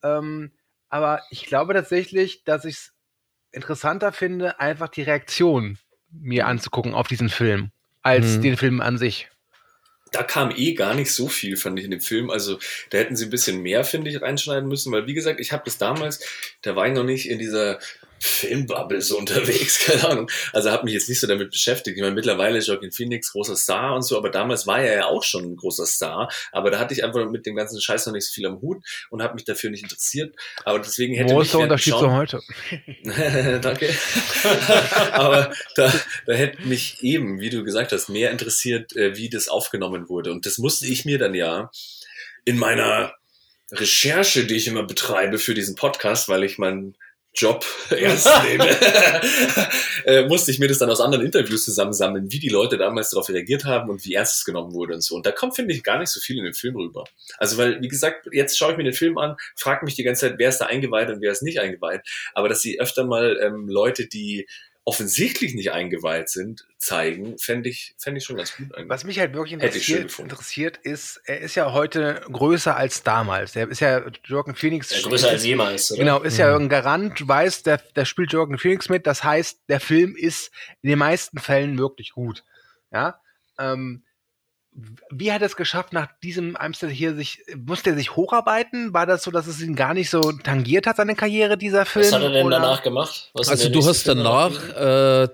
[0.02, 0.52] Ähm,
[0.88, 2.92] aber ich glaube tatsächlich, dass ich es
[3.52, 5.78] interessanter finde, einfach die Reaktion
[6.10, 7.70] mir anzugucken auf diesen Film,
[8.02, 8.42] als Mhm.
[8.42, 9.28] den Film an sich.
[10.16, 12.30] Da kam eh gar nicht so viel, fand ich, in dem Film.
[12.30, 12.58] Also
[12.90, 15.62] da hätten sie ein bisschen mehr, finde ich, reinschneiden müssen, weil wie gesagt, ich habe
[15.64, 16.20] das damals,
[16.62, 17.78] da war ich noch nicht in dieser
[18.20, 20.30] Filmbubble so unterwegs, keine Ahnung.
[20.52, 21.96] Also habe mich jetzt nicht so damit beschäftigt.
[21.96, 25.06] Ich meine, mittlerweile ist Joaquin Phoenix großer Star und so, aber damals war er ja
[25.06, 26.30] auch schon ein großer Star.
[26.52, 28.84] Aber da hatte ich einfach mit dem ganzen Scheiß noch nicht so viel am Hut
[29.10, 30.34] und habe mich dafür nicht interessiert.
[30.64, 32.40] Aber deswegen hätte Wo mich ist der Unterschied zu heute?
[33.60, 33.94] Danke.
[35.12, 35.92] Aber da,
[36.26, 40.32] da hätte mich eben, wie du gesagt hast, mehr interessiert, äh, wie das aufgenommen wurde.
[40.32, 41.70] Und das musste ich mir dann ja
[42.44, 43.14] in meiner
[43.72, 46.96] Recherche, die ich immer betreibe für diesen Podcast, weil ich meinen
[47.36, 48.68] Job ernst nehme,
[50.04, 53.28] äh, musste ich mir das dann aus anderen Interviews zusammensammeln, wie die Leute damals darauf
[53.28, 55.14] reagiert haben und wie ernst es genommen wurde und so.
[55.14, 57.04] Und da kommt, finde ich, gar nicht so viel in den Film rüber.
[57.38, 60.28] Also, weil, wie gesagt, jetzt schaue ich mir den Film an, frage mich die ganze
[60.28, 62.02] Zeit, wer ist da eingeweiht und wer ist nicht eingeweiht.
[62.34, 64.46] Aber dass sie öfter mal ähm, Leute, die
[64.86, 68.88] offensichtlich nicht eingeweiht sind, zeigen, fände ich, fände ich schon ganz gut eigentlich.
[68.88, 73.56] Was mich halt wirklich interessiert, interessiert ist, er ist ja heute größer als damals.
[73.56, 74.90] Er ist ja Joaquin Phoenix.
[74.90, 75.98] Ja, größer als jemals, oder?
[75.98, 79.08] Genau, ist ja ein Garant, du weißt, der, der spielt Joaquin Phoenix mit.
[79.08, 82.44] Das heißt, der Film ist in den meisten Fällen wirklich gut.
[82.92, 83.20] Ja.
[83.58, 84.04] Ähm,
[85.10, 88.92] wie hat er es geschafft, nach diesem Amstel hier sich, musste er sich hocharbeiten?
[88.92, 92.04] War das so, dass es ihn gar nicht so tangiert hat, seine Karriere, dieser Film?
[92.04, 93.30] Was hat er denn Oder- danach gemacht?
[93.32, 95.28] Was Also du hast Film danach äh,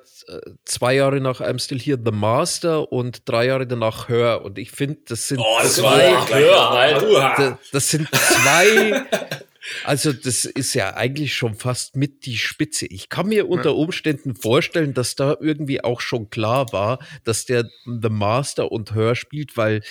[0.65, 4.45] zwei Jahre nach I'm Still Here The Master und drei Jahre danach Hör.
[4.45, 7.03] Und ich finde, das sind Oh, das zwei, war Hör halt.
[7.03, 9.05] da- das sind zwei,
[9.85, 12.87] also das ist ja eigentlich schon fast mit die Spitze.
[12.87, 17.69] Ich kann mir unter Umständen vorstellen, dass da irgendwie auch schon klar war, dass der
[17.85, 19.83] The Master und Hör spielt, weil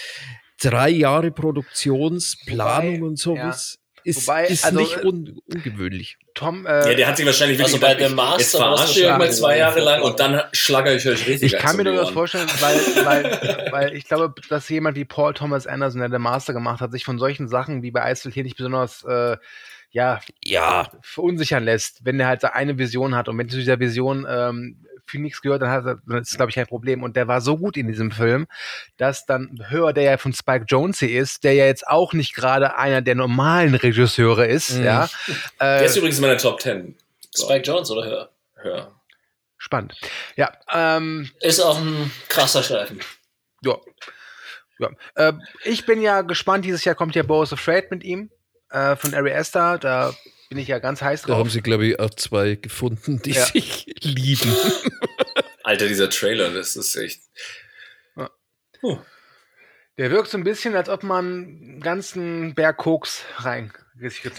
[0.62, 6.18] drei Jahre Produktionsplanung Wobei, und sowas ist, Wobei, ist also, nicht äh, un ungewöhnlich.
[6.34, 8.70] Tom, äh, Ja, der hat sich wahrscheinlich Also wirklich bei gedacht, The Master jetzt war
[8.72, 11.54] das verarsche ich euch mal schon- zwei Jahre lang und dann schlagere ich euch richtig
[11.54, 15.34] Ich kann mir nur das vorstellen, weil, weil, weil ich glaube, dass jemand wie Paul
[15.34, 18.44] Thomas Anderson, der den Master gemacht hat, sich von solchen Sachen wie bei Eisel hier
[18.44, 19.38] nicht besonders äh,
[19.92, 23.28] ja, Ja, verunsichern lässt, wenn er halt so eine Vision hat.
[23.30, 26.50] Und wenn zu dieser Vision ähm, Phoenix gehört, dann, hat er, dann ist es, glaube
[26.50, 27.04] ich, kein Problem.
[27.04, 28.48] Und der war so gut in diesem Film,
[28.98, 32.78] dass dann Höher, der ja von Spike Jonze ist, der ja jetzt auch nicht gerade
[32.78, 34.84] einer der normalen Regisseure ist, Mhm.
[34.86, 35.10] ja.
[35.60, 36.96] Der Äh, ist übrigens in meiner Top 10.
[37.32, 37.46] So.
[37.46, 38.06] Spike Jones, oder?
[38.06, 38.30] Hör?
[38.64, 38.92] Ja.
[39.58, 39.96] spannend.
[40.38, 43.00] Ja, ähm, Ist auch ein krasser Streifen.
[43.64, 43.76] Ja.
[44.80, 44.90] ja.
[45.16, 45.34] Äh,
[45.66, 48.30] ich bin ja gespannt, dieses Jahr kommt ja Boris Afraid mit ihm
[48.72, 49.78] äh, von Ari Aster.
[49.78, 50.14] Da
[50.50, 51.38] bin ich ja ganz heiß Da drauf.
[51.40, 53.46] haben sie, glaube ich, auch zwei gefunden, die Ja.
[53.54, 54.52] sich lieben.
[55.64, 57.22] Alter, dieser Trailer, das ist echt.
[59.98, 63.72] Der wirkt so ein bisschen, als ob man einen ganzen Berg Koks rein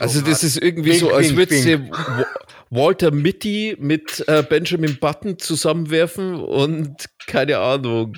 [0.01, 0.43] Also das hat.
[0.43, 1.91] ist irgendwie Wink, so, als wink.
[1.93, 2.27] Wa-
[2.71, 8.17] Walter Mitty mit äh, Benjamin Button zusammenwerfen und keine Ahnung.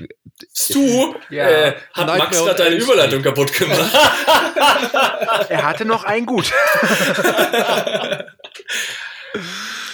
[0.57, 1.49] Stu Ja.
[1.49, 3.93] äh, hat Nightmare Max gerade deine Überleitung kaputt gemacht.
[5.49, 6.53] Er hatte noch einen gut.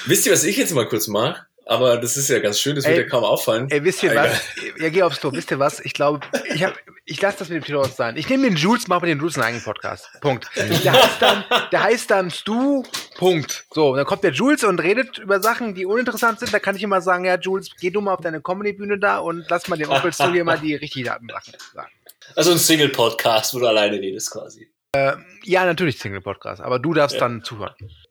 [0.07, 1.47] Wisst ihr, was ich jetzt mal kurz mache?
[1.71, 3.71] Aber das ist ja ganz schön, das wird Ey, ja kaum auffallen.
[3.71, 4.41] Ey, wisst ihr was?
[4.81, 5.31] Ja, geh aufs Klo.
[5.33, 5.79] Wisst ihr was?
[5.79, 6.75] Ich glaube, ich, hab-
[7.05, 8.17] ich lasse das mit dem Pilot sein.
[8.17, 10.09] Ich nehme den Jules, mache mit den Jules einen eigenen Podcast.
[10.21, 10.49] Punkt.
[10.57, 12.83] Der heißt dann, der heißt dann Stu,
[13.19, 13.67] Punkt.
[13.73, 16.53] So, und dann kommt der Jules und redet über Sachen, die uninteressant sind.
[16.53, 19.47] Da kann ich immer sagen, ja, Jules, geh du mal auf deine Comedy-Bühne da und
[19.49, 21.91] lass mal den Onkel Stu hier mal die richtigen Sachen sagen.
[22.35, 24.69] Also ein Single-Podcast, wo du alleine redest quasi.
[24.95, 27.21] Ja, natürlich Single-Podcast, aber du darfst Ja.
[27.21, 27.75] dann zuhören.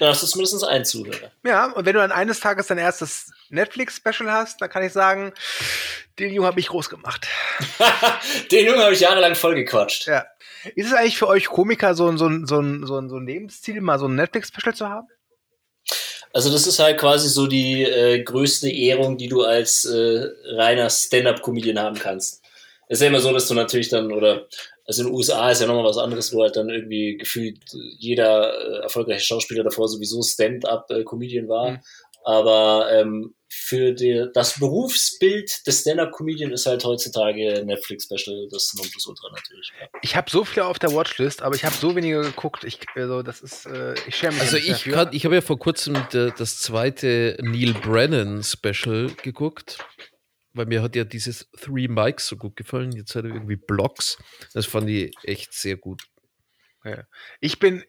[0.00, 1.30] Dann hast du zumindest einen Zuhörer.
[1.44, 5.32] Ja, und wenn du dann eines Tages dein erstes Netflix-Special hast, dann kann ich sagen,
[6.18, 7.26] den Jungen habe ich groß gemacht.
[8.50, 10.06] Den Jungen habe ich jahrelang voll gequatscht.
[10.06, 10.26] Ja.
[10.74, 13.16] Ist es eigentlich für euch Komiker so ein, so ein, so ein, so ein, so
[13.16, 15.06] ein Lebensziel, mal so ein Netflix-Special zu haben?
[16.32, 20.26] Also das ist halt quasi so die äh, größte Ehrung, die du als äh,
[20.56, 22.42] reiner Stand-up-Comedian haben kannst.
[22.88, 24.46] Es ist ja immer so, dass du natürlich dann, oder
[24.86, 27.58] also in den USA ist ja nochmal was anderes, wo halt dann irgendwie gefühlt
[27.98, 31.72] jeder äh, erfolgreiche Schauspieler davor sowieso Stand-up-Comedian war.
[31.72, 31.78] Mhm.
[32.24, 39.72] Aber ähm, für die, das Berufsbild des Stand-up-Comedian ist halt heutzutage Netflix-Special das Nonplusultra natürlich.
[39.80, 39.86] Ja.
[40.02, 42.64] Ich habe so viele auf der Watchlist, aber ich habe so wenige geguckt.
[42.64, 44.42] Ich, also das ist, äh, ich schäme mich.
[44.42, 44.94] Also ich, dafür.
[44.94, 49.78] kann, ich habe ja vor kurzem das zweite Neil Brennan Special geguckt,
[50.56, 52.92] weil mir hat ja dieses Three Mics so gut gefallen.
[52.92, 54.18] Jetzt hat er irgendwie Blocks.
[54.54, 56.02] Das fand ich echt sehr gut.
[57.40, 57.82] Ich bin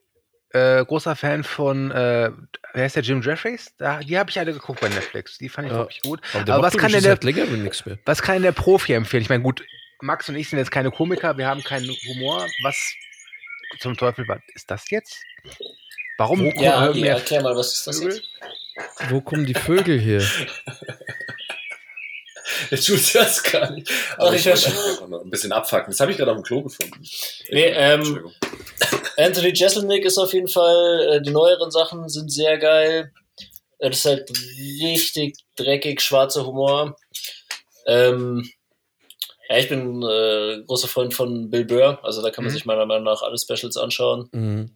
[0.52, 2.32] äh, großer Fan von, äh,
[2.74, 3.74] wer ist der Jim Jeffries?
[3.78, 5.38] Da, die habe ich alle geguckt bei Netflix.
[5.38, 5.80] Die fand ich Ja.
[5.80, 6.22] wirklich gut.
[6.34, 7.18] Aber, Aber was kann der, mehr.
[8.06, 9.22] was kann denn der Profi empfehlen?
[9.24, 9.64] Ich meine, gut,
[10.02, 12.48] Max und ich sind jetzt keine Komiker, wir haben keinen Humor.
[12.64, 12.76] Was
[13.80, 15.22] zum Teufel was ist das jetzt?
[16.18, 18.16] Warum Wo- Ja, Andi, erklär mal, was ist das Vögel?
[18.16, 19.12] jetzt?
[19.12, 20.24] Wo kommen die Vögel her?
[22.72, 23.90] Der Jules hört's gar nicht.
[24.14, 24.74] Ach, Aber ich ich wollte schon.
[24.92, 25.92] einfach mal ein bisschen abfacken.
[25.92, 27.02] Das habe ich gerade auf dem Klo gefunden.
[27.50, 28.32] Nee, ähm.
[29.18, 33.12] Anthony Jeselnik ist auf jeden Fall, äh, die neueren Sachen sind sehr geil.
[33.80, 34.30] Das ist halt
[34.82, 36.96] richtig dreckig, schwarzer Humor.
[37.86, 38.50] Ähm,
[39.50, 42.56] ja, ich bin äh, großer Freund von Bill Burr, also da kann man Mhm.
[42.58, 44.30] sich meiner Meinung nach alle Specials anschauen.
[44.34, 44.76] Mhm.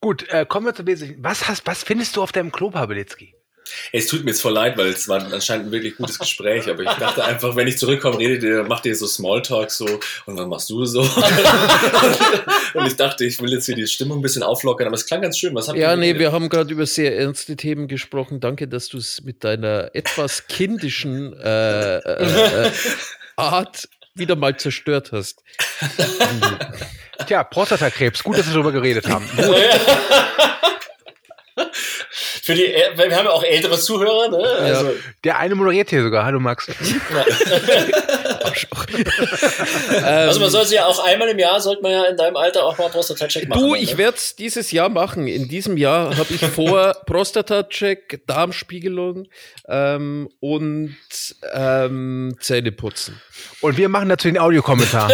[0.00, 1.22] Gut, äh, kommen wir zu Wesentlichen.
[1.24, 3.34] Was, hast, was findest du auf deinem Klo, Pawelitzki?
[3.92, 6.82] Es tut mir jetzt voll leid, weil es war anscheinend ein wirklich gutes Gespräch, aber
[6.82, 9.86] ich dachte einfach, wenn ich zurückkomme, redet ihr, macht ihr so Smalltalk so
[10.26, 11.00] und was machst du so?
[12.74, 15.22] und ich dachte, ich will jetzt hier die Stimmung ein bisschen auflockern, aber es klang
[15.22, 15.54] ganz schön.
[15.54, 16.20] Was habt ihr Ja, nee, geredet?
[16.20, 18.40] wir haben gerade über sehr ernste Themen gesprochen.
[18.40, 22.70] Danke, dass du es mit deiner etwas kindischen äh, äh, äh,
[23.36, 25.42] Art wieder mal zerstört hast.
[27.26, 28.22] Tja, Prostatakrebs.
[28.22, 29.26] Gut, dass wir darüber geredet haben.
[32.44, 34.38] Für die, äh, weil wir haben ja auch ältere Zuhörer, ne?
[34.38, 34.90] Also,
[35.22, 36.24] Der eine moderiert hier sogar.
[36.24, 36.66] Hallo Max.
[40.02, 42.64] also man soll sie ja auch einmal im Jahr, sollte man ja in deinem Alter
[42.64, 43.60] auch mal Prostata-Check machen.
[43.60, 43.78] Du, ne?
[43.78, 45.28] ich werde es dieses Jahr machen.
[45.28, 49.28] In diesem Jahr habe ich vor Prostata-Check, Darmspiegelung
[49.68, 50.96] ähm, und
[51.54, 53.22] ähm, Zähneputzen.
[53.60, 55.12] Und wir machen dazu den Audiokommentar.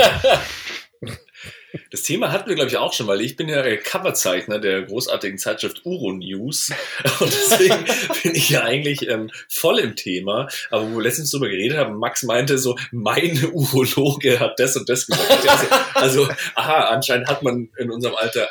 [1.90, 5.38] Das Thema hatten wir, glaube ich, auch schon, weil ich bin ja Coverzeichner der großartigen
[5.38, 6.70] Zeitschrift Uro News
[7.20, 7.84] und deswegen
[8.22, 10.48] bin ich ja eigentlich ähm, voll im Thema.
[10.70, 14.88] Aber wo wir letztens drüber geredet haben, Max meinte so, mein Urologe hat das und
[14.88, 15.46] das gesagt.
[15.94, 18.48] Also, also aha, anscheinend hat man in unserem Alter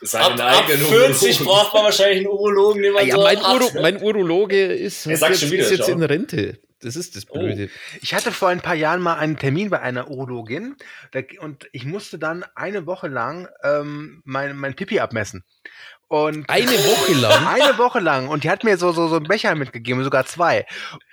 [0.00, 1.46] seinen ab, ab eigenen 40 Urologen.
[1.46, 4.72] braucht man wahrscheinlich einen Urologen, den man Ah, ja, so mein, hat, Uro, mein Urologe
[4.72, 6.58] ist, Er sagt jetzt, schon wieder, ist jetzt in Rente.
[6.80, 7.38] Das ist das Oh.
[7.38, 7.70] Blöde.
[8.00, 10.76] Ich hatte vor ein paar Jahren mal einen Termin bei einer Urologin
[11.12, 15.44] da, und ich musste dann eine Woche lang ähm, mein, mein Pipi abmessen.
[16.10, 17.46] Und Eine Woche lang.
[17.60, 20.64] eine Woche lang und die hat mir so, so, so einen Becher mitgegeben, sogar zwei.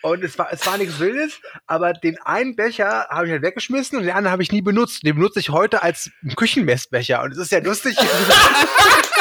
[0.01, 3.97] Und es war, es war nichts Wildes, aber den einen Becher habe ich halt weggeschmissen
[3.97, 5.05] und den anderen habe ich nie benutzt.
[5.05, 7.97] Den benutze ich heute als Küchenmessbecher und es ist ja lustig.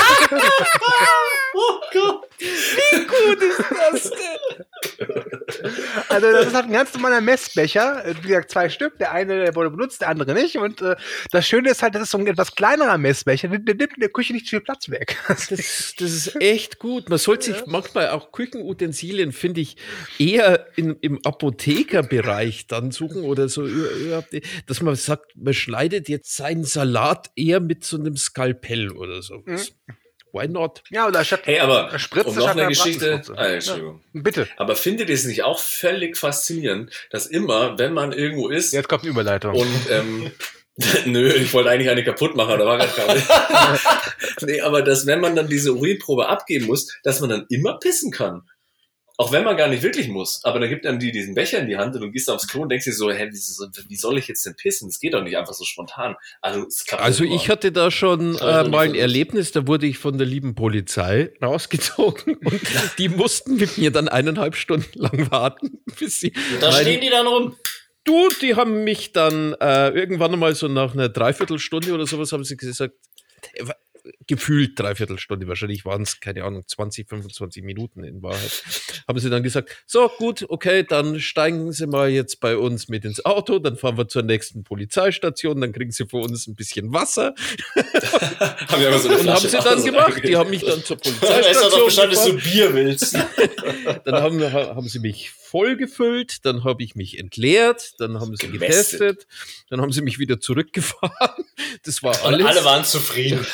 [1.56, 2.28] Oh Gott.
[6.08, 8.04] Also das ist halt ein ganz normaler Messbecher.
[8.04, 8.98] Äh, Wie gesagt, zwei Stück.
[8.98, 10.56] Der eine der wurde benutzt, der andere nicht.
[10.56, 10.96] Und äh,
[11.30, 13.48] das Schöne ist halt, das ist so ein etwas kleinerer Messbecher.
[13.48, 15.16] Der, nimmt in der Küche nicht viel Platz weg.
[15.54, 17.08] Das, das ist echt gut.
[17.08, 19.76] Man sollte sich manchmal auch Küchenutensilien, finde ich,
[20.18, 23.66] eher in, im Apothekerbereich dann suchen oder so,
[24.66, 29.42] dass man sagt, man schneidet jetzt seinen Salat eher mit so einem Skalpell oder so.
[30.34, 30.82] Why not?
[30.90, 33.22] Ja, oder statt Hey, aber Spritze um noch eine Geschichte.
[33.36, 34.02] Ah, Entschuldigung.
[34.12, 34.48] Bitte.
[34.56, 38.88] Aber findet ihr es nicht auch völlig faszinierend, dass immer, wenn man irgendwo ist Jetzt
[38.88, 39.54] kommt eine Überleitung.
[39.54, 40.32] und ähm,
[41.06, 43.28] Nö, ich wollte eigentlich eine kaputt machen, aber war gar nicht.
[44.42, 48.10] nee, aber dass, wenn man dann diese Urinprobe abgeben muss, dass man dann immer pissen
[48.10, 48.42] kann.
[49.16, 50.40] Auch wenn man gar nicht wirklich muss.
[50.44, 52.62] Aber dann gibt einem die diesen Becher in die Hand und du gehst aufs Klo
[52.62, 54.88] und denkst dir so, hä, wie, so- wie soll ich jetzt denn pissen?
[54.88, 56.16] Das geht doch nicht einfach so spontan.
[56.42, 56.66] Also,
[56.98, 58.94] Also ich hatte da schon äh, mal ein.
[58.96, 62.60] Erlebnis, da wurde ich von der lieben Polizei rausgezogen und
[62.98, 66.32] die mussten mit mir dann eineinhalb Stunden lang warten, bis sie.
[66.60, 67.56] Da stehen die dann rum.
[68.06, 72.44] Du, die haben mich dann äh, irgendwann mal so nach einer Dreiviertelstunde oder sowas haben
[72.44, 72.94] sie gesagt,
[74.26, 78.62] gefühlt Dreiviertelstunde, wahrscheinlich waren es, keine Ahnung, 20, 25 Minuten in Wahrheit,
[79.08, 83.04] haben sie dann gesagt, so gut, okay, dann steigen Sie mal jetzt bei uns mit
[83.04, 86.92] ins Auto, dann fahren wir zur nächsten Polizeistation, dann kriegen Sie für uns ein bisschen
[86.92, 87.34] Wasser
[87.74, 90.22] haben wir aber so eine und haben sie dann Wasser gemacht.
[90.24, 93.14] Die haben mich dann zur Polizeistation Bescheid, dass du Bier willst.
[94.04, 98.98] Dann haben, haben sie mich vollgefüllt, dann habe ich mich entleert, dann haben sie Gemästet.
[98.98, 99.26] getestet,
[99.70, 101.44] dann haben sie mich wieder zurückgefahren.
[101.84, 102.46] Das war Und alles.
[102.46, 103.46] alle waren zufrieden.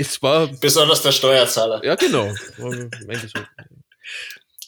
[0.00, 1.84] Es war, Besonders der Steuerzahler.
[1.84, 2.32] ja genau.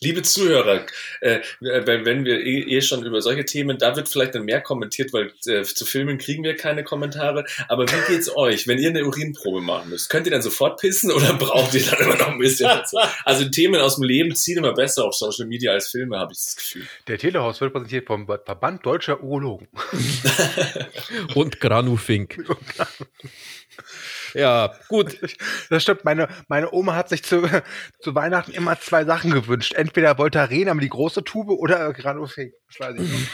[0.02, 0.84] Liebe Zuhörer,
[1.20, 5.12] äh, wenn wir eh, eh schon über solche Themen, da wird vielleicht dann mehr kommentiert,
[5.12, 7.44] weil äh, zu Filmen kriegen wir keine Kommentare.
[7.68, 10.10] Aber wie geht's euch, wenn ihr eine Urinprobe machen müsst?
[10.10, 12.98] Könnt ihr dann sofort pissen oder braucht ihr dann immer noch ein bisschen dazu?
[13.24, 16.38] Also Themen aus dem Leben ziehen immer besser auf Social Media als Filme, habe ich
[16.38, 16.86] das Gefühl.
[17.06, 19.68] Der Telehaus wird präsentiert vom Verband Deutscher Urologen.
[21.36, 22.38] Und Granufink.
[24.34, 25.18] Ja, gut.
[25.70, 27.48] Das stimmt, meine, meine Oma hat sich zu,
[28.00, 29.74] zu Weihnachten immer zwei Sachen gewünscht.
[29.74, 32.52] Entweder Voltaren, aber die große Tube, oder Granufink.
[32.68, 33.18] Das weiß ich noch.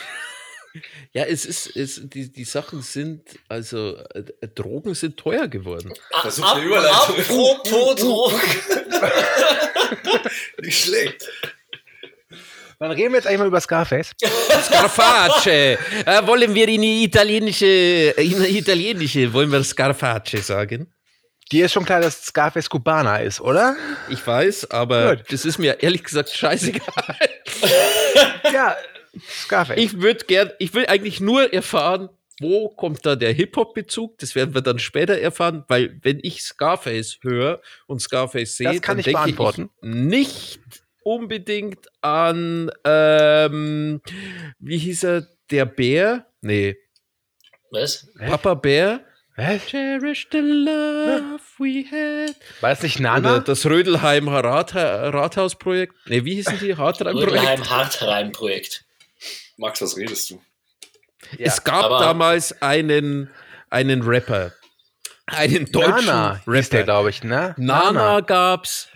[1.13, 5.93] Ja, es ist, es, die, die Sachen sind, also äh, Drogen sind teuer geworden.
[6.21, 7.17] Versuch eine Überleitung.
[7.19, 8.41] Apropos Drogen.
[10.61, 11.27] Nicht schlecht.
[12.81, 14.13] Dann reden wir jetzt eigentlich mal über Scarface.
[14.63, 15.47] Scarface.
[15.47, 17.67] äh, wollen wir in die italienische,
[18.17, 20.93] in die italienische, wollen wir Scarface sagen?
[21.51, 23.75] Dir ist schon klar, dass Scarface Kubaner ist, oder?
[24.09, 25.25] Ich weiß, aber Gut.
[25.31, 26.83] das ist mir ehrlich gesagt scheißegal.
[28.53, 28.77] Ja,
[29.45, 29.79] Scarface.
[29.79, 32.09] Ich würde gern, ich will eigentlich nur erfahren,
[32.41, 34.19] wo kommt da der Hip-Hop-Bezug?
[34.19, 38.99] Das werden wir dann später erfahren, weil wenn ich Scarface höre und Scarface sehe, dann
[38.99, 40.61] ich denke ich nicht
[41.15, 44.01] unbedingt an, ähm,
[44.59, 46.27] wie hieß er, der Bär?
[46.43, 46.77] Nee,
[47.71, 48.07] Was?
[48.19, 49.01] Papa Bär.
[49.37, 49.67] Was?
[49.67, 52.35] Cherish the love we had.
[52.61, 53.39] War das nicht Oder Nana?
[53.41, 55.95] das Rödelheim Ratha Rathausprojekt.
[56.07, 56.77] Nee, wie hießen die?
[56.77, 57.33] Hartreim-Projekt.
[57.33, 58.85] Rödelheim Hartreim-Projekt.
[59.57, 60.41] Max, was redest du?
[61.33, 61.47] Ja.
[61.47, 63.31] Es gab aber- damals einen,
[63.71, 64.53] einen Rapper.
[65.27, 66.85] Einen deutschen Nana hieß der, Rapper.
[66.85, 67.55] glaube ich, ne?
[67.59, 68.89] Nana gab's.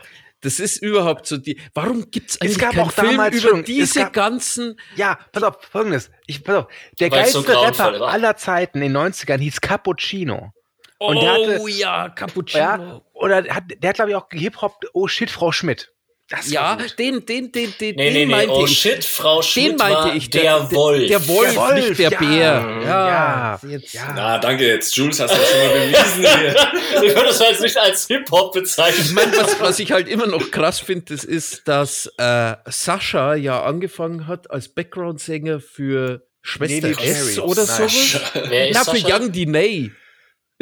[0.43, 1.61] Das ist überhaupt so die.
[1.73, 4.77] Warum gibt's eigentlich gab keinen auch Film damals über schon- es diese gab- ganzen?
[4.97, 6.11] Ja, pass auf, folgendes.
[6.27, 6.67] Ich, pass auf.
[7.01, 8.13] Der es so geilste grauenvoll Rapper war.
[8.13, 10.53] aller Zeiten in den 90ern hieß Cappuccino.
[10.99, 12.61] Und oh der hatte- ja, Cappuccino.
[12.63, 15.93] Ja, oder hat, der hat, glaube ich, auch Hip-Hop, oh shit, Frau Schmidt.
[16.35, 16.99] Das Ja, gut.
[16.99, 18.27] den, den, den, den, Nee, den nee, nee.
[18.27, 18.79] meinte Oh ich.
[18.79, 20.31] shit, Frau Schmidt den meinte war ich.
[20.31, 21.07] der, Wolf.
[21.09, 22.19] Der Wolf, Der Wolf, nicht der ja.
[22.19, 22.81] Bär.
[22.85, 23.93] Ja, jetzt.
[23.93, 24.15] ja.
[24.17, 24.97] Ah, danke jetzt.
[24.97, 26.57] Jules, hast du das schon mal bewiesen hier.
[27.03, 29.05] Ich würde das jetzt nicht als Hip-Hop bezeichnen.
[29.07, 33.35] Ich meine, was, was ich halt immer noch krass finde, das ist, dass äh, Sascha
[33.35, 37.89] ja angefangen hat als Background-Sänger für Schwester Nelly S oder Nein.
[37.89, 38.21] sowas.
[38.49, 39.17] Wer ist Na, für Sascha?
[39.19, 39.93] Young Diney.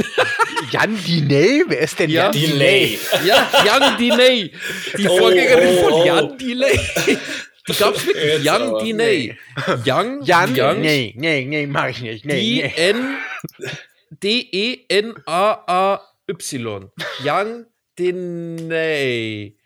[0.70, 1.64] Jan Diney?
[1.66, 2.31] Wer ist denn Ja.
[2.31, 2.98] Jan Delay.
[3.24, 4.52] Ja, Young Diney.
[4.97, 6.05] Die Oh, Vorgängerin oh, von oh.
[6.05, 6.78] Jan Delay.
[7.68, 8.51] Die gab's wirklich.
[8.51, 8.82] Aber.
[8.82, 9.36] Diney.
[9.85, 10.55] Young, Jan?
[10.56, 12.24] Young Nee, nee, nee, mach ich nicht.
[12.24, 12.93] Nee, nee.
[12.93, 13.18] D-N
[14.22, 16.01] D-E-N-A-A-Y.
[17.24, 17.66] Young
[17.98, 19.56] Diney.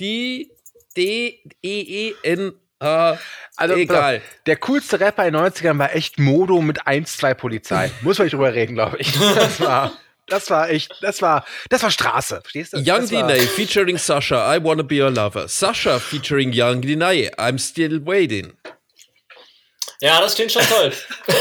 [0.00, 0.50] Die
[0.96, 2.52] D-E-E-N-A.
[2.80, 4.22] Also, Egal.
[4.46, 7.90] Der coolste Rapper in den 90ern war echt Modo mit 1, 2 Polizei.
[8.02, 9.12] Muss man nicht drüber reden, glaube ich.
[9.12, 9.92] Das war,
[10.28, 12.40] das war echt, das war, das war Straße.
[12.42, 12.78] Verstehst du?
[12.78, 15.48] Young Diney featuring Sasha, I Wanna Be Your Lover.
[15.48, 18.52] Sasha featuring Young Diney, I'm Still Waiting.
[20.00, 20.92] Ja, das klingt schon toll.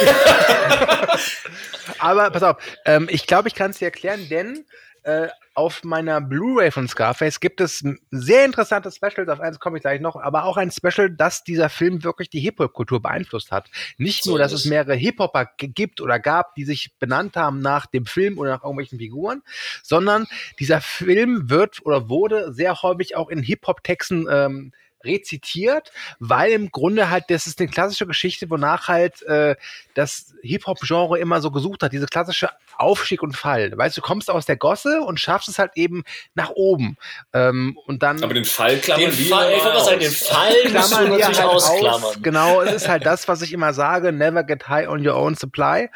[1.99, 4.65] Aber pass auf, ähm, ich glaube, ich kann es dir erklären, denn
[5.07, 7.81] äh, auf meiner Blu-ray von Scarface gibt es
[8.11, 11.69] sehr interessante Specials, auf eins komme ich gleich noch, aber auch ein Special, dass dieser
[11.69, 13.69] Film wirklich die Hip-Hop-Kultur beeinflusst hat.
[13.97, 17.85] Nicht So nur, dass es mehrere Hip-Hopper gibt oder gab, die sich benannt haben nach
[17.85, 19.41] dem Film oder nach irgendwelchen Figuren,
[19.81, 20.27] sondern
[20.59, 24.73] dieser Film wird oder wurde sehr häufig auch in Hip-Hop-Texten ähm,
[25.07, 29.55] rezitiert, weil im Grunde halt, das ist eine klassische Geschichte, wonach halt äh,
[29.95, 33.71] das Hip-Hop-Genre immer so gesucht hat, diese klassische Aufstieg und Fall.
[33.75, 36.03] Weißt du, du kommst aus der Gosse und schaffst es halt eben
[36.35, 36.97] nach oben.
[37.33, 39.85] Ähm, und dann Aber den Fall klammern Den die Fall, ich aus.
[39.85, 42.03] sagen, den Fall klammern wir halt ausklammern.
[42.03, 42.17] aus.
[42.21, 45.35] Genau, es ist halt das, was ich immer sage, never get high on your own
[45.35, 45.89] supply.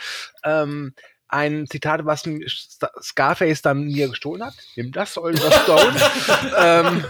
[0.44, 0.94] Ähm,
[1.32, 2.24] ein Zitat, was
[3.02, 4.54] Scarface dann mir gestohlen hat.
[4.76, 5.96] Nimm das, Oliver Stone.
[6.58, 7.06] ähm,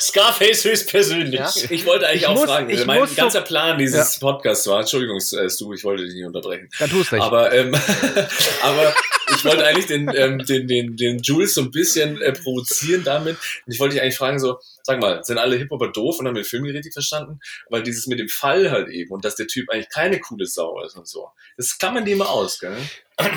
[0.00, 1.40] Scarface höchstpersönlich.
[1.40, 1.50] Ja.
[1.70, 4.66] Ich wollte eigentlich Ich auch muss- fragen, ich mein muss so- ganzer Plan dieses Podcasts
[4.66, 6.68] war, Entschuldigung, äh, Stu, ich wollte dich nicht unterbrechen.
[6.78, 7.22] dann tust nicht.
[7.22, 7.74] Aber, ähm,
[8.62, 8.94] aber
[9.40, 13.36] ich wollte eigentlich den, ähm, den, den, den Jules so ein bisschen äh, provozieren damit.
[13.66, 16.34] Und ich wollte dich eigentlich fragen, so, sag mal, sind alle Hip-Hopper doof und haben
[16.34, 17.40] den Film richtig verstanden?
[17.70, 20.82] Weil dieses mit dem Fall halt eben und dass der Typ eigentlich keine coole Sau
[20.84, 21.28] ist und so.
[21.56, 22.76] Das klammern die immer aus, gell?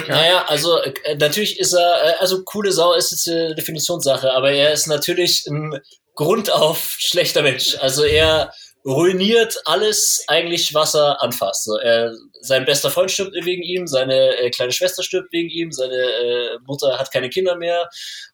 [0.08, 4.52] Naja, also äh, natürlich ist er, äh, also coole Sau ist jetzt eine Definitionssache, aber
[4.52, 5.80] er ist natürlich ein
[6.16, 7.78] grundauf schlechter Mensch.
[7.80, 8.54] Also er
[8.86, 11.66] ruiniert alles eigentlich, was er anfasst.
[11.66, 15.72] So, er, sein bester Freund stirbt wegen ihm, seine äh, kleine Schwester stirbt wegen ihm,
[15.72, 17.90] seine äh, Mutter hat keine Kinder mehr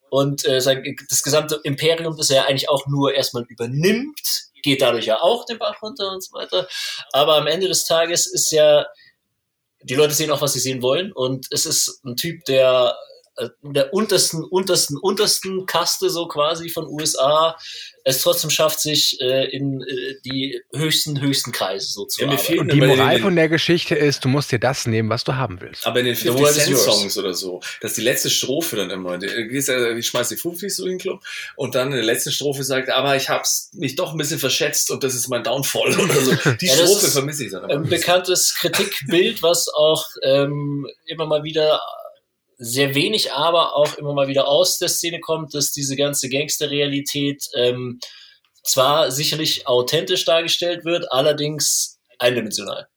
[0.09, 4.19] und äh, sein, das gesamte Imperium, das er eigentlich auch nur erstmal übernimmt,
[4.63, 6.67] geht dadurch ja auch den Bach runter und so weiter.
[7.13, 8.85] Aber am Ende des Tages ist ja
[9.83, 11.11] die Leute sehen auch, was sie sehen wollen.
[11.11, 12.97] Und es ist ein Typ, der
[13.37, 17.55] äh, in der untersten, untersten, untersten Kaste so quasi von USA
[18.09, 22.59] es trotzdem schafft, sich äh, in äh, die höchsten, höchsten Kreise so zu Ja, arbeiten.
[22.59, 25.61] und die Moral von der Geschichte ist, du musst dir das nehmen, was du haben
[25.61, 25.85] willst.
[25.87, 26.77] Aber in den The 50 world is Cent.
[26.77, 30.75] Songs oder so, dass die letzte Strophe dann immer, die, die, die schmeißt die 50
[30.75, 31.21] so in den Club
[31.55, 34.91] und dann in der letzten Strophe sagt, aber ich hab's mich doch ein bisschen verschätzt
[34.91, 36.35] und das ist mein Downfall oder so.
[36.61, 37.73] Die Ja, Strophe vermisse ich dann immer.
[37.83, 41.81] ein bekanntes Kritikbild, was auch ähm, immer mal wieder
[42.59, 47.43] sehr wenig, aber auch immer mal wieder aus der Szene kommt, dass diese ganze Gangsterrealität
[47.55, 47.99] ähm,
[48.63, 52.87] zwar sicherlich authentisch dargestellt wird, allerdings eindimensional.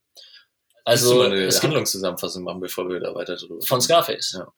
[0.84, 4.32] Also, eine es Handlungszusammenfassung machen, bevor wir da weiter drüber von Scarface.
[4.38, 4.52] Ja.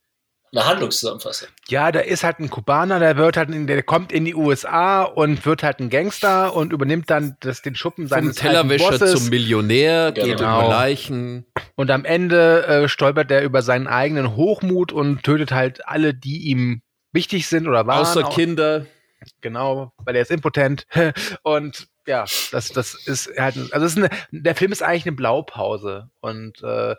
[0.55, 1.49] Eine Handlungszusammenfassung.
[1.69, 5.03] Ja, da ist halt ein Kubaner, der wird halt, in, der kommt in die USA
[5.03, 8.91] und wird halt ein Gangster und übernimmt dann das, den Schuppen Vom seines alten Tellerwäscher
[8.91, 9.13] Bosses.
[9.13, 10.61] zum Millionär, geht Genau.
[10.61, 11.45] über Leichen.
[11.75, 16.45] Und am Ende äh, stolpert er über seinen eigenen Hochmut und tötet halt alle, die
[16.49, 16.83] ihm
[17.13, 18.01] wichtig sind oder waren.
[18.01, 18.87] Außer Auch- Kinder.
[19.41, 20.87] Genau, weil er ist impotent.
[21.43, 25.17] Und ja, das, das ist halt, also es ist eine, der Film ist eigentlich eine
[25.17, 26.11] Blaupause.
[26.21, 26.95] Und äh,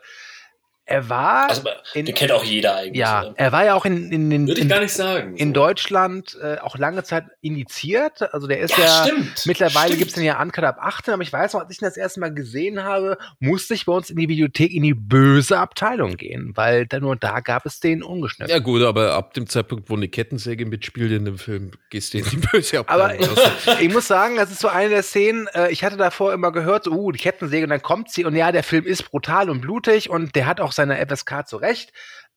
[0.88, 1.62] er war, Also
[1.94, 2.96] in, den kennt auch jeder eigentlich.
[3.00, 3.34] ja, ne?
[3.36, 5.34] er war ja auch in, in, in, Würde ich in, gar nicht sagen.
[5.36, 5.54] in so.
[5.54, 8.32] Deutschland äh, auch lange Zeit indiziert.
[8.32, 9.42] Also der ist Ja, ja, stimmt.
[9.46, 9.98] mittlerweile Stimmt.
[9.98, 12.20] gibt's den ja Uncut ab 18, aber ich weiß noch, als ich ihn das erste
[12.20, 16.52] Mal gesehen habe, musste ich bei uns in die Videothek in die böse Abteilung gehen,
[16.54, 18.50] weil da nur da gab es den ungeschnitten.
[18.52, 22.18] Ja gut, aber ab dem Zeitpunkt, wo eine Kettensäge mitspielt in dem Film, gehst du
[22.18, 23.36] in die böse Aber Abteilung.
[23.80, 26.52] ich, ich muss sagen, das ist so eine der Szenen, äh, ich hatte davor immer
[26.52, 29.50] gehört, so, uh, die Kettensäge, und dann kommt sie, und ja, der Film ist brutal
[29.50, 31.92] und blutig und der hat auch seine FSK zurecht.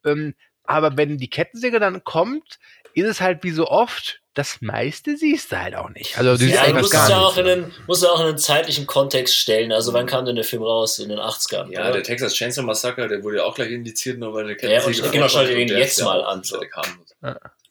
[0.06, 0.34] Ähm,
[0.64, 2.60] aber wenn die Kettensäge dann kommt,
[2.94, 6.18] ist es halt wie so oft, das meiste siehst du halt auch nicht.
[6.18, 7.46] Also du Ja, du musst ja gar auch nicht.
[7.46, 9.72] in einen, musst ja auch in einen zeitlichen Kontext stellen.
[9.72, 11.00] Also wann kam denn der Film raus?
[11.00, 11.72] In den 80ern?
[11.72, 11.94] Ja, oder?
[11.94, 14.94] der Texas Chainsaw Massacre, der wurde ja auch gleich indiziert, nur weil der Ja, und
[14.94, 16.56] Kettensäge genau, schau dir den jetzt ja mal auch an, so.
[16.58, 17.16] völlig harmlos.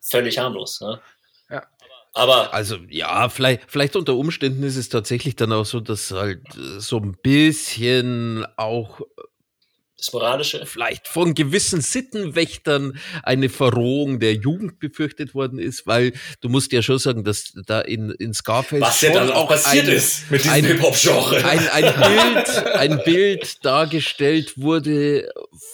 [0.02, 0.80] Völlig harmlos.
[0.80, 1.00] Ne?
[1.50, 1.66] Ja.
[2.14, 6.42] Aber Also ja, vielleicht, vielleicht unter Umständen ist es tatsächlich dann auch so, dass halt
[6.56, 9.00] äh, so ein bisschen auch
[9.98, 10.64] das Moralische.
[10.64, 16.82] vielleicht von gewissen Sittenwächtern eine Verrohung der Jugend befürchtet worden ist, weil du musst ja
[16.82, 20.44] schon sagen, dass da in, in Scarface Was ja dann auch passiert ein, ist mit
[20.44, 21.44] diesem Hip-Hop-Genre.
[21.44, 21.94] ein, ein,
[22.34, 25.30] Bild, ein Bild dargestellt wurde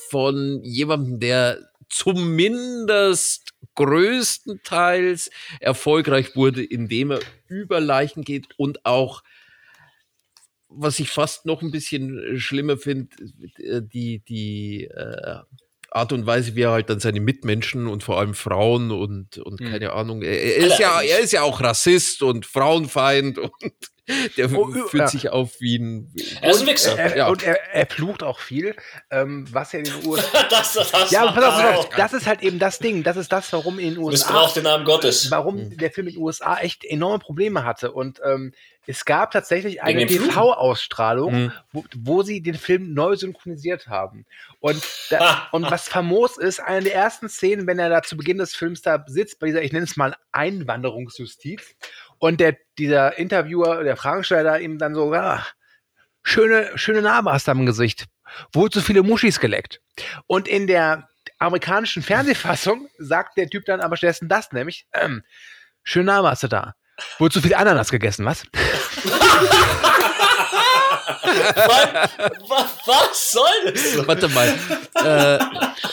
[0.09, 1.59] von jemandem, der
[1.91, 5.31] zumindest größtenteils
[5.61, 9.23] erfolgreich wurde, indem er über Leichen geht und auch
[10.77, 13.09] was ich fast noch ein bisschen schlimmer finde,
[13.59, 15.39] äh, die, die äh,
[15.91, 19.61] Art und Weise, wie er halt dann seine Mitmenschen und vor allem Frauen und, und
[19.61, 19.71] Hm.
[19.71, 23.53] keine Ahnung, er, er ist ja, er ist ja auch Rassist und Frauenfeind und
[24.37, 25.09] Der Oh, fühlt ja.
[25.09, 26.13] sich auf wie ein.
[26.43, 26.99] Er ist ein Wichser.
[26.99, 27.29] Er, Ja.
[27.29, 28.77] Und er, er flucht auch viel,
[29.11, 30.25] ähm, was ja in den USA.
[30.51, 33.03] Das, das, das ja, aber pass auf, auf, das ist halt eben das Ding.
[33.03, 34.11] Das ist das, warum in den USA.
[34.31, 35.31] Missbraucht den Namen Gottes.
[35.31, 37.93] warum der Film in den USA echt enorme Probleme hatte.
[37.93, 38.53] Und ähm,
[38.87, 40.07] es gab tatsächlich eine?
[40.07, 41.53] TV-Ausstrahlung, Mhm.
[41.73, 44.27] wo, wo sie den Film neu synchronisiert haben.
[44.61, 45.49] Und, da, Ah.
[45.53, 48.83] und was famos ist, eine der ersten Szenen, wenn er da zu Beginn des Films
[48.83, 51.77] da sitzt, bei dieser, ich nenne es mal Einwanderungsjustiz,
[52.19, 55.45] und der, dieser Interviewer, der Fragensteller ihm dann so, ah,
[56.23, 58.07] schöne, schöne Narbe hast du am Gesicht.
[58.53, 59.81] Wohl zu viele Muschis geleckt.
[60.27, 61.09] Und in der
[61.39, 65.23] amerikanischen Fernsehfassung sagt der Typ dann aber stattdessen das, nämlich, ähm,
[65.83, 66.75] schöne Narbe hast du da.
[67.19, 68.45] Wohl zu viel Ananas gegessen, was?
[72.49, 74.07] was, was, soll das?
[74.07, 74.49] Warte mal.
[74.49, 75.39] Äh,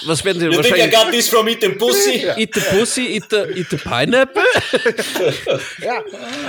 [0.05, 0.91] was werden die You think I wahrscheinlich?
[0.91, 2.27] got this from eating pussy?
[2.37, 4.43] Eat the pussy, eat the, eat the pineapple?
[5.79, 6.03] Ja,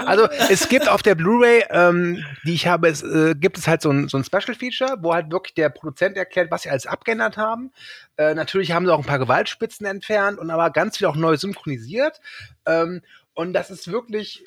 [0.06, 3.82] also es gibt auf der Blu-ray, ähm, die ich habe, es, äh, gibt es halt
[3.82, 6.86] so ein, so ein Special Feature, wo halt wirklich der Produzent erklärt, was sie alles
[6.86, 7.72] abgeändert haben.
[8.16, 11.36] Äh, natürlich haben sie auch ein paar Gewaltspitzen entfernt und aber ganz viel auch neu
[11.36, 12.20] synchronisiert.
[12.66, 13.02] Ähm,
[13.34, 14.44] und das ist wirklich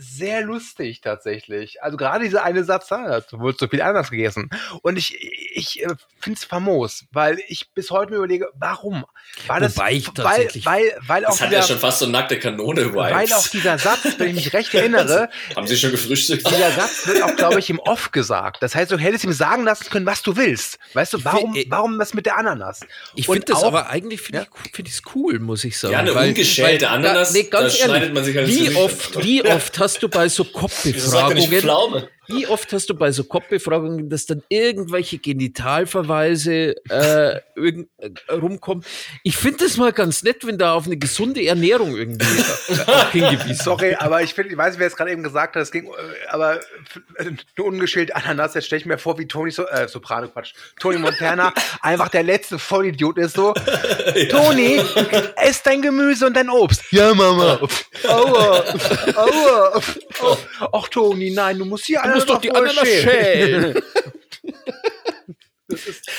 [0.00, 1.82] sehr lustig tatsächlich.
[1.82, 4.50] Also gerade dieser eine Satz, da hat wohl zu viel anders gegessen.
[4.82, 5.14] Und ich,
[5.54, 9.04] ich äh, finde es famos, weil ich bis heute mir überlege, warum?
[9.46, 11.98] War das, Wobei ich weil, tatsächlich- weil, weil auch Das hat dieser, ja schon fast
[12.00, 12.94] so nackte Kanone-Vibes.
[12.96, 16.48] weil auch dieser Satz, wenn ich mich recht erinnere, Haben Sie schon gefrühstückt?
[16.50, 18.62] dieser Satz wird auch, glaube ich, im Off gesagt.
[18.62, 20.78] Das heißt, du hättest ihm sagen lassen können, was du willst.
[20.94, 22.80] Weißt du, warum, find- warum das mit der Ananas?
[23.14, 25.92] Ich finde das auch- aber eigentlich finde ich find ich's cool, muss ich sagen.
[25.92, 29.44] Ja, eine ungeschälte Ananas, nee, ganz da ehrlich, schneidet man sich halt wie oft, wie
[29.44, 32.08] oft hast du bei so Kopfbefragungen?
[32.30, 38.84] Wie oft hast du bei so Kopfbefragungen, dass dann irgendwelche Genitalverweise äh, irgend, äh, rumkommen?
[39.22, 42.26] Ich finde das mal ganz nett, wenn da auf eine gesunde Ernährung irgendwie
[43.12, 43.58] hingewiesen wird.
[43.58, 45.86] Sorry, aber ich finde, ich weiß nicht, wer es gerade eben gesagt hat, es ging,
[45.86, 45.90] äh,
[46.28, 49.88] aber f- äh, eine ungeschälte Ananas, jetzt stelle ich mir vor, wie Tony so, äh,
[49.88, 51.52] Soprano, Quatsch, Tony Montana
[51.82, 53.52] einfach der letzte Vollidiot ist so.
[54.30, 54.80] Tony,
[55.36, 56.82] ess dein Gemüse und dein Obst.
[56.90, 57.60] Ja, Mama.
[58.08, 58.64] Aua,
[59.16, 59.80] aua.
[60.22, 60.36] Oh,
[60.72, 63.72] Ach, Toni, nein, du musst hier Du musst doch die Ananas schälen.
[63.74, 63.82] schälen.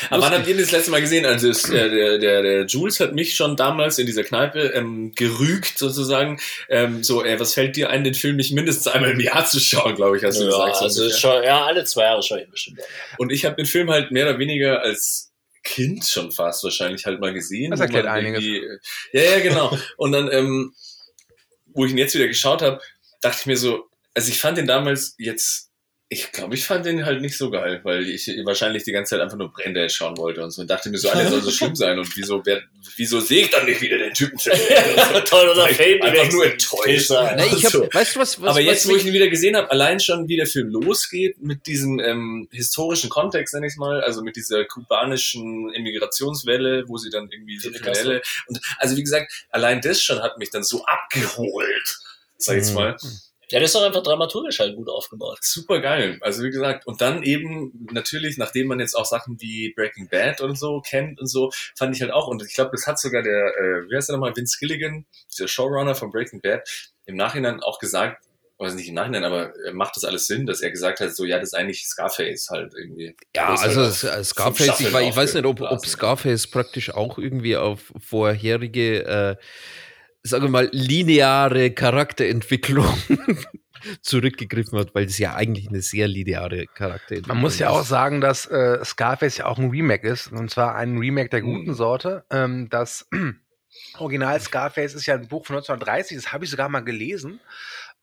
[0.09, 1.25] Aber wann habt ihr das letzte Mal gesehen?
[1.25, 5.11] Also es, äh, der, der, der Jules hat mich schon damals in dieser Kneipe ähm,
[5.13, 6.39] gerügt sozusagen.
[6.69, 9.59] Ähm, so, ey, was fällt dir ein, den Film nicht mindestens einmal im Jahr zu
[9.59, 10.77] schauen, glaube ich, hast du Ja, gesagt.
[10.77, 11.19] so also ungefähr.
[11.19, 12.79] schon, ja, alle zwei Jahre schaue ich bestimmt.
[13.17, 15.31] Und ich habe den Film halt mehr oder weniger als
[15.63, 17.71] Kind schon fast wahrscheinlich halt mal gesehen.
[17.71, 18.41] Das erklärt einiges.
[18.43, 18.67] irgendwie-
[19.11, 19.77] Ja, ja, genau.
[19.97, 20.73] Und dann, ähm,
[21.73, 22.79] wo ich ihn jetzt wieder geschaut habe,
[23.21, 23.83] dachte ich mir so,
[24.13, 25.70] also ich fand den damals jetzt,
[26.13, 29.21] ich glaube, ich fand den halt nicht so geil, weil ich wahrscheinlich die ganze Zeit
[29.21, 30.61] einfach nur Brände schauen wollte und so.
[30.61, 32.61] Und dachte mir so, ah, der soll so schlimm sein und wieso, wer,
[32.97, 34.37] wieso sehe ich dann nicht wieder den Typen?
[35.25, 37.11] Toll, oder Ich Fame einfach nur enttäuscht.
[37.11, 39.29] Nee, ich hab, Also, weißt du was, was aber jetzt, was wo ich ihn wieder
[39.29, 43.77] gesehen habe, allein schon wie der Film losgeht mit diesem ähm, historischen Kontext, nenne ich
[43.77, 49.03] mal, also mit dieser kubanischen Immigrationswelle, wo sie dann irgendwie so Kriminelle und also wie
[49.03, 51.99] gesagt, allein das schon hat mich dann so abgeholt,
[52.37, 53.30] sag ich jetzt Mhm.
[53.51, 55.39] Ja, das ist doch einfach dramaturgisch halt gut aufgebaut.
[55.41, 56.17] Super geil.
[56.21, 60.39] Also wie gesagt, und dann eben natürlich, nachdem man jetzt auch Sachen wie Breaking Bad
[60.39, 63.21] und so kennt und so, fand ich halt auch, und ich glaube, das hat sogar
[63.21, 65.05] der, äh, wie heißt der nochmal, Vince Gilligan,
[65.37, 66.67] der Showrunner von Breaking Bad,
[67.05, 68.23] im Nachhinein auch gesagt,
[68.57, 71.25] also nicht im Nachhinein, aber äh, macht das alles Sinn, dass er gesagt hat, so
[71.25, 73.15] ja, das ist eigentlich Scarface halt irgendwie.
[73.35, 75.85] Ja, also halt äh, Scarface, ich, ich weiß nicht, ob, ob.
[75.85, 79.35] Scarface praktisch auch irgendwie auf vorherige, äh,
[80.23, 82.85] sagen wir mal, lineare Charakterentwicklung
[84.01, 87.87] zurückgegriffen hat, weil es ja eigentlich eine sehr lineare Charakterentwicklung Man muss ja auch ist.
[87.89, 90.31] sagen, dass äh, Scarface ja auch ein Remake ist.
[90.31, 91.73] Und zwar ein Remake der guten Mhm.
[91.73, 92.23] Sorte.
[92.29, 93.07] Ähm, das
[93.97, 97.39] Original Scarface ist ja ein Buch von 1930, das habe ich sogar mal gelesen.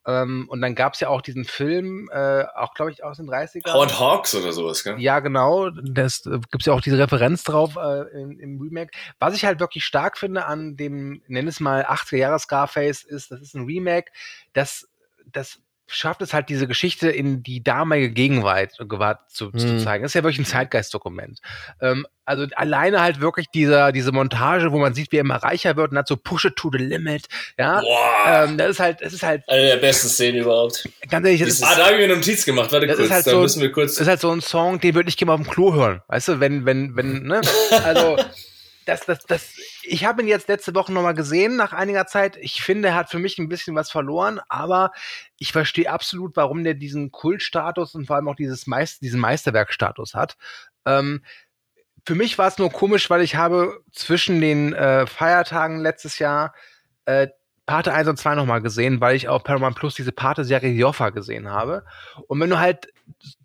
[0.09, 3.29] Ähm, und dann gab es ja auch diesen Film, äh, auch glaube ich aus den
[3.29, 3.71] 30ern.
[3.71, 4.99] Howard Hawks oder sowas, gell?
[4.99, 5.69] Ja, genau.
[5.69, 8.91] Das äh, gibt's ja auch diese Referenz drauf äh, im, im Remake.
[9.19, 13.29] Was ich halt wirklich stark finde an dem, nenn es mal 80er Jahre Scarface, ist,
[13.31, 14.11] das ist ein Remake,
[14.53, 14.87] das,
[15.31, 15.59] das
[15.89, 18.71] schafft es halt, diese Geschichte in die damalige Gegenwart
[19.29, 19.79] zu, zu Hm.
[19.79, 20.03] zeigen.
[20.03, 21.39] Das ist ja wirklich ein Zeitgeistdokument.
[21.81, 25.75] Ähm, also alleine halt wirklich dieser, diese Montage, wo man sieht, wie er immer reicher
[25.75, 27.27] wird und hat so Push it to the limit.
[27.57, 27.81] Ja.
[28.27, 30.87] Ähm, das ist halt, das ist halt, Eine der besten Szenen überhaupt.
[31.09, 32.71] ganz ehrlich, das ist, ah, da habe ich mir eine Notiz gemacht.
[32.71, 33.93] Warte kurz, halt da so- müssen wir kurz.
[33.95, 36.01] Das ist halt so ein Song, den würde ich gerne mal auf dem Klo hören.
[36.07, 37.41] Weißt du, wenn, wenn, wenn, ne?
[37.83, 38.17] Also,
[38.85, 39.49] das, das, das,
[39.89, 42.37] ich habe ihn jetzt letzte Woche nochmal gesehen nach einiger Zeit.
[42.37, 44.91] Ich finde, er hat für mich ein bisschen was verloren, aber
[45.37, 50.13] ich verstehe absolut, warum der diesen Kultstatus und vor allem auch dieses Meist, diesen Meisterwerkstatus
[50.13, 50.37] hat.
[50.85, 51.23] Ähm,
[52.05, 56.53] für mich war es nur komisch, weil ich habe zwischen den äh, Feiertagen letztes Jahr
[57.05, 57.27] äh,
[57.65, 61.49] Pate 1 und 2 nochmal gesehen, weil ich auf Paramount Plus diese Pate-Serie Joffa gesehen
[61.49, 61.85] habe.
[62.27, 62.87] Und wenn du halt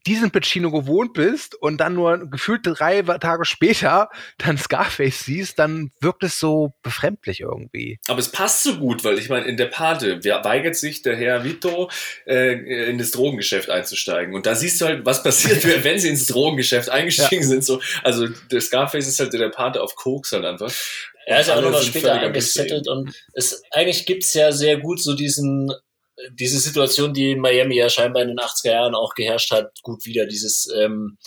[0.07, 5.91] diesen Pacino gewohnt bist und dann nur gefühlt drei Tage später dann Scarface siehst, dann
[6.01, 7.99] wirkt es so befremdlich irgendwie.
[8.09, 11.45] Aber es passt so gut, weil ich meine, in der Pate weigert sich der Herr
[11.45, 11.91] Vito
[12.27, 14.35] äh, in das Drogengeschäft einzusteigen.
[14.35, 17.49] Und da siehst du halt, was passiert, wenn sie ins Drogengeschäft eingestiegen ja.
[17.49, 17.65] sind.
[17.65, 20.73] So, also der Scarface ist halt der Pate auf Koks halt einfach.
[21.27, 25.73] Er ist auch noch später eingesettelt und es, eigentlich gibt's ja sehr gut so diesen
[26.33, 30.05] diese Situation, die in Miami ja scheinbar in den 80er Jahren auch geherrscht hat, gut
[30.05, 30.27] wieder.
[30.27, 31.19] Dieses, ähm,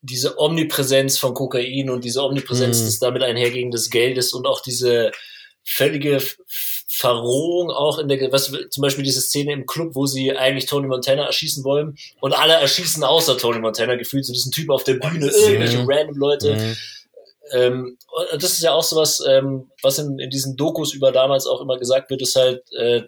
[0.00, 2.84] diese Omnipräsenz von Kokain und diese Omnipräsenz mhm.
[2.84, 5.12] des damit einhergehenden des Geldes und auch diese
[5.64, 6.20] völlige
[6.96, 10.86] Verrohung auch in der, was zum Beispiel diese Szene im Club, wo sie eigentlich Tony
[10.86, 14.94] Montana erschießen wollen und alle erschießen außer Tony Montana gefühlt, so diesen Typ auf der
[14.94, 15.88] Bühne, irgendwelche mhm.
[15.88, 16.54] random Leute.
[16.54, 16.76] Mhm.
[17.52, 17.98] Ähm,
[18.32, 21.78] das ist ja auch sowas, ähm, was in, in diesen Dokus über damals auch immer
[21.78, 23.02] gesagt wird, ist halt, äh,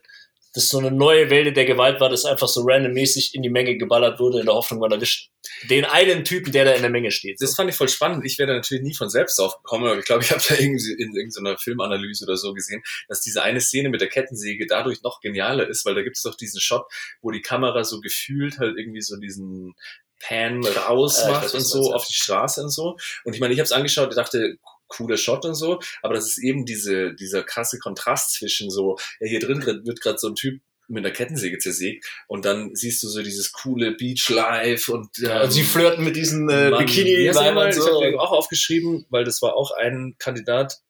[0.57, 3.77] dass so eine neue Welle der Gewalt war, dass einfach so randommäßig in die Menge
[3.77, 5.29] geballert wurde, in der Hoffnung, man erwischt
[5.69, 7.37] den einen Typen, der da in der Menge steht.
[7.41, 8.25] Das fand ich voll spannend.
[8.25, 11.15] Ich wäre natürlich nie von selbst aufgekommen, aber ich glaube, ich habe da irgendwie in
[11.15, 15.69] irgendeiner Filmanalyse oder so gesehen, dass diese eine Szene mit der Kettensäge dadurch noch genialer
[15.69, 16.87] ist, weil da gibt es doch diesen Shot,
[17.21, 19.75] wo die Kamera so gefühlt halt irgendwie so diesen
[20.21, 22.97] Pan rausmacht ja, und so auf die Straße und so.
[23.25, 24.57] Und ich meine, ich habe es angeschaut und dachte,
[24.89, 29.29] cooler Shot und so, aber das ist eben diese, dieser krasse Kontrast zwischen so, ja,
[29.29, 33.09] hier drin wird gerade so ein Typ mit einer Kettensäge zersägt und dann siehst du
[33.09, 37.53] so dieses coole Beach Life und, ähm, und sie flirten mit diesen äh, Bikini ja,
[37.53, 38.01] mal, so.
[38.03, 40.81] Ich habe auch aufgeschrieben, weil das war auch ein Kandidat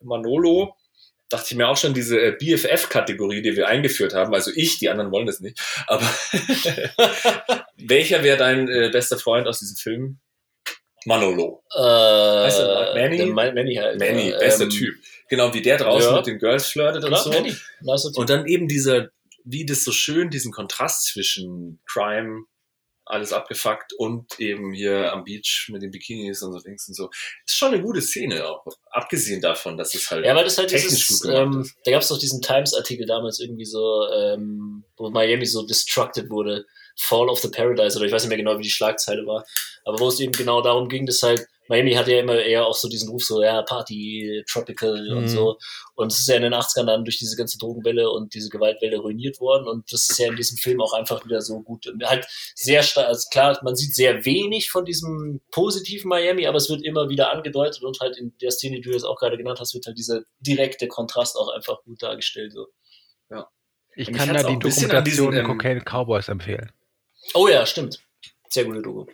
[0.00, 0.76] Manolo,
[1.28, 4.34] dachte ich mir auch schon diese äh, BFF-Kategorie, die wir eingeführt haben.
[4.34, 5.60] Also ich, die anderen wollen das nicht.
[5.86, 6.02] Aber
[7.76, 10.20] welcher wäre dein äh, bester Freund aus diesem Film?
[11.06, 11.62] Manolo.
[11.74, 13.26] Äh, weißt du, Manny?
[13.26, 13.98] Manny halt.
[13.98, 14.94] Manny, bester ähm, Typ.
[15.28, 16.16] Genau, wie der draußen ja.
[16.16, 17.30] mit den Girls flirtet und so.
[17.30, 17.54] Manny.
[18.14, 19.10] Und dann eben dieser,
[19.44, 22.44] wie das so schön, diesen Kontrast zwischen Crime,
[23.10, 27.10] alles abgefuckt und eben hier am Beach mit den Bikinis und so Dings und so.
[27.44, 30.24] Ist schon eine gute Szene, auch abgesehen davon, dass es halt.
[30.24, 34.06] Ja, weil das halt dieses, ähm, da gab es doch diesen Times-Artikel damals irgendwie so,
[34.12, 36.66] ähm, wo Miami so destructed wurde.
[36.96, 39.44] Fall of the Paradise oder ich weiß nicht mehr genau, wie die Schlagzeile war,
[39.84, 42.74] aber wo es eben genau darum ging, dass halt Miami hatte ja immer eher auch
[42.74, 45.16] so diesen Ruf, so, ja, Party, Tropical mhm.
[45.16, 45.56] und so.
[45.94, 48.98] Und es ist ja in den 80ern dann durch diese ganze Drogenwelle und diese Gewaltwelle
[48.98, 49.68] ruiniert worden.
[49.68, 51.86] Und das ist ja in diesem Film auch einfach wieder so gut.
[52.02, 52.26] Halt
[52.56, 56.84] sehr stark, also klar, man sieht sehr wenig von diesem positiven Miami, aber es wird
[56.84, 59.72] immer wieder angedeutet und halt in der Szene, die du jetzt auch gerade genannt hast,
[59.72, 62.52] wird halt dieser direkte Kontrast auch einfach gut dargestellt.
[62.52, 62.66] So.
[63.30, 63.48] Ja.
[63.94, 66.72] Ich kann da die Dokumentation diesen, ähm, Cocaine Cowboys empfehlen.
[67.34, 68.00] Oh ja, stimmt.
[68.48, 69.06] Sehr gute Doku.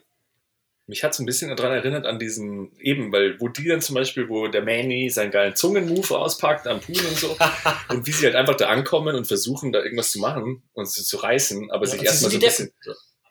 [0.88, 3.94] Mich hat es ein bisschen daran erinnert an diesen, eben, weil wo die dann zum
[3.94, 7.36] Beispiel, wo der Manny seinen geilen Zungenmove auspackt am Pool und so
[7.88, 11.02] und wie sie halt einfach da ankommen und versuchen da irgendwas zu machen und sie
[11.02, 12.72] zu reißen, aber ja, sich erstmal so ein bisschen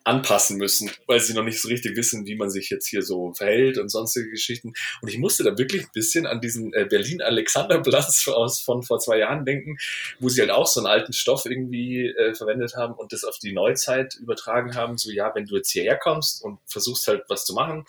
[0.06, 3.34] anpassen müssen, weil sie noch nicht so richtig wissen, wie man sich jetzt hier so
[3.34, 4.74] verhält und sonstige Geschichten.
[5.02, 9.18] Und ich musste da wirklich ein bisschen an diesen äh, Berlin-Alexanderplatz aus von vor zwei
[9.18, 9.78] Jahren denken,
[10.20, 13.40] wo sie halt auch so einen alten Stoff irgendwie äh, verwendet haben und das auf
[13.40, 14.98] die Neuzeit übertragen haben.
[14.98, 17.86] So, ja, wenn du jetzt hierher kommst und versuchst halt was zu machen,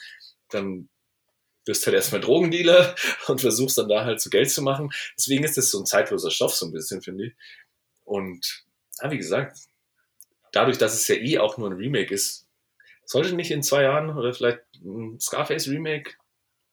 [0.49, 0.89] dann
[1.67, 2.95] wirst halt erstmal Drogendealer
[3.27, 4.91] und versuchst dann da halt so Geld zu machen.
[5.19, 7.33] Deswegen ist das so ein zeitloser Stoff so ein bisschen, finde ich.
[8.05, 8.65] Und
[9.03, 9.59] ja, wie gesagt,
[10.57, 12.47] dadurch, dass es ja eh auch nur ein Remake ist,
[13.05, 16.13] sollte nicht in zwei Jahren oder vielleicht ein Scarface Remake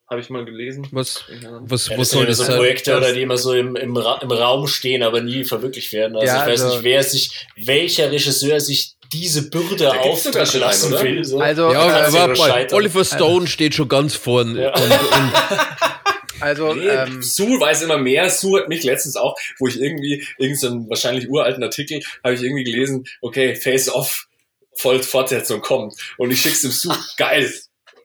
[0.10, 0.88] habe ich mal gelesen.
[0.92, 1.24] Was,
[1.62, 2.58] was, ja, was soll das so sein?
[2.58, 6.16] Projekte oder die immer so im, im, Ra im Raum stehen, aber nie verwirklicht werden.
[6.16, 10.92] Also ja, ich weiß also, nicht, wer sich, welcher Regisseur sich diese Bürde aufdrücken lassen
[11.02, 11.24] will.
[11.24, 11.40] So.
[11.40, 14.56] Also, ja, aber Oliver Stone steht schon ganz vorn.
[14.56, 14.74] Ja.
[14.74, 14.92] Und, und
[16.44, 18.30] Also, nee, ähm, Sue weiß immer mehr.
[18.30, 22.64] Sue hat mich letztens auch, wo ich irgendwie, irgendeinen wahrscheinlich uralten Artikel, habe ich irgendwie
[22.64, 24.28] gelesen, okay, Face Off,
[24.76, 25.96] voll Fortsetzung kommt.
[26.18, 27.52] Und ich schick's dem Sue, geil.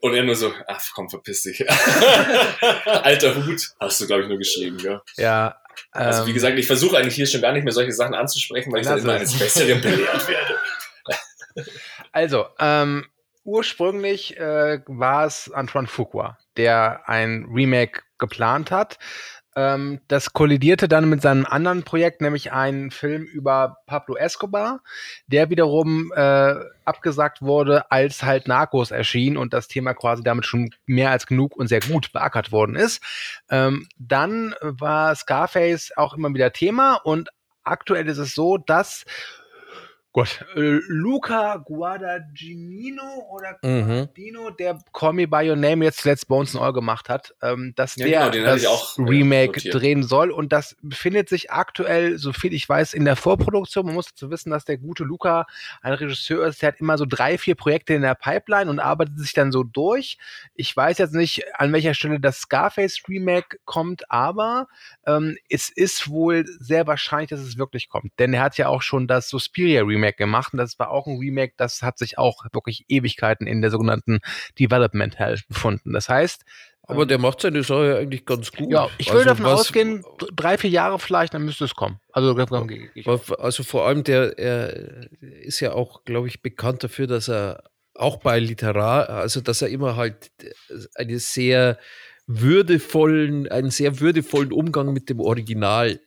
[0.01, 1.69] Und er nur so, ach komm, verpiss dich.
[2.87, 5.03] Alter Hut, hast du, glaube ich, nur geschrieben, ja.
[5.17, 5.61] Ja.
[5.91, 8.73] Also wie ähm, gesagt, ich versuche eigentlich hier schon gar nicht mehr solche Sachen anzusprechen,
[8.73, 10.57] weil ich dann immer eines Besseren belehrt werde.
[12.13, 13.05] Also, ähm,
[13.45, 18.99] ursprünglich äh, war es Antoine Fuqua, der ein Remake geplant hat.
[19.59, 24.83] Ähm, das kollidierte dann mit seinem anderen Projekt, nämlich einen Film über Pablo Escobar,
[25.27, 26.55] der wiederum äh,
[26.85, 31.57] abgesagt wurde, als halt Narcos erschien und das Thema quasi damit schon mehr als genug
[31.57, 33.03] und sehr gut beackert worden ist.
[33.51, 37.31] Ähm, dann war Scarface auch immer wieder Thema und
[37.65, 39.05] aktuell ist es so, dass
[40.19, 43.87] Gott, äh, Luca Guadagnino oder Mhm.
[44.09, 47.73] Guadagnino, der Call Me By Your Name jetzt Let's Bones and All gemacht hat, ähm,
[47.77, 49.75] dass Ja, der genau, den hatte das ich auch, äh, Remake notiert.
[49.75, 53.87] drehen soll und das befindet sich aktuell, so viel ich weiß, in der Vorproduktion.
[53.87, 55.47] Man muss dazu wissen, dass der gute Luca
[55.83, 59.19] ein Regisseur ist, der hat immer so drei, vier Projekte in der Pipeline und arbeitet
[59.19, 60.19] sich dann so durch.
[60.55, 64.69] Ich weiß jetzt nicht, an welcher Stelle das Scarface Remake kommt, aber
[65.07, 68.13] ähm, es ist wohl sehr wahrscheinlich, dass es wirklich kommt.
[68.19, 71.19] Denn er hat ja auch schon das Suspiria Remake gemacht und das war auch ein
[71.19, 74.21] Remake, das hat sich auch wirklich Ewigkeiten in der sogenannten
[74.59, 75.93] Development Hell befunden.
[75.93, 76.43] Das heißt,
[76.91, 78.71] Aber der macht seine Sache eigentlich ganz gut.
[78.71, 80.03] ja, ich würde Also davon was- ausgehen,
[80.35, 82.01] drei, vier Jahre vielleicht, dann müsste es kommen.
[82.13, 82.35] Also.
[83.39, 87.63] Also vor allem der, er ist ja auch, glaube ich, bekannt dafür, dass er
[87.95, 90.31] auch bei Literar, also dass er immer halt
[90.95, 91.79] eine sehr
[92.27, 96.01] würdevollen, einen sehr würdevollen Umgang mit dem Original.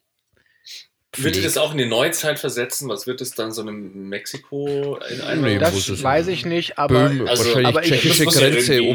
[1.13, 1.45] Wird ihr pflegt.
[1.45, 2.88] das auch in die Neuzeit versetzen?
[2.88, 7.09] Was wird es dann so einem Mexiko in einem Nee, Das weiß ich nicht, aber
[7.09, 8.89] Böhm, also- wahrscheinlich aber ich- tschechische Grenze, irgendwie-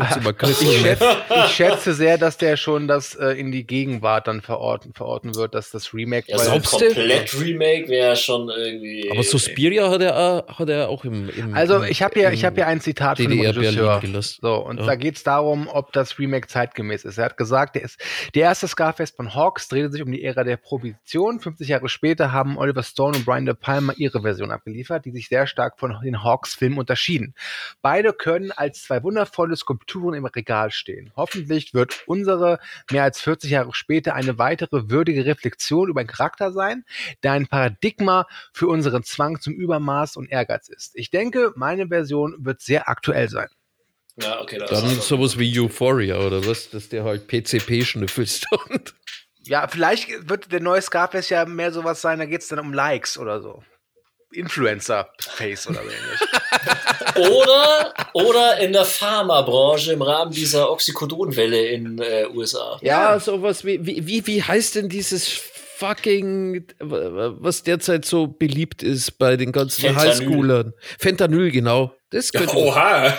[0.00, 1.16] Oberpfalz, schätze mal ich schätze,
[1.46, 5.54] ich schätze sehr, dass der schon das äh, in die Gegenwart dann verorten, verorten wird,
[5.54, 6.26] dass das Remake.
[6.30, 9.10] Ja, weil- so ein komplett Remake wäre schon irgendwie.
[9.10, 12.34] Aber Suspiria hat er, auch- hat er auch im, im also ich habe hier, im
[12.34, 14.00] ich habe hier ein Zitat von dem DDR Regisseur.
[14.40, 14.86] So, und Ja.
[14.86, 17.18] da geht es darum, ob das Remake zeitgemäß ist.
[17.18, 18.00] Er hat gesagt, der, ist,
[18.34, 21.40] der erste Scarface von Hawks drehte sich um die Ära der Prohibition.
[21.40, 25.28] 50 Jahre später haben Oliver Stone und Brian De Palma ihre Version abgeliefert, die sich
[25.28, 27.34] sehr stark von den Hawks-Filmen unterschieden.
[27.82, 31.12] Beide können als zwei wundervolle Skulpturen im Regal stehen.
[31.16, 32.58] Hoffentlich wird unsere
[32.90, 36.84] mehr als 40 Jahre später eine weitere würdige Reflexion über den Charakter sein,
[37.22, 40.92] der ein Paradigma für unseren Zwang zum Übermaß und Ehrgeiz ist.
[40.94, 43.48] Ich denke, meine Version wird sehr aktuell sein.
[44.16, 48.46] Ja, okay, das Dann ist sowas wie Euphoria oder was, dass der halt PCP schnüffelst
[48.70, 48.94] und
[49.40, 52.72] Ja, vielleicht wird der neue Scarface ja mehr sowas sein, da geht es dann um
[52.72, 53.62] Likes oder so.
[54.34, 56.20] Influencer-Face oder so ähnlich.
[57.30, 62.78] Oder, oder in der Pharmabranche im Rahmen dieser Oxycodon-Welle in äh, USA.
[62.82, 65.40] Ja, sowas wie, wie, wie, wie heißt denn dieses
[65.78, 70.10] fucking, was derzeit so beliebt ist bei den ganzen Fentanyl.
[70.10, 70.74] Highschoolern?
[70.98, 71.94] Fentanyl, genau.
[72.10, 73.06] Das könnte, Oha!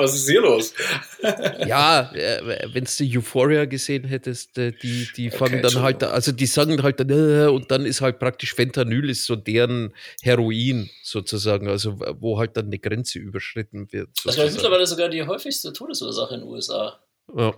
[0.00, 0.72] Was ist hier los?
[1.66, 6.46] ja, äh, wenn du Euphoria gesehen hättest, äh, die, die fangen dann halt, also die
[6.46, 11.66] sagen halt dann, äh, und dann ist halt praktisch Fentanyl ist so deren Heroin sozusagen,
[11.66, 14.10] also wo halt dann eine Grenze überschritten wird.
[14.10, 14.52] Das war sozusagen.
[14.54, 17.00] mittlerweile sogar die häufigste Todesursache in den USA.
[17.36, 17.52] Ja.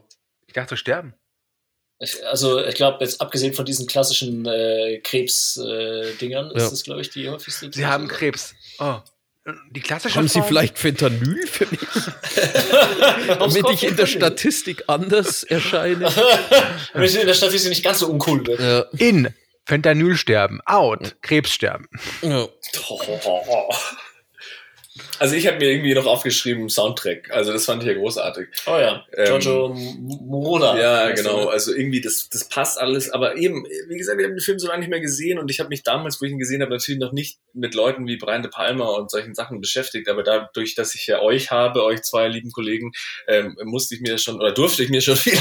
[0.46, 1.14] Ich dachte, sterben.
[2.02, 6.56] Ich, also, ich glaube, jetzt abgesehen von diesen klassischen äh, Krebs-Dingern, Ja.
[6.56, 8.18] ist das, glaube ich, die häufigste Sie haben Todesursache.
[8.32, 8.54] Krebs.
[8.78, 8.96] Oh.
[9.70, 10.48] Die klassische Haben Sie Form?
[10.48, 11.80] vielleicht Fentanyl für mich?
[13.38, 14.06] Damit ich in der?
[14.06, 16.10] Statistik anders erscheine.
[16.92, 18.56] Damit ich in der Statistik nicht ganz so uncool bin.
[18.60, 18.84] Ja.
[18.98, 19.34] In
[19.66, 20.60] Fentanyl sterben.
[20.66, 21.16] Out.
[21.22, 21.86] Krebs sterben.
[22.22, 22.48] Ja.
[25.20, 27.30] Also ich habe mir irgendwie noch aufgeschrieben Soundtrack.
[27.30, 28.48] Also das fand ich ja großartig.
[28.66, 30.80] Oh ja, Ähm, Giorgio M- Moroder.
[30.80, 31.46] Ja, genau.
[31.48, 33.10] Also irgendwie, das, das passt alles.
[33.10, 35.60] Aber eben, wie gesagt, wir haben den Film so lange nicht mehr gesehen und ich
[35.60, 38.40] habe mich damals, wo ich ihn gesehen habe, natürlich noch nicht mit Leuten wie Brian
[38.42, 40.08] De Palma und solchen Sachen beschäftigt.
[40.08, 42.92] Aber dadurch, dass ich ja euch habe, euch zwei lieben Kollegen,
[43.28, 45.36] ähm, musste ich mir schon oder durfte ich mir schon viele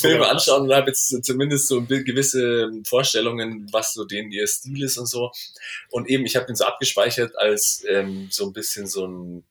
[0.00, 4.98] Filme anschauen und habe jetzt zumindest so gewisse Vorstellungen, was so denen ihr Stil ist
[4.98, 5.32] und so.
[5.90, 9.44] Und eben, ich habe den so abgespeichert als ähm, so ein bisschen so ein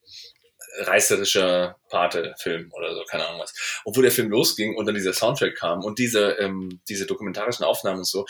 [0.79, 3.81] reißerischer Pate-Film oder so, keine Ahnung was.
[3.85, 7.99] Wo der Film losging und dann dieser Soundtrack kam und diese, ähm, diese dokumentarischen Aufnahmen
[7.99, 8.25] und so,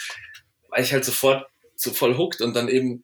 [0.69, 3.03] war ich halt sofort so voll hooked und dann eben,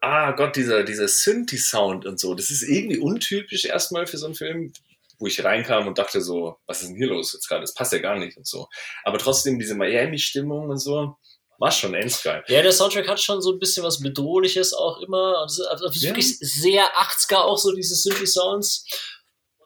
[0.00, 4.34] ah Gott, dieser, dieser Synthi-Sound und so, das ist irgendwie untypisch erstmal für so einen
[4.34, 4.72] Film,
[5.18, 7.60] wo ich reinkam und dachte so, was ist denn hier los jetzt gerade?
[7.60, 8.68] Das passt ja gar nicht und so.
[9.04, 11.16] Aber trotzdem diese Miami-Stimmung und so,
[11.60, 12.42] war schon endgeil.
[12.48, 15.38] Ja, der Soundtrack hat schon so ein bisschen was Bedrohliches auch immer.
[15.38, 16.08] Also, also Ja.
[16.08, 18.86] wirklich sehr 80er auch so diese Synthi-Sounds.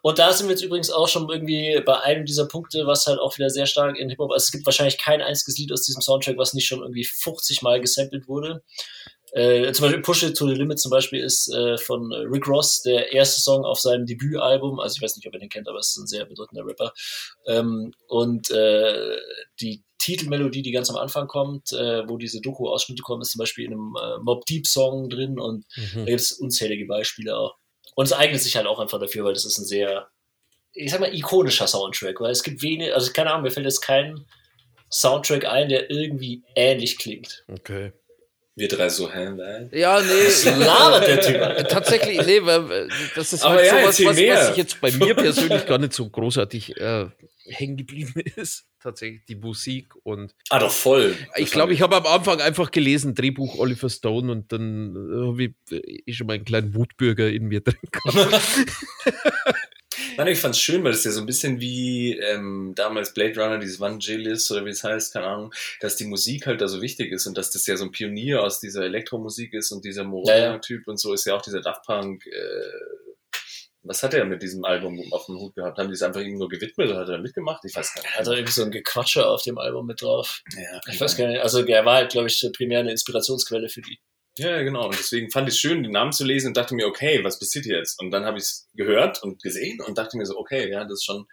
[0.02, 3.18] Und da sind wir jetzt übrigens auch schon irgendwie bei einem dieser Punkte, was halt
[3.18, 6.02] auch wieder sehr stark in Hip-Hop, also es gibt wahrscheinlich kein einziges Lied aus diesem
[6.02, 8.62] Soundtrack, was nicht schon irgendwie 50 Mal gesampelt wurde.
[9.32, 12.82] Äh, zum Beispiel Push It to the Limit zum Beispiel ist äh, von Rick Ross
[12.82, 14.78] der erste Song auf seinem Debütalbum.
[14.78, 16.92] Also ich weiß nicht, ob ihr den kennt, aber es ist ein sehr bedeutender Rapper.
[17.46, 19.16] Ähm, und äh,
[19.60, 23.64] die Titelmelodie, die ganz am Anfang kommt, äh, wo diese Doku-Ausschnitte kommen, ist zum Beispiel
[23.64, 26.06] in einem äh, Mob Deep Song drin und da Mhm.
[26.06, 27.56] gibt es unzählige Beispiele auch.
[27.96, 30.08] Und es eignet sich halt auch einfach dafür, weil das ist ein sehr,
[30.72, 33.80] ich sag mal, ikonischer Soundtrack, weil es gibt wenig, also keine Ahnung, mir fällt jetzt
[33.80, 34.26] kein
[34.90, 37.44] Soundtrack ein, der irgendwie ähnlich klingt.
[37.48, 37.92] Okay.
[38.56, 39.30] Wir drei so, hä?
[39.30, 39.68] nein?
[39.72, 40.26] Ja, nee.
[40.26, 41.68] Was labert der Typ?
[41.68, 44.92] Tatsächlich, nee, weil, äh, das ist Aber halt ja, sowas, was, was sich jetzt bei
[44.92, 47.06] mir persönlich gar nicht so großartig äh,
[47.46, 48.66] hängen geblieben ist.
[48.80, 51.16] Tatsächlich die Musik und Ah, doch voll.
[51.36, 55.44] ich glaube, ich habe am Anfang einfach gelesen, Drehbuch Oliver Stone und dann äh, habe
[55.44, 58.42] ich äh, schon mal einen kleinen Wutbürger in mir drin gehabt.
[60.16, 63.58] Nein, ich fand's schön, weil es ja so ein bisschen wie ähm, damals Blade Runner,
[63.58, 67.12] dieses Vangelis oder wie es heißt, keine Ahnung, dass die Musik halt da so wichtig
[67.12, 70.06] ist und dass das ja so ein Pionier aus dieser Elektromusik ist und dieser Ja,
[70.06, 70.10] ja.
[70.10, 72.26] Morona-Typ und so ist ja auch dieser Daft Punk.
[72.26, 72.30] Äh,
[73.84, 75.78] was hat er mit diesem Album auf dem Hut gehabt?
[75.78, 77.64] Haben die es einfach ihm nur gewidmet oder hat er mitgemacht?
[77.64, 78.14] Ich weiß gar nicht.
[78.14, 80.42] Hat er irgendwie so ein Gequatsche auf dem Album mit drauf?
[80.56, 81.40] ja, Ich weiß gar nicht.
[81.40, 83.98] Also er war halt, glaube ich, primär eine Inspirationsquelle für die.
[84.36, 84.86] Ja, ja, genau.
[84.86, 87.38] Und deswegen fand ich es schön, den Namen zu lesen und dachte mir, okay, was
[87.38, 88.00] passiert hier jetzt?
[88.00, 90.94] Und dann habe ich es gehört und gesehen und dachte mir so, okay, ja, das
[90.94, 91.28] ist schon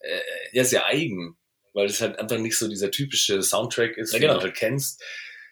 [0.00, 0.20] äh,
[0.52, 1.36] ja, sehr eigen,
[1.72, 4.38] weil es halt einfach nicht so dieser typische Soundtrack ist, Ja, den genau.
[4.38, 5.02] du halt kennst.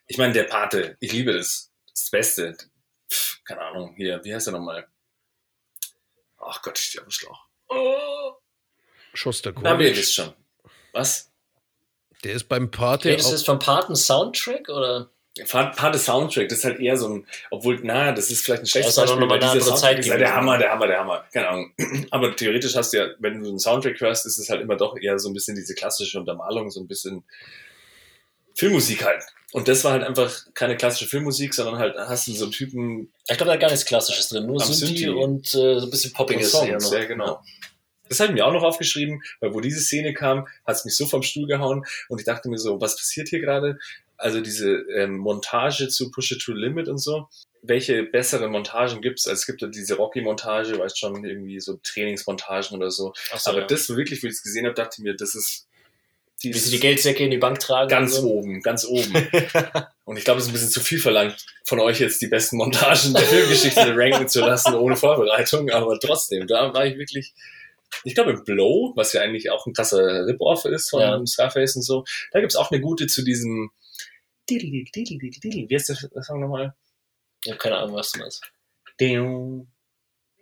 [0.09, 1.71] Ich meine, der Pate, ich liebe das.
[1.87, 2.57] Das ist das Beste.
[3.11, 4.87] Pff, keine Ahnung, hier, wie heißt er nochmal?
[6.39, 7.47] Ach Gott, ich stehe auf dem Schlauch.
[7.69, 7.75] Oh.
[7.75, 8.39] Na, aber
[9.13, 10.35] ihr Shostakovich, wisst schon.
[10.93, 11.33] Was?
[12.25, 13.97] der ist beim Pate Redest du jetzt vom Paten
[15.39, 15.71] Soundtrack oder?
[15.77, 18.95] Pate Soundtrack, das ist halt eher so ein, obwohl, na, das ist vielleicht ein schlechtes
[18.95, 20.35] Das auch noch weil andere Soundtrack Zeit ist ja der.
[20.35, 21.25] Hammer, der Hammer, der Hammer.
[21.33, 21.73] Keine Ahnung.
[22.11, 24.97] Aber theoretisch hast du ja, wenn du einen Soundtrack hörst, ist es halt immer doch
[24.99, 27.25] eher so ein bisschen diese klassische Untermalung, so ein bisschen
[28.55, 29.23] Filmmusik halt.
[29.53, 33.13] Und das war halt einfach keine klassische Filmmusik, sondern halt hast du so einen Typen
[33.29, 34.47] Ich glaube, da hat gar nichts Klassisches drin.
[34.47, 36.53] Nur Synthi und äh, so ein bisschen und Poppiges.
[36.53, 36.93] Songs, eher noch.
[36.93, 37.43] ja genau.
[38.09, 40.97] Das habe ich mir auch noch aufgeschrieben, weil wo diese Szene kam, hat es mich
[40.97, 43.79] so vom Stuhl gehauen und ich dachte mir so, was passiert hier gerade?
[44.23, 47.29] Also diese ähm, Montage zu Push It to Limit und so.
[47.61, 49.27] Welche bessere Montagen gibt's?
[49.27, 53.13] Also es gibt ja diese Rocky-Montage, weißt schon, irgendwie so Trainingsmontagen oder so.
[53.37, 53.67] So, Aber ja.
[53.67, 55.67] das wirklich, wo ich es gesehen habe, dachte ich mir, das ist
[56.41, 57.89] Wie sie die Geldsäcke in die Bank tragen.
[57.89, 58.29] ganz so.
[58.29, 59.13] oben, ganz oben.
[60.05, 62.57] und ich glaube, es ist ein bisschen zu viel verlangt, von euch jetzt die besten
[62.57, 65.71] Montagen der Filmgeschichte ranken zu lassen, ohne Vorbereitung.
[65.71, 67.33] Aber trotzdem, da war ich wirklich,
[68.05, 71.27] ich glaube, im Blow, was ja eigentlich auch ein krasser Rip-Off ist von Ja.
[71.27, 73.71] Scarface und so, da gibt's auch eine gute zu diesem
[74.53, 75.69] Diddly, diddly, diddly, diddly.
[75.69, 76.75] Wie heißt der Song nochmal?
[77.45, 78.43] Ich habe keine Ahnung, was du meinst.
[79.01, 79.67] Ding.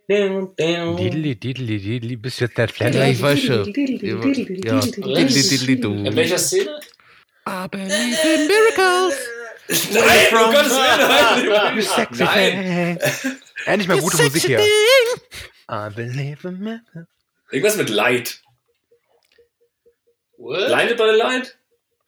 [0.09, 3.09] Didli, didli, didli, bist du jetzt der Flatter?
[3.09, 3.73] ich weiß schon.
[4.65, 5.93] Ja, du.
[5.93, 6.81] In welcher Szene?
[7.47, 9.15] I believe in miracles.
[9.93, 12.99] Nein, um Gottes Willen, Du sexy Nein.
[12.99, 13.37] thing.
[13.66, 14.61] Endlich mal gute Musik hier.
[15.70, 17.07] I believe in miracles.
[17.53, 18.43] Irgendwas mit Light.
[20.39, 20.66] What?
[20.66, 21.57] Blinded by the Light?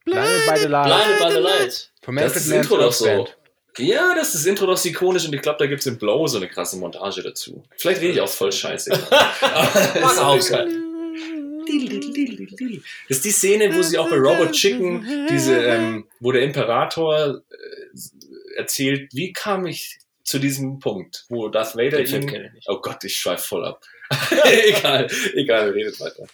[0.04, 0.86] Blinded by the light.
[0.86, 1.90] Blinded by the Light.
[2.02, 3.06] From Das ist das Intro doch so.
[3.06, 3.36] Band.
[3.78, 6.26] Ja, das ist das Intro doch ist ikonisch und ich glaube, da gibt's im Blow
[6.26, 7.62] so eine krasse Montage dazu.
[7.76, 8.90] Vielleicht rede ich auch voll scheiße.
[10.00, 10.82] Mag auch sein.
[13.08, 17.42] Das ist die Szene, wo sie auch bei Robot Chicken diese, ähm, wo der Imperator
[17.50, 22.26] äh, erzählt, wie kam ich zu diesem Punkt, wo Darth Vader ihn...
[22.26, 22.68] kenne ich nicht.
[22.68, 23.82] Oh Gott, ich schweife voll ab.
[24.44, 26.26] egal, egal, redet weiter.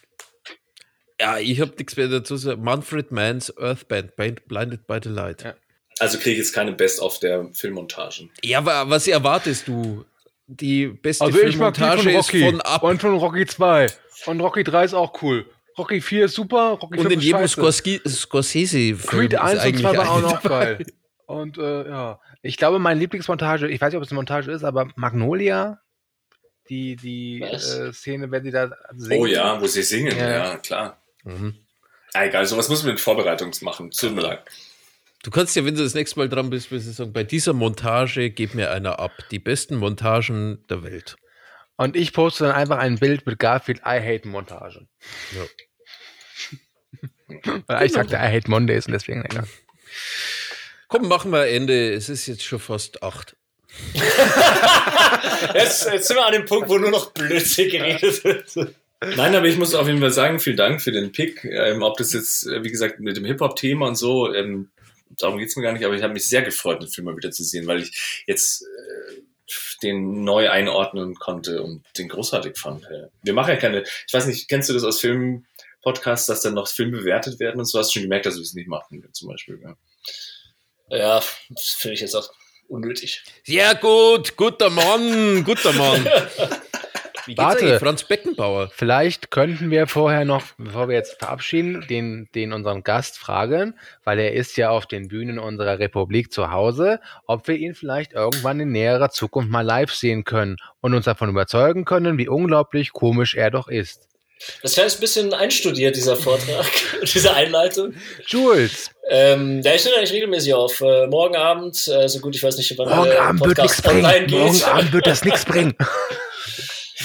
[1.20, 2.62] Ja, ich habe nichts mehr dazu zu sagen.
[2.62, 5.42] Manfred Mann's Earthband, Band Blinded by the Light.
[5.42, 5.54] Ja.
[5.98, 8.30] Also kriege ich jetzt keine Best-of der Filmmontagen.
[8.44, 10.04] Ja, aber was erwartest du?
[10.46, 13.88] Die beste Also Filmmontage von ist Rocky von ab und von Rocky 2.
[14.26, 15.44] Und Rocky 3 ist auch cool.
[15.76, 17.46] Rocky 4 ist super, Rocky und 5 in ist jedem
[18.06, 20.64] Scorsese-Film Creed ist 1 und eigentlich 2 war auch noch dabei.
[20.74, 20.86] geil.
[21.26, 24.64] Und äh, ja, ich glaube, meine Lieblingsmontage, ich weiß nicht, ob es eine Montage ist,
[24.64, 25.80] aber Magnolia,
[26.70, 29.20] die, die äh, Szene, wenn sie da singen.
[29.20, 30.28] Oh ja, wo sie singen, Ja.
[30.30, 30.96] ja, klar.
[31.28, 31.54] Mhm.
[32.14, 33.90] Ah, egal, sowas muss man mit Vorbereitung machen.
[33.90, 34.42] Tut mir leid.
[35.22, 37.52] Du kannst ja, wenn du das nächste Mal dran bist, wirst du sagen, bei dieser
[37.52, 39.12] Montage gib mir einer ab.
[39.30, 41.16] Die besten Montagen der Welt.
[41.76, 44.88] Und ich poste dann einfach ein Bild mit Garfield I hate Montagen.
[47.66, 49.22] Weil ich sagte I hate Mondays und deswegen.
[49.32, 49.44] Ja.
[50.88, 51.92] Komm, machen wir Ende.
[51.92, 53.36] Es ist jetzt schon fast acht.
[55.54, 58.74] Jetzt, jetzt sind wir an dem Punkt, wo nur noch Blödsinn geredet wird.
[59.00, 61.44] Nein, aber ich muss auf jeden Fall sagen, vielen Dank für den Pick.
[61.44, 64.70] Ähm, ob das jetzt, äh, wie gesagt, mit dem Hip-Hop-Thema und so, ähm,
[65.18, 67.30] darum geht's mir gar nicht, aber ich habe mich sehr gefreut, den Film mal wieder
[67.30, 69.22] zu sehen, weil ich jetzt äh,
[69.82, 72.84] den neu einordnen konnte und den großartig fand.
[72.90, 73.08] Ja.
[73.22, 76.68] Wir machen ja keine, ich weiß nicht, kennst du das aus Filmpodcasts, dass dann noch
[76.68, 77.78] Filme bewertet werden und so?
[77.78, 79.60] Hast du schon gemerkt, dass wir es nicht machen, zum Beispiel.
[79.62, 79.76] Ja.
[80.90, 82.30] Ja, das finde ich jetzt auch
[82.68, 83.22] unnötig.
[83.46, 86.06] Ja, gut, guter Mann, guter Mann.
[87.28, 87.66] Wie geht's Warte.
[87.66, 88.70] eigentlich, Franz Beckenbauer?
[88.74, 94.18] Vielleicht könnten wir vorher noch, bevor wir jetzt verabschieden, den, den unseren Gast fragen, weil
[94.18, 98.60] er ist ja auf den Bühnen unserer Republik zu Hause, ob wir ihn vielleicht irgendwann
[98.60, 103.34] in näherer Zukunft mal live sehen können und uns davon überzeugen können, wie unglaublich komisch
[103.34, 104.08] er doch ist.
[104.62, 106.64] Das heißt, ein bisschen einstudiert, dieser Vortrag,
[107.02, 107.92] diese Einleitung.
[108.26, 110.80] Jules, Ähm, ja, ich nehme eigentlich regelmäßig auf.
[110.80, 113.82] Äh, morgen Abend, äh, so gut, ich weiß nicht, wann morgen der Abend wird nichts
[113.82, 114.40] Podcast online bringen.
[114.40, 114.66] Morgen geht.
[114.66, 115.74] Abend wird das nichts bringen.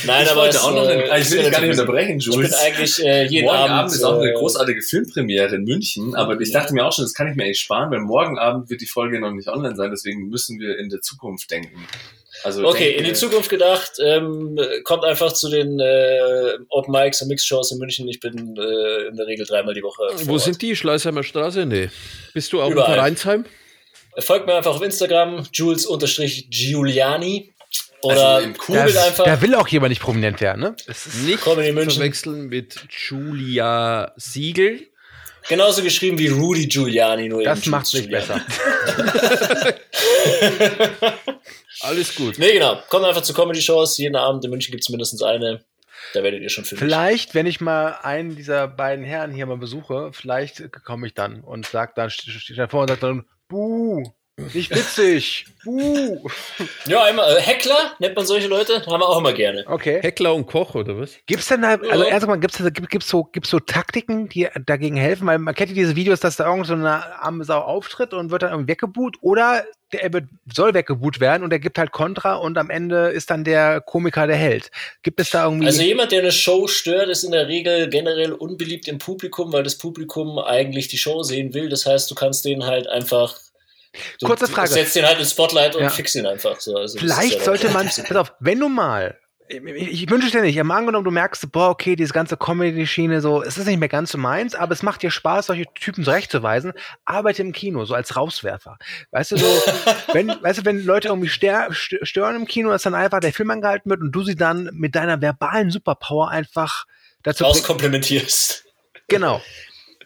[0.06, 2.18] Nein, ich aber wollte es, auch noch, äh, in, ich will dich gar nicht unterbrechen,
[2.20, 2.54] Ich bin Jules.
[2.54, 3.72] eigentlich äh, jeden morgen Abend.
[3.72, 7.06] Abend ist auch eine äh, großartige Filmpremiere in München, aber ich dachte mir auch schon,
[7.06, 9.76] das kann ich mir echt sparen, weil morgen Abend wird die Folge noch nicht online
[9.76, 11.88] sein, deswegen müssen wir in der Zukunft denken.
[12.44, 17.22] Also Okay, denke- in die Zukunft gedacht, ähm, kommt einfach zu den äh, Open Mics
[17.22, 18.08] und Mix-Shows in München.
[18.10, 20.04] Ich bin äh, in der Regel dreimal die Woche.
[20.18, 20.42] vor Wo Ort.
[20.42, 20.76] sind die?
[20.76, 21.66] Schleißheimer Straße?
[21.66, 21.90] Nee.
[22.34, 22.90] Bist du auch Überall.
[22.90, 23.46] in Vereinsheim?
[24.20, 27.53] Folgt mir einfach auf Instagram, Jules-Giuliani.
[28.04, 30.76] Oder Also Das, einfach da will auch jemand nicht prominent werden, ne?
[30.88, 31.92] Das ist, Nicht Comedy München.
[31.94, 34.88] verwechseln mit Julia Siegel.
[35.50, 37.30] genauso geschrieben wie Rudy Giuliani.
[37.30, 38.42] Nur das macht nicht besser.
[41.82, 42.40] Alles gut.
[42.40, 42.82] Nee, genau.
[42.90, 43.98] Kommt einfach zu Comedy-Shows.
[43.98, 45.64] Jeden Abend in München gibt es mindestens eine.
[46.14, 46.84] Da werdet ihr schon finden.
[46.84, 51.42] Vielleicht, wenn ich mal einen dieser beiden Herren hier mal besuche, vielleicht komme ich dann
[51.42, 54.04] und sag dann, stehe steh davor und sag dann, Buh,
[54.38, 56.28] nicht witzig, Buh.
[56.88, 59.64] Ja, einmal, äh, Heckler nennt man solche Leute, haben wir auch immer gerne.
[59.68, 60.00] Okay.
[60.02, 61.12] Heckler und Koch, oder was?
[61.28, 62.10] Gibt's denn da, also Ja.
[62.10, 65.28] erst mal, gibt's, da- gibt, gibt's so, gibt's so Taktiken, die dagegen helfen?
[65.28, 68.32] Weil man kennt ja diese Videos, dass da irgend so eine arme Sau auftritt und
[68.32, 71.92] wird dann irgendwie weggebuht oder der, er wird, soll weggebuht werden und er gibt halt
[71.92, 74.72] Kontra und am Ende ist dann der Komiker der Held.
[75.04, 75.68] Gibt es da irgendwie.
[75.68, 79.62] Also jemand, der eine Show stört, ist in der Regel generell unbeliebt im Publikum, weil
[79.64, 81.70] das Publikum eigentlich die Show sehen will.
[81.70, 83.38] Das heißt, du kannst den halt einfach.
[84.20, 84.70] Du, Kurze Frage.
[84.70, 85.90] Du setzt den halt ins Spotlight und Ja.
[85.90, 86.60] fix ihn einfach.
[86.60, 90.42] So, also Vielleicht ja sollte man, pass auf, wenn du mal, ich, ich wünsche dir
[90.42, 93.90] nicht, aber angenommen, du merkst, boah, okay, diese ganze Comedy-Schiene, so, es ist nicht mehr
[93.90, 96.74] ganz so meins, aber es macht dir Spaß, solche Typen zurechtzuweisen,
[97.06, 98.78] arbeite im Kino, so als Rauswerfer.
[99.12, 99.46] Weißt du, so,
[100.14, 103.34] wenn, weißt du, wenn Leute irgendwie ster- st- stören im Kino, dass dann einfach der
[103.34, 106.86] Film angehalten wird und du sie dann mit deiner verbalen Superpower einfach
[107.22, 108.66] dazu rauskomplementierst.
[109.08, 109.42] Genau.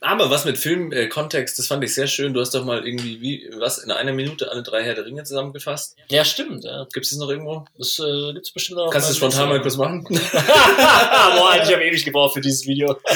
[0.02, 2.34] Aber was mit Filmkontext, das fand ich sehr schön.
[2.34, 5.24] Du hast doch mal irgendwie, wie, was, in einer Minute alle drei Herr der Ringe
[5.24, 5.96] zusammengefasst.
[6.10, 6.64] Ja, stimmt.
[6.64, 6.86] Ja.
[6.94, 7.66] Gibt es das noch irgendwo?
[7.78, 8.92] Das äh, gibt es bestimmt noch.
[8.92, 10.04] Kannst du es spontan mal kurz machen?
[10.10, 12.96] Boah, ich habe ewig gebraucht für dieses Video.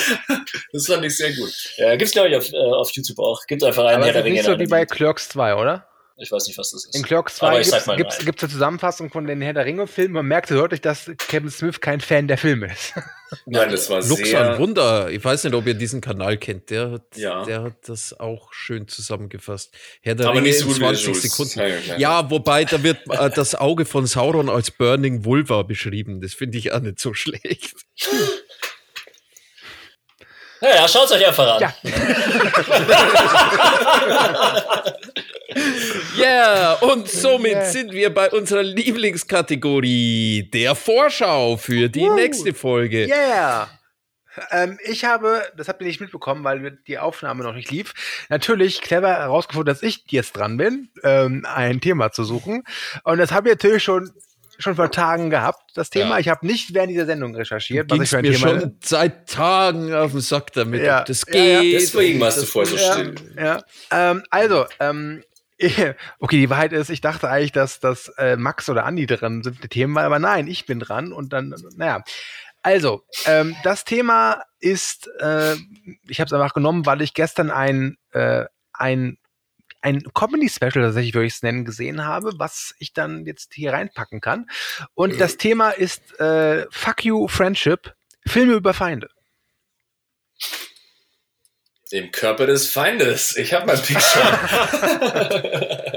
[0.74, 1.52] Das fand ich sehr gut.
[1.76, 3.46] Ja, gibt's glaube ich auf, äh, auf YouTube auch.
[3.46, 4.36] Gibt einfach einen Aber Herr es der ist Ringe.
[4.36, 4.86] nicht so in wie bei.
[4.86, 5.86] Clerks 2, oder?
[6.22, 6.96] Ich weiß nicht, was das ist.
[6.96, 8.26] In Clerks Aber 2 ich sag gibt's mal gibt's, nein.
[8.26, 10.14] gibt's eine Zusammenfassung von den Herr der Ringe-Filmen.
[10.14, 12.94] Man merkt deutlich, dass Kevin Smith kein Fan der Filme ist.
[13.46, 14.60] Nein, das war Lux sehr.
[14.60, 15.10] Wunder.
[15.10, 16.70] Ich weiß nicht, ob ihr diesen Kanal kennt.
[16.70, 17.46] Der hat, Ja.
[17.46, 19.74] der hat das auch schön zusammengefasst.
[20.02, 21.22] Herr der Aber Ringe nicht so gut wie der 20 Jules.
[21.24, 21.60] Sekunden.
[21.60, 21.98] Ja, ja, klar.
[22.00, 26.20] Ja, wobei da wird äh, das Auge von Sauron als Burning Vulva beschrieben.
[26.20, 27.74] Das finde ich auch nicht so schlecht.
[30.62, 31.62] Ja, ja, schaut's euch einfach an.
[31.62, 31.74] Ja.
[36.16, 37.66] Ja, und somit Yeah.
[37.66, 42.16] sind wir bei unserer Lieblingskategorie, der Vorschau für die Woo.
[42.16, 43.06] nächste Folge.
[43.08, 43.70] Yeah!
[44.52, 47.94] Ähm, ich habe, das habt ihr nicht mitbekommen, weil die Aufnahme noch nicht lief,
[48.30, 52.64] natürlich clever herausgefunden, dass ich jetzt dran bin, ähm, ein Thema zu suchen.
[53.04, 54.10] Und das habe ich natürlich schon
[54.62, 56.12] schon vor Tagen gehabt, das Thema.
[56.16, 56.20] Ja.
[56.20, 59.94] Ich habe nicht während dieser Sendung recherchiert, was ich Gingst mir Thema schon seit Tagen
[59.94, 61.02] auf den Sack damit, Ja.
[61.02, 61.62] ob das Ja, ja.
[61.62, 61.82] geht.
[61.82, 63.16] Deswegen warst du vorher so ja, still.
[63.38, 63.64] ja.
[63.92, 65.24] Ähm, also, ähm,
[66.20, 69.64] okay, die Wahrheit ist, ich dachte eigentlich, dass, dass äh, Max oder Andi dran sind,
[69.64, 72.04] die Themen, aber nein, ich bin dran und dann, naja.
[72.64, 75.56] Also, ähm, das Thema ist, äh,
[76.08, 79.18] ich habe es einfach genommen, weil ich gestern ein, äh, ein,
[79.82, 84.22] ein Comedy-Special, tatsächlich würde ich es nennen, gesehen habe, was ich dann jetzt hier reinpacken
[84.22, 84.50] kann.
[84.94, 87.94] Und das Thema ist äh, Fuck You Friendship,
[88.26, 89.10] Filme über Feinde.
[91.92, 93.36] Im Körper des Feindes.
[93.36, 94.22] Ich habe mein Pick schon.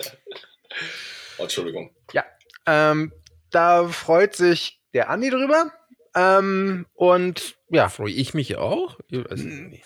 [1.38, 1.94] oh, Entschuldigung.
[2.66, 3.12] Ähm,
[3.50, 5.72] da freut sich der Andi drüber.
[6.14, 8.98] Ähm, und ja, Freue ich mich auch?
[9.08, 9.84] Ich weiß nicht.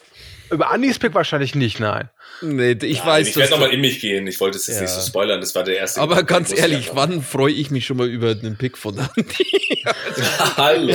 [0.50, 2.08] Über Andis Pick wahrscheinlich nicht, nein.
[2.40, 4.26] Nee, ich Nein, weiß ich werde nochmal in mich gehen.
[4.26, 4.82] Ich wollte es jetzt Ja.
[4.82, 5.40] nicht so spoilern.
[5.40, 6.00] Das war der erste.
[6.00, 9.84] Aber Gedanke, ganz ehrlich, wann freue ich mich schon mal über den Pick von Andi?
[10.56, 10.94] Hallo.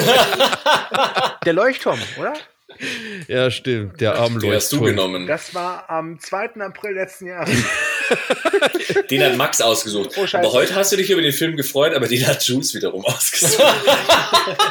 [1.46, 2.34] Der Leuchtturm, oder?
[3.28, 5.28] ja, stimmt, der arme Den hast du genommen.
[5.28, 6.56] Das war am 2.
[6.62, 7.50] April letzten Jahres.
[9.10, 10.12] Den hat Max ausgesucht.
[10.18, 13.06] Oh, aber heute hast du dich über den Film gefreut, aber den hat Jules wiederum
[13.06, 13.64] ausgesucht.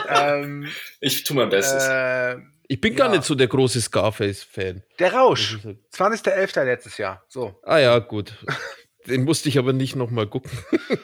[0.09, 0.69] ähm,
[1.01, 1.85] Ich tue mein Bestes.
[1.85, 2.37] äh,
[2.73, 3.17] Ich bin gar Ja.
[3.17, 4.83] nicht so der große Scarface-Fan.
[4.99, 5.59] der Rausch.
[5.95, 6.65] 20.11.
[6.65, 7.23] letztes Jahr.
[7.29, 7.55] So.
[7.65, 8.33] Ah ja, gut.
[9.07, 10.51] Den musste ich aber nicht nochmal gucken.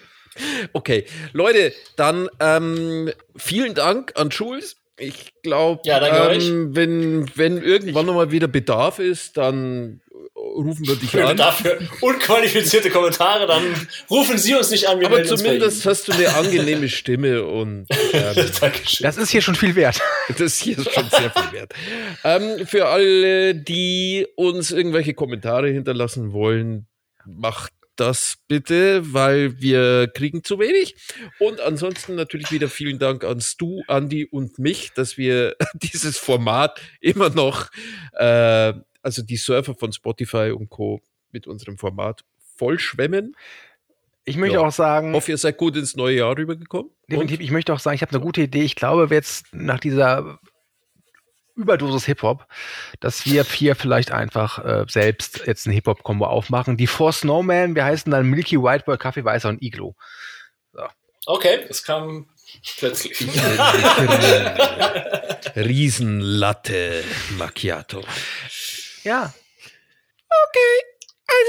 [0.72, 1.04] okay,
[1.34, 4.76] Leute, dann ähm, vielen Dank an Jules.
[4.98, 6.00] Ich glaube, Ja,
[6.32, 10.00] ähm, wenn, wenn irgendwann nochmal wieder Bedarf ist, dann
[10.34, 11.36] rufen wir dich Wenn an.
[11.36, 13.62] dafür unqualifizierte Kommentare, dann
[14.10, 15.00] rufen Sie uns nicht an.
[15.00, 18.50] Wir Aber zumindest hast du eine angenehme Stimme und ähm.
[19.00, 20.00] Das ist hier schon viel wert.
[20.38, 21.72] das hier ist schon sehr viel wert.
[22.24, 26.86] Ähm, für alle, die uns irgendwelche Kommentare hinterlassen wollen,
[27.24, 30.94] macht das bitte, weil wir kriegen zu wenig.
[31.38, 36.80] Und ansonsten natürlich wieder vielen Dank an Stu, Andi und mich, dass wir dieses Format
[37.00, 37.68] immer noch,
[38.12, 38.72] äh,
[39.08, 41.00] also die Surfer von Spotify und Co.
[41.32, 42.24] mit unserem Format
[42.56, 43.34] vollschwemmen.
[44.24, 44.60] Ich möchte Ja.
[44.66, 46.90] auch sagen, Ich hoffe, ihr seid gut ins neue Jahr rübergekommen.
[47.10, 48.62] definitiv, ich möchte auch sagen, ich habe eine gute Idee.
[48.62, 50.38] Ich glaube, jetzt nach dieser
[51.56, 52.46] Überdosis Hip-Hop,
[53.00, 56.76] dass wir vier vielleicht einfach äh, selbst jetzt ein Hip-Hop-Kombo aufmachen.
[56.76, 59.96] Die Four Snowman, wir heißen dann Milky White Boy, Kaffee Weißer und Iglo.
[61.26, 62.30] Okay, das kam
[62.78, 63.18] plötzlich.
[65.56, 67.02] Riesenlatte
[67.36, 68.02] Macchiato.
[69.08, 69.32] Ja.
[70.28, 70.84] Okay.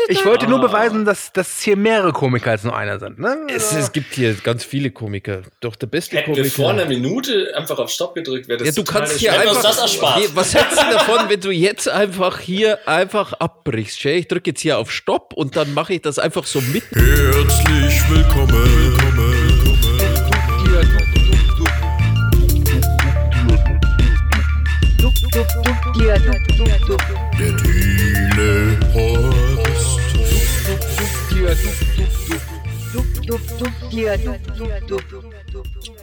[0.08, 3.20] Ich wollte nur beweisen, dass, dass hier mehrere Komiker als nur einer sind.
[3.20, 3.48] Ne?
[3.54, 5.42] Es, es gibt hier ganz viele Komiker.
[5.60, 6.44] Doch der beste Hätten Komiker.
[6.46, 9.34] wir vor einer Minute einfach auf Stopp gedrückt, wäre das ja, du total kannst hier
[9.38, 9.62] einfach.
[9.62, 10.20] das erspart.
[10.20, 14.06] Nee, was hältst du davon, wenn du jetzt einfach hier einfach abbrichst?
[14.06, 16.84] Ich drücke jetzt hier auf Stopp und dann mache ich das einfach so mit.
[16.94, 18.80] Herzlich willkommen.
[25.34, 25.46] Der
[25.94, 27.29] Thiele
[31.50, 32.38] dup dup
[32.94, 35.99] dup dup dup dup dup dup dup dup dup dup